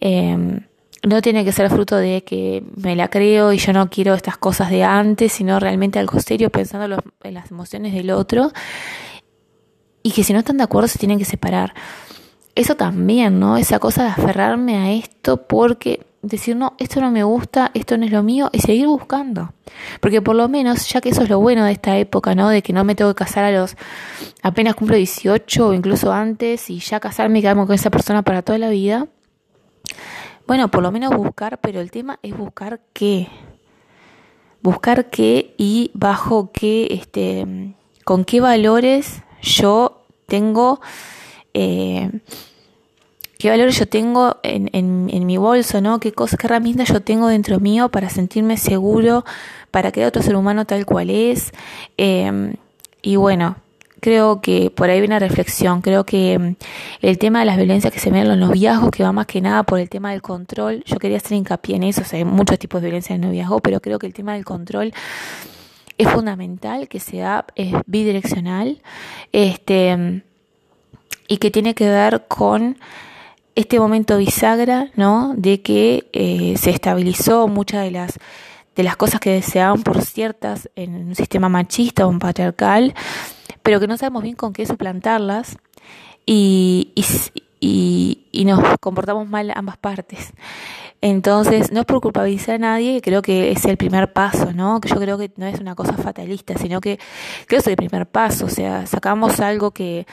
eh, 0.00 0.60
no 1.06 1.22
tiene 1.22 1.44
que 1.44 1.52
ser 1.52 1.70
fruto 1.70 1.96
de 1.96 2.24
que 2.24 2.62
me 2.76 2.96
la 2.96 3.08
creo 3.08 3.52
y 3.52 3.58
yo 3.58 3.72
no 3.72 3.88
quiero 3.88 4.14
estas 4.14 4.36
cosas 4.36 4.70
de 4.70 4.84
antes, 4.84 5.32
sino 5.32 5.60
realmente 5.60 5.98
algo 5.98 6.18
serio 6.20 6.50
pensando 6.50 7.02
en 7.22 7.34
las 7.34 7.50
emociones 7.50 7.94
del 7.94 8.10
otro 8.10 8.52
y 10.02 10.12
que 10.12 10.24
si 10.24 10.32
no 10.32 10.40
están 10.40 10.56
de 10.56 10.64
acuerdo 10.64 10.88
se 10.88 10.98
tienen 10.98 11.18
que 11.18 11.24
separar. 11.24 11.74
Eso 12.54 12.74
también, 12.74 13.38
¿no? 13.38 13.56
Esa 13.56 13.78
cosa 13.78 14.02
de 14.02 14.10
aferrarme 14.10 14.76
a 14.76 14.90
esto 14.90 15.46
porque 15.46 16.06
decir, 16.22 16.56
no, 16.56 16.74
esto 16.78 17.00
no 17.00 17.12
me 17.12 17.22
gusta, 17.22 17.70
esto 17.74 17.96
no 17.96 18.04
es 18.04 18.10
lo 18.10 18.24
mío 18.24 18.50
y 18.52 18.58
seguir 18.60 18.88
buscando. 18.88 19.52
Porque 20.00 20.20
por 20.20 20.34
lo 20.34 20.48
menos, 20.48 20.88
ya 20.88 21.00
que 21.00 21.10
eso 21.10 21.22
es 21.22 21.28
lo 21.28 21.38
bueno 21.38 21.64
de 21.64 21.72
esta 21.72 21.96
época, 21.96 22.34
¿no? 22.34 22.48
De 22.48 22.62
que 22.62 22.72
no 22.72 22.82
me 22.82 22.96
tengo 22.96 23.14
que 23.14 23.24
casar 23.24 23.44
a 23.44 23.52
los 23.52 23.76
apenas 24.42 24.74
cumplo 24.74 24.96
18 24.96 25.68
o 25.68 25.72
incluso 25.72 26.12
antes 26.12 26.68
y 26.70 26.80
ya 26.80 26.98
casarme 26.98 27.38
y 27.38 27.42
quedarme 27.42 27.66
con 27.66 27.76
esa 27.76 27.90
persona 27.90 28.22
para 28.22 28.42
toda 28.42 28.58
la 28.58 28.70
vida 28.70 29.06
bueno, 30.48 30.70
por 30.70 30.82
lo 30.82 30.90
menos 30.90 31.14
buscar, 31.14 31.60
pero 31.60 31.78
el 31.78 31.90
tema 31.90 32.18
es 32.22 32.34
buscar 32.34 32.80
qué. 32.94 33.28
Buscar 34.62 35.10
qué 35.10 35.54
y 35.58 35.90
bajo 35.92 36.52
qué, 36.52 36.88
este, 36.90 37.74
con 38.02 38.24
qué 38.24 38.40
valores 38.40 39.22
yo 39.42 40.06
tengo, 40.26 40.80
eh, 41.52 42.10
qué 43.38 43.50
valores 43.50 43.78
yo 43.78 43.86
tengo 43.88 44.38
en, 44.42 44.70
en, 44.72 45.26
mi 45.26 45.36
bolso, 45.36 45.82
¿no? 45.82 46.00
Qué 46.00 46.12
cosas, 46.12 46.38
qué 46.38 46.46
herramientas 46.46 46.88
yo 46.88 47.02
tengo 47.02 47.28
dentro 47.28 47.60
mío 47.60 47.90
para 47.90 48.08
sentirme 48.08 48.56
seguro, 48.56 49.26
para 49.70 49.92
crear 49.92 50.08
otro 50.08 50.22
ser 50.22 50.34
humano 50.34 50.64
tal 50.64 50.86
cual 50.86 51.10
es. 51.10 51.52
Eh, 51.98 52.56
y 53.02 53.16
bueno, 53.16 53.56
creo 54.00 54.40
que 54.40 54.70
por 54.70 54.90
ahí 54.90 55.00
viene 55.00 55.16
una 55.16 55.26
reflexión. 55.26 55.82
Creo 55.82 56.04
que 56.04 56.38
mm, 56.38 56.56
el 57.02 57.18
tema 57.18 57.40
de 57.40 57.46
las 57.46 57.56
violencias 57.56 57.92
que 57.92 57.98
se 57.98 58.10
ven 58.10 58.22
en 58.22 58.28
los 58.28 58.38
noviazgos, 58.38 58.90
que 58.90 59.02
va 59.02 59.12
más 59.12 59.26
que 59.26 59.40
nada 59.40 59.62
por 59.62 59.80
el 59.80 59.88
tema 59.88 60.12
del 60.12 60.22
control, 60.22 60.82
yo 60.84 60.98
quería 60.98 61.18
hacer 61.18 61.32
hincapié 61.32 61.76
en 61.76 61.84
eso, 61.84 62.02
o 62.02 62.04
sea, 62.04 62.18
hay 62.18 62.24
muchos 62.24 62.58
tipos 62.58 62.80
de 62.80 62.88
violencia 62.88 63.14
en 63.14 63.22
el 63.22 63.28
noviazgo, 63.28 63.60
pero 63.60 63.80
creo 63.80 63.98
que 63.98 64.06
el 64.06 64.14
tema 64.14 64.34
del 64.34 64.44
control 64.44 64.92
es 65.96 66.08
fundamental, 66.08 66.88
que 66.88 67.00
sea 67.00 67.44
es 67.56 67.74
bidireccional, 67.86 68.80
este, 69.32 70.22
y 71.26 71.36
que 71.38 71.50
tiene 71.50 71.74
que 71.74 71.88
ver 71.88 72.24
con 72.28 72.78
este 73.54 73.80
momento 73.80 74.16
bisagra, 74.18 74.90
¿no? 74.94 75.34
De 75.36 75.60
que 75.62 76.08
eh, 76.12 76.54
se 76.56 76.70
estabilizó 76.70 77.48
muchas 77.48 77.82
de 77.84 77.90
las 77.90 78.18
de 78.78 78.84
las 78.84 78.96
cosas 78.96 79.18
que 79.18 79.30
deseaban 79.30 79.82
por 79.82 80.02
ciertas 80.02 80.70
en 80.76 81.08
un 81.08 81.14
sistema 81.16 81.48
machista 81.48 82.06
o 82.06 82.10
un 82.10 82.20
patriarcal, 82.20 82.94
pero 83.68 83.80
que 83.80 83.86
no 83.86 83.98
sabemos 83.98 84.22
bien 84.22 84.34
con 84.34 84.54
qué 84.54 84.64
suplantarlas 84.64 85.58
y, 86.24 86.90
y, 87.60 88.44
nos 88.46 88.78
comportamos 88.80 89.28
mal 89.28 89.52
ambas 89.54 89.76
partes. 89.76 90.32
Entonces, 91.02 91.70
no 91.70 91.80
es 91.80 91.84
por 91.84 92.00
culpabilizar 92.00 92.54
a 92.54 92.58
nadie, 92.58 93.02
creo 93.02 93.20
que 93.20 93.50
es 93.50 93.66
el 93.66 93.76
primer 93.76 94.14
paso, 94.14 94.54
¿no? 94.54 94.80
Que 94.80 94.88
yo 94.88 94.96
creo 94.96 95.18
que 95.18 95.32
no 95.36 95.44
es 95.44 95.60
una 95.60 95.74
cosa 95.74 95.92
fatalista, 95.98 96.56
sino 96.56 96.80
que 96.80 96.98
creo 97.46 97.46
que 97.46 97.56
es 97.56 97.66
el 97.66 97.76
primer 97.76 98.06
paso, 98.06 98.46
o 98.46 98.48
sea, 98.48 98.86
sacamos 98.86 99.38
algo 99.40 99.72
que 99.72 100.06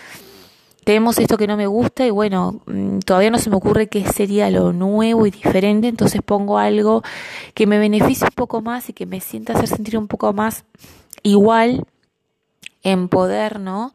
tenemos 0.84 1.18
esto 1.18 1.38
que 1.38 1.48
no 1.48 1.56
me 1.56 1.68
gusta 1.68 2.06
y 2.06 2.10
bueno, 2.10 2.60
mm, 2.66 3.00
todavía 3.06 3.32
no 3.32 3.38
se 3.38 3.50
me 3.50 3.56
ocurre 3.56 3.88
qué 3.88 4.04
sería 4.04 4.50
lo 4.50 4.74
nuevo 4.74 5.28
y 5.28 5.32
diferente, 5.32 5.88
entonces 5.88 6.22
pongo 6.22 6.58
algo 6.58 7.04
que 7.54 7.68
me 7.68 7.80
beneficie 7.80 8.28
un 8.28 8.36
poco 8.36 8.60
más 8.60 8.90
y 8.90 8.94
que 8.94 9.06
me 9.06 9.22
sienta 9.22 9.54
hacer 9.54 9.70
sentir 9.70 9.98
un 9.98 10.10
poco 10.10 10.34
más 10.34 10.66
igual 11.24 11.86
en 12.86 13.10
poder, 13.10 13.60
¿no? 13.60 13.94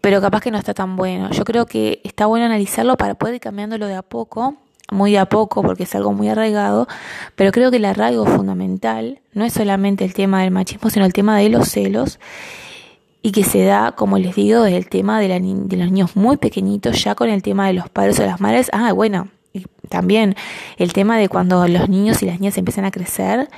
Pero 0.00 0.20
capaz 0.20 0.40
que 0.40 0.50
no 0.50 0.58
está 0.58 0.74
tan 0.74 0.96
bueno. 0.96 1.30
Yo 1.30 1.44
creo 1.44 1.66
que 1.66 2.00
está 2.02 2.26
bueno 2.26 2.46
analizarlo 2.46 2.96
para 2.96 3.14
poder 3.14 3.36
ir 3.36 3.40
cambiándolo 3.40 3.86
de 3.86 3.94
a 3.94 4.02
poco, 4.02 4.56
muy 4.90 5.12
de 5.12 5.18
a 5.18 5.26
poco, 5.26 5.62
porque 5.62 5.84
es 5.84 5.94
algo 5.94 6.12
muy 6.12 6.28
arraigado, 6.28 6.88
pero 7.36 7.52
creo 7.52 7.70
que 7.70 7.76
el 7.76 7.84
arraigo 7.84 8.26
fundamental 8.26 9.20
no 9.34 9.44
es 9.44 9.52
solamente 9.52 10.04
el 10.04 10.14
tema 10.14 10.42
del 10.42 10.50
machismo, 10.50 10.90
sino 10.90 11.04
el 11.04 11.12
tema 11.12 11.38
de 11.38 11.50
los 11.50 11.68
celos 11.68 12.18
y 13.20 13.32
que 13.32 13.44
se 13.44 13.64
da, 13.64 13.92
como 13.92 14.18
les 14.18 14.34
digo, 14.34 14.62
desde 14.62 14.78
el 14.78 14.88
tema 14.88 15.20
de, 15.20 15.28
de 15.28 15.76
los 15.76 15.90
niños 15.90 16.16
muy 16.16 16.38
pequeñitos, 16.38 17.02
ya 17.04 17.14
con 17.14 17.28
el 17.28 17.42
tema 17.42 17.66
de 17.66 17.74
los 17.74 17.90
padres 17.90 18.18
o 18.20 18.24
las 18.24 18.40
madres. 18.40 18.70
Ah, 18.72 18.92
bueno, 18.92 19.28
y 19.52 19.64
también 19.88 20.36
el 20.76 20.92
tema 20.92 21.18
de 21.18 21.28
cuando 21.28 21.66
los 21.68 21.88
niños 21.88 22.22
y 22.22 22.26
las 22.26 22.40
niñas 22.40 22.56
empiezan 22.58 22.84
a 22.84 22.90
crecer, 22.90 23.48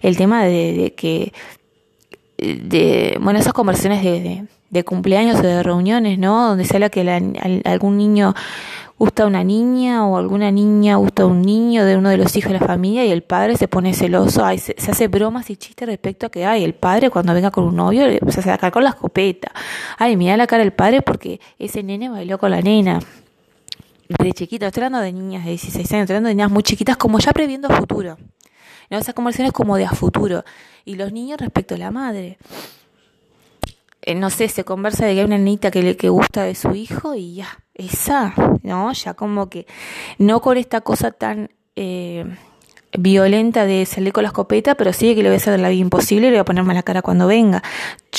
el 0.00 0.16
tema 0.16 0.44
de, 0.44 0.94
que, 0.96 1.32
de, 2.40 3.18
bueno, 3.20 3.38
esas 3.38 3.52
conversaciones 3.52 4.02
de, 4.02 4.46
de, 4.70 4.84
cumpleaños 4.84 5.38
o 5.38 5.42
de 5.42 5.62
reuniones, 5.62 6.18
¿no? 6.18 6.48
Donde 6.48 6.64
se 6.64 6.76
habla 6.76 6.90
que 6.90 7.00
algún 7.64 7.98
niño 7.98 8.34
gusta 9.00 9.24
una 9.24 9.42
niña 9.42 10.06
o 10.06 10.18
alguna 10.18 10.50
niña 10.50 10.96
gusta 10.96 11.24
un 11.24 11.40
niño 11.40 11.86
de 11.86 11.96
uno 11.96 12.10
de 12.10 12.18
los 12.18 12.36
hijos 12.36 12.52
de 12.52 12.58
la 12.60 12.66
familia 12.66 13.02
y 13.02 13.10
el 13.10 13.22
padre 13.22 13.56
se 13.56 13.66
pone 13.66 13.94
celoso, 13.94 14.44
se, 14.58 14.74
hace 14.76 15.08
bromas 15.08 15.48
y 15.48 15.56
chistes 15.56 15.88
respecto 15.88 16.26
a 16.26 16.28
que, 16.28 16.44
ay, 16.44 16.64
el 16.64 16.74
padre 16.74 17.08
cuando 17.08 17.32
venga 17.32 17.50
con 17.50 17.64
un 17.64 17.76
novio 17.76 18.04
se 18.28 18.42
saca 18.42 18.70
con 18.70 18.84
la 18.84 18.90
escopeta, 18.90 19.52
ay, 19.96 20.18
mira 20.18 20.36
la 20.36 20.46
cara 20.46 20.62
del 20.62 20.74
padre 20.74 21.00
porque 21.00 21.40
ese 21.58 21.82
nene 21.82 22.10
bailó 22.10 22.38
con 22.38 22.50
la 22.50 22.60
nena. 22.60 23.00
De 24.18 24.32
chiquita, 24.32 24.66
estoy 24.66 24.82
hablando 24.82 25.02
de 25.02 25.12
niñas 25.12 25.44
de 25.44 25.50
16 25.50 25.92
años, 25.92 26.02
estoy 26.02 26.16
hablando 26.16 26.28
de 26.28 26.34
niñas 26.34 26.50
muy 26.50 26.62
chiquitas, 26.62 26.98
como 26.98 27.18
ya 27.20 27.32
previendo 27.32 27.68
a 27.68 27.76
futuro. 27.76 28.18
¿No? 28.90 28.98
Esas 28.98 29.14
conversaciones 29.14 29.52
como 29.52 29.76
de 29.76 29.86
a 29.86 29.90
futuro. 29.90 30.44
Y 30.84 30.96
los 30.96 31.12
niños 31.12 31.40
respecto 31.40 31.74
a 31.74 31.78
la 31.78 31.90
madre. 31.90 32.38
Eh, 34.02 34.14
no 34.14 34.30
sé, 34.30 34.48
se 34.48 34.64
conversa 34.64 35.06
de 35.06 35.14
que 35.14 35.20
hay 35.20 35.26
una 35.26 35.38
niñita 35.38 35.70
que 35.70 35.82
le 35.82 35.96
que 35.96 36.08
gusta 36.08 36.44
de 36.44 36.54
su 36.54 36.74
hijo 36.74 37.14
y 37.14 37.36
ya, 37.36 37.58
esa, 37.74 38.34
¿no? 38.62 38.92
Ya 38.92 39.14
como 39.14 39.50
que 39.50 39.66
no 40.18 40.40
con 40.40 40.56
esta 40.56 40.80
cosa 40.80 41.10
tan 41.10 41.50
eh, 41.76 42.24
violenta 42.98 43.66
de 43.66 43.84
salir 43.86 44.12
con 44.12 44.22
la 44.22 44.28
escopeta, 44.28 44.74
pero 44.74 44.92
sí 44.92 45.14
que 45.14 45.22
le 45.22 45.28
voy 45.28 45.34
a 45.34 45.36
hacer 45.36 45.58
la 45.60 45.68
vida 45.68 45.82
imposible 45.82 46.28
y 46.28 46.30
le 46.30 46.36
voy 46.36 46.40
a 46.40 46.44
poner 46.44 46.64
la 46.64 46.82
cara 46.82 47.02
cuando 47.02 47.26
venga. 47.26 47.62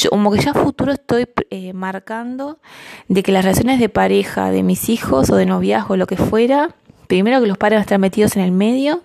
como 0.09 0.31
que 0.31 0.39
ya 0.39 0.51
a 0.51 0.53
futuro 0.53 0.91
estoy 0.91 1.27
eh, 1.49 1.73
marcando 1.73 2.59
de 3.07 3.23
que 3.23 3.31
las 3.31 3.43
relaciones 3.43 3.79
de 3.79 3.89
pareja 3.89 4.51
de 4.51 4.63
mis 4.63 4.87
hijos 4.89 5.29
o 5.31 5.35
de 5.35 5.45
noviazgo, 5.47 5.97
lo 5.97 6.05
que 6.05 6.15
fuera, 6.15 6.75
primero 7.07 7.41
que 7.41 7.47
los 7.47 7.57
padres 7.57 7.77
van 7.77 7.81
a 7.81 7.83
estar 7.83 7.99
metidos 7.99 8.35
en 8.37 8.43
el 8.43 8.51
medio, 8.51 9.01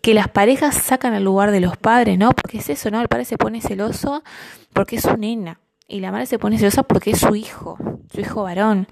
que 0.00 0.14
las 0.14 0.28
parejas 0.28 0.74
sacan 0.74 1.14
al 1.14 1.24
lugar 1.24 1.50
de 1.50 1.60
los 1.60 1.76
padres, 1.76 2.18
¿no? 2.18 2.30
Porque 2.30 2.58
es 2.58 2.70
eso, 2.70 2.90
¿no? 2.90 3.00
El 3.00 3.08
padre 3.08 3.24
se 3.24 3.36
pone 3.36 3.60
celoso 3.60 4.22
porque 4.72 4.96
es 4.96 5.02
su 5.02 5.16
nena 5.16 5.60
y 5.88 6.00
la 6.00 6.12
madre 6.12 6.26
se 6.26 6.38
pone 6.38 6.56
celosa 6.58 6.82
porque 6.84 7.10
es 7.10 7.20
su 7.20 7.34
hijo, 7.34 7.76
su 8.12 8.20
hijo 8.20 8.44
varón. 8.44 8.86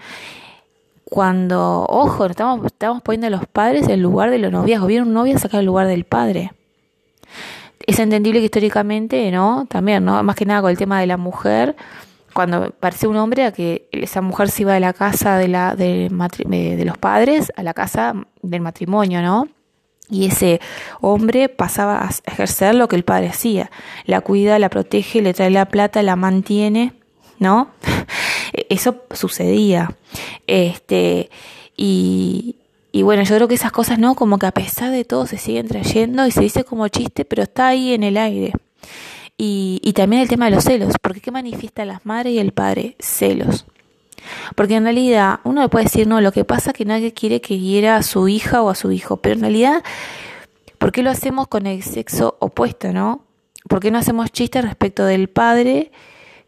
Cuando, 1.05 1.87
ojo, 1.89 2.27
estamos, 2.27 2.67
estamos 2.67 3.01
poniendo 3.03 3.29
a 3.29 3.31
los 3.31 3.47
padres 3.47 3.89
en 3.89 4.03
lugar 4.03 4.31
de 4.31 4.39
los 4.39 4.53
noviazgos. 4.53 4.89
Viene 4.89 5.07
un 5.07 5.15
novio 5.15 5.39
sacar 5.39 5.61
el 5.61 5.67
lugar 5.67 5.87
del 5.87 6.05
padre. 6.05 6.53
Es 7.87 7.99
entendible 7.99 8.41
que 8.41 8.47
históricamente, 8.47 9.31
¿no? 9.31 9.65
También, 9.71 10.05
¿no? 10.05 10.23
Más 10.23 10.37
que 10.37 10.45
nada 10.45 10.61
con 10.61 10.71
el 10.71 10.77
tema 10.77 11.01
de 11.01 11.07
la 11.07 11.17
mujer, 11.17 11.77
cuando 12.35 12.71
parece 12.73 13.07
un 13.07 13.17
hombre 13.17 13.45
a 13.45 13.53
que 13.53 13.89
esa 13.93 14.21
mujer 14.21 14.51
se 14.51 14.63
iba 14.63 14.75
de 14.75 14.81
la 14.81 14.93
casa 14.93 15.39
de, 15.39 15.49
la, 15.49 15.75
de 15.75 16.83
los 16.85 16.99
padres 16.99 17.51
a 17.57 17.63
la 17.63 17.73
casa 17.73 18.15
del 18.43 18.61
matrimonio, 18.61 19.23
¿no? 19.23 19.49
Y 20.11 20.27
ese 20.27 20.61
hombre 21.01 21.49
pasaba 21.49 22.03
a 22.03 22.11
ejercer 22.25 22.75
lo 22.75 22.89
que 22.89 22.97
el 22.97 23.05
padre 23.05 23.29
hacía. 23.29 23.71
La 24.07 24.21
cuida, 24.21 24.59
la 24.59 24.71
protege, 24.71 25.21
le 25.21 25.35
trae 25.35 25.51
la 25.51 25.67
plata, 25.67 26.03
la 26.03 26.17
mantiene, 26.17 26.95
¿no? 27.39 27.69
Eso 28.71 29.03
sucedía. 29.13 29.95
Este, 30.47 31.29
y, 31.77 32.57
y 32.91 33.03
bueno, 33.03 33.23
yo 33.23 33.37
creo 33.37 33.49
que 33.49 33.55
esas 33.55 33.73
cosas, 33.73 33.99
¿no? 33.99 34.15
Como 34.15 34.39
que 34.39 34.47
a 34.47 34.53
pesar 34.53 34.91
de 34.91 35.05
todo 35.05 35.27
se 35.27 35.37
siguen 35.37 35.69
trayendo 35.69 36.27
y 36.27 36.31
se 36.31 36.41
dice 36.41 36.65
como 36.65 36.89
chiste, 36.89 37.25
pero 37.25 37.43
está 37.43 37.69
ahí 37.69 37.93
en 37.93 38.03
el 38.03 38.17
aire. 38.17 38.53
Y, 39.37 39.81
y 39.85 39.93
también 39.93 40.23
el 40.23 40.29
tema 40.29 40.47
de 40.47 40.53
los 40.53 40.65
celos, 40.65 40.95
porque 41.01 41.21
¿qué 41.21 41.31
manifiesta 41.31 41.85
las 41.85 42.05
madres 42.07 42.33
y 42.33 42.39
el 42.39 42.53
padre? 42.53 42.97
Celos. 42.99 43.67
Porque 44.55 44.77
en 44.77 44.85
realidad 44.85 45.41
uno 45.45 45.63
le 45.63 45.69
puede 45.69 45.85
decir, 45.85 46.07
no, 46.07 46.21
lo 46.21 46.33
que 46.33 46.45
pasa 46.45 46.71
es 46.71 46.77
que 46.77 46.85
nadie 46.85 47.13
quiere 47.13 47.41
que 47.41 47.59
hiera 47.59 47.97
a 47.97 48.03
su 48.03 48.29
hija 48.29 48.63
o 48.63 48.71
a 48.71 48.75
su 48.75 48.93
hijo, 48.93 49.19
pero 49.19 49.35
en 49.35 49.41
realidad, 49.43 49.83
¿por 50.79 50.93
qué 50.93 51.03
lo 51.03 51.11
hacemos 51.11 51.49
con 51.49 51.67
el 51.67 51.83
sexo 51.83 52.37
opuesto, 52.41 52.93
no? 52.93 53.25
¿Por 53.69 53.81
qué 53.81 53.91
no 53.91 53.99
hacemos 53.99 54.33
chistes 54.33 54.65
respecto 54.65 55.05
del 55.05 55.29
padre 55.29 55.93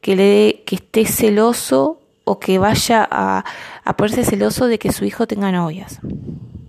que, 0.00 0.16
le, 0.16 0.62
que 0.64 0.76
esté 0.76 1.04
celoso 1.04 2.00
o 2.24 2.38
que 2.38 2.58
vaya 2.58 3.06
a, 3.10 3.44
a 3.84 3.96
ponerse 3.96 4.24
celoso 4.24 4.66
de 4.66 4.78
que 4.78 4.92
su 4.92 5.04
hijo 5.04 5.26
tenga 5.26 5.52
novias? 5.52 6.00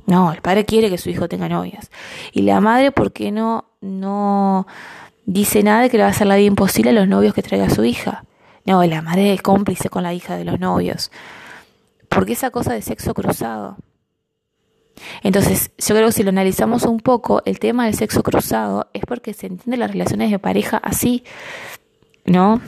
No, 0.06 0.34
el 0.34 0.42
padre 0.42 0.66
quiere 0.66 0.90
que 0.90 0.98
su 0.98 1.10
hijo 1.10 1.30
tenga 1.30 1.48
novias. 1.48 1.90
Y 2.34 2.42
la 2.42 2.60
madre, 2.60 2.92
¿por 2.92 3.14
qué 3.14 3.32
no, 3.32 3.66
no 3.80 4.68
dice 5.26 5.64
nada 5.64 5.84
de 5.84 5.90
que 5.90 5.98
le 5.98 6.04
va 6.04 6.10
a 6.10 6.12
hacer 6.12 6.28
la 6.28 6.36
vida 6.36 6.48
imposible 6.48 6.90
a 6.90 6.94
los 6.94 7.08
novios 7.08 7.34
que 7.34 7.42
traiga 7.42 7.68
a 7.68 7.70
su 7.70 7.86
hija? 7.86 8.26
No, 8.66 8.84
la 8.84 9.02
madre 9.02 9.34
es 9.34 9.42
cómplice 9.42 9.90
con 9.90 10.04
la 10.04 10.14
hija 10.14 10.38
de 10.38 10.46
los 10.46 10.60
novios. 10.60 11.12
Porque 12.10 12.34
esa 12.34 12.52
cosa 12.52 12.74
de 12.74 12.82
sexo 12.82 13.14
cruzado. 13.14 13.78
Entonces, 15.24 15.72
yo 15.78 15.96
creo 15.96 16.08
que 16.08 16.14
si 16.14 16.24
lo 16.24 16.30
analizamos 16.30 16.84
un 16.84 17.00
poco, 17.00 17.42
el 17.46 17.60
tema 17.60 17.86
del 17.86 17.96
sexo 17.96 18.24
cruzado 18.24 18.90
es 18.94 19.06
porque 19.06 19.34
se 19.34 19.48
entiende 19.48 19.78
las 19.78 19.92
relaciones 19.92 20.30
de 20.30 20.40
pareja 20.40 20.78
así, 20.78 21.24
¿no? 22.26 22.62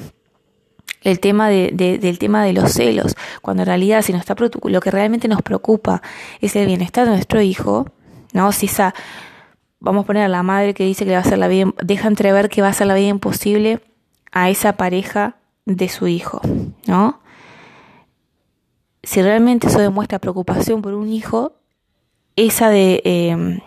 El 1.01 1.19
tema 1.19 1.49
de, 1.49 1.71
del 2.01 2.17
tema 2.17 2.43
de 2.45 2.53
los 2.53 2.71
celos, 2.71 3.15
cuando 3.41 3.63
en 3.63 3.67
realidad 3.67 4.01
si 4.01 4.13
nos 4.13 4.21
está 4.21 4.35
lo 4.63 4.79
que 4.79 4.91
realmente 4.91 5.27
nos 5.27 5.41
preocupa 5.41 6.01
es 6.39 6.55
el 6.55 6.65
bienestar 6.65 7.05
de 7.05 7.11
nuestro 7.11 7.41
hijo, 7.41 7.87
¿no? 8.31 8.51
Si 8.53 8.67
esa, 8.67 8.95
vamos 9.79 10.03
a 10.03 10.07
poner 10.07 10.23
a 10.23 10.29
la 10.29 10.43
madre 10.43 10.73
que 10.73 10.85
dice 10.85 11.05
que 11.05 11.11
va 11.11 11.17
a 11.17 11.21
hacer 11.21 11.37
la 11.37 11.49
vida, 11.49 11.73
deja 11.83 12.07
entrever 12.07 12.47
que 12.47 12.61
va 12.61 12.69
a 12.69 12.71
hacer 12.71 12.87
la 12.87 12.95
vida 12.95 13.09
imposible 13.09 13.81
a 14.31 14.49
esa 14.49 14.77
pareja 14.77 15.35
de 15.65 15.89
su 15.89 16.07
hijo, 16.07 16.41
¿no? 16.87 17.21
Si 19.03 19.21
realmente 19.21 19.67
eso 19.67 19.79
demuestra 19.79 20.19
preocupación 20.19 20.81
por 20.81 20.93
un 20.93 21.09
hijo, 21.09 21.53
esa 22.35 22.69
de 22.69 23.01
em, 23.03 23.59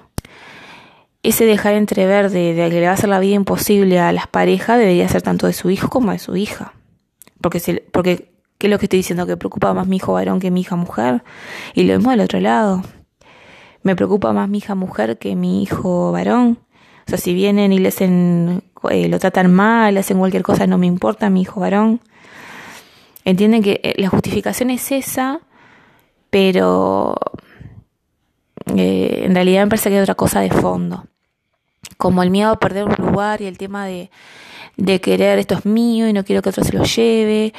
ese 1.22 1.44
dejar 1.44 1.74
entrever 1.74 2.30
de, 2.30 2.54
de, 2.54 2.70
que 2.70 2.80
le 2.80 2.86
va 2.86 2.92
a 2.92 2.94
hacer 2.94 3.08
la 3.08 3.18
vida 3.18 3.34
imposible 3.34 3.98
a 3.98 4.12
las 4.12 4.28
parejas 4.28 4.78
debería 4.78 5.08
ser 5.08 5.22
tanto 5.22 5.46
de 5.46 5.52
su 5.52 5.70
hijo 5.70 5.88
como 5.88 6.12
de 6.12 6.18
su 6.18 6.36
hija. 6.36 6.72
Porque, 7.40 7.58
si, 7.60 7.80
porque 7.92 8.30
¿qué 8.58 8.68
es 8.68 8.70
lo 8.70 8.78
que 8.78 8.86
estoy 8.86 8.98
diciendo? 8.98 9.26
Que 9.26 9.36
preocupa 9.36 9.74
más 9.74 9.86
mi 9.86 9.96
hijo 9.96 10.12
varón 10.12 10.40
que 10.40 10.50
mi 10.50 10.60
hija 10.60 10.76
mujer. 10.76 11.24
Y 11.74 11.82
lo 11.82 11.96
mismo 11.96 12.10
del 12.10 12.20
otro 12.20 12.40
lado. 12.40 12.82
Me 13.82 13.96
preocupa 13.96 14.32
más 14.32 14.48
mi 14.48 14.58
hija 14.58 14.74
mujer 14.74 15.18
que 15.18 15.36
mi 15.36 15.62
hijo 15.62 16.12
varón. 16.12 16.58
O 17.06 17.10
sea, 17.10 17.18
si 17.18 17.34
vienen 17.34 17.72
y 17.72 17.78
le 17.78 17.88
hacen, 17.88 18.64
eh, 18.90 19.08
lo 19.08 19.20
tratan 19.20 19.54
mal, 19.54 19.94
le 19.94 20.00
hacen 20.00 20.18
cualquier 20.18 20.42
cosa, 20.42 20.66
no 20.66 20.76
me 20.76 20.86
importa, 20.86 21.30
mi 21.30 21.42
hijo 21.42 21.60
varón. 21.60 22.00
Entienden 23.24 23.62
que 23.62 23.80
eh, 23.84 23.94
la 23.98 24.08
justificación 24.08 24.70
es 24.70 24.90
esa, 24.90 25.40
pero 26.30 27.16
eh, 28.74 29.22
en 29.24 29.34
realidad 29.34 29.62
me 29.64 29.68
parece 29.68 29.88
que 29.88 29.96
hay 29.96 30.02
otra 30.02 30.16
cosa 30.16 30.40
de 30.40 30.50
fondo. 30.50 31.06
Como 31.96 32.24
el 32.24 32.30
miedo 32.30 32.50
a 32.50 32.58
perder 32.58 32.84
un 32.84 32.96
lugar 32.98 33.40
y 33.40 33.46
el 33.46 33.56
tema 33.56 33.86
de, 33.86 34.10
de 34.76 35.00
querer 35.00 35.38
esto 35.38 35.54
es 35.54 35.64
mío 35.64 36.08
y 36.08 36.12
no 36.12 36.24
quiero 36.24 36.42
que 36.42 36.48
otro 36.48 36.64
se 36.64 36.72
lo 36.72 36.82
lleve. 36.82 37.54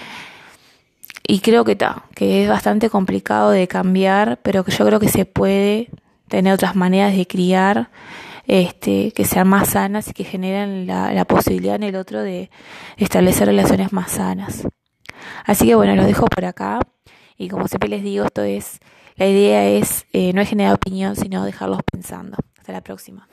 Y 1.25 1.39
creo 1.39 1.63
que 1.63 1.73
está, 1.73 2.03
que 2.15 2.43
es 2.43 2.49
bastante 2.49 2.89
complicado 2.89 3.51
de 3.51 3.69
cambiar, 3.69 4.39
pero 4.43 4.65
que 4.65 4.71
yo 4.71 4.85
creo 4.85 4.99
que 4.99 5.09
se 5.09 5.25
puede 5.25 5.89
tener 6.27 6.53
otras 6.53 6.75
maneras 6.75 7.15
de 7.15 7.25
criar 7.25 7.89
este, 8.47 9.11
que 9.11 9.25
sean 9.25 9.47
más 9.47 9.69
sanas 9.71 10.07
y 10.07 10.13
que 10.13 10.23
generen 10.23 10.87
la, 10.87 11.25
posibilidad 11.25 11.75
en 11.75 11.83
el 11.83 11.95
otro 11.95 12.23
de 12.23 12.49
establecer 12.95 13.47
relaciones 13.47 13.93
más 13.93 14.11
sanas. 14.11 14.67
Así 15.45 15.67
que 15.67 15.75
bueno, 15.75 15.95
lo 15.95 16.05
dejo 16.05 16.25
por 16.25 16.45
acá 16.45 16.79
y 17.37 17.49
como 17.49 17.67
siempre 17.67 17.89
les 17.89 18.03
digo, 18.03 18.25
esto 18.25 18.43
es, 18.43 18.79
la 19.17 19.27
idea 19.27 19.67
es 19.67 20.05
eh, 20.13 20.31
no 20.33 20.41
es 20.41 20.49
generar 20.49 20.73
opinión, 20.73 21.15
sino 21.15 21.43
dejarlos 21.43 21.81
pensando. 21.91 22.37
Hasta 22.57 22.71
la 22.71 22.81
próxima. 22.81 23.27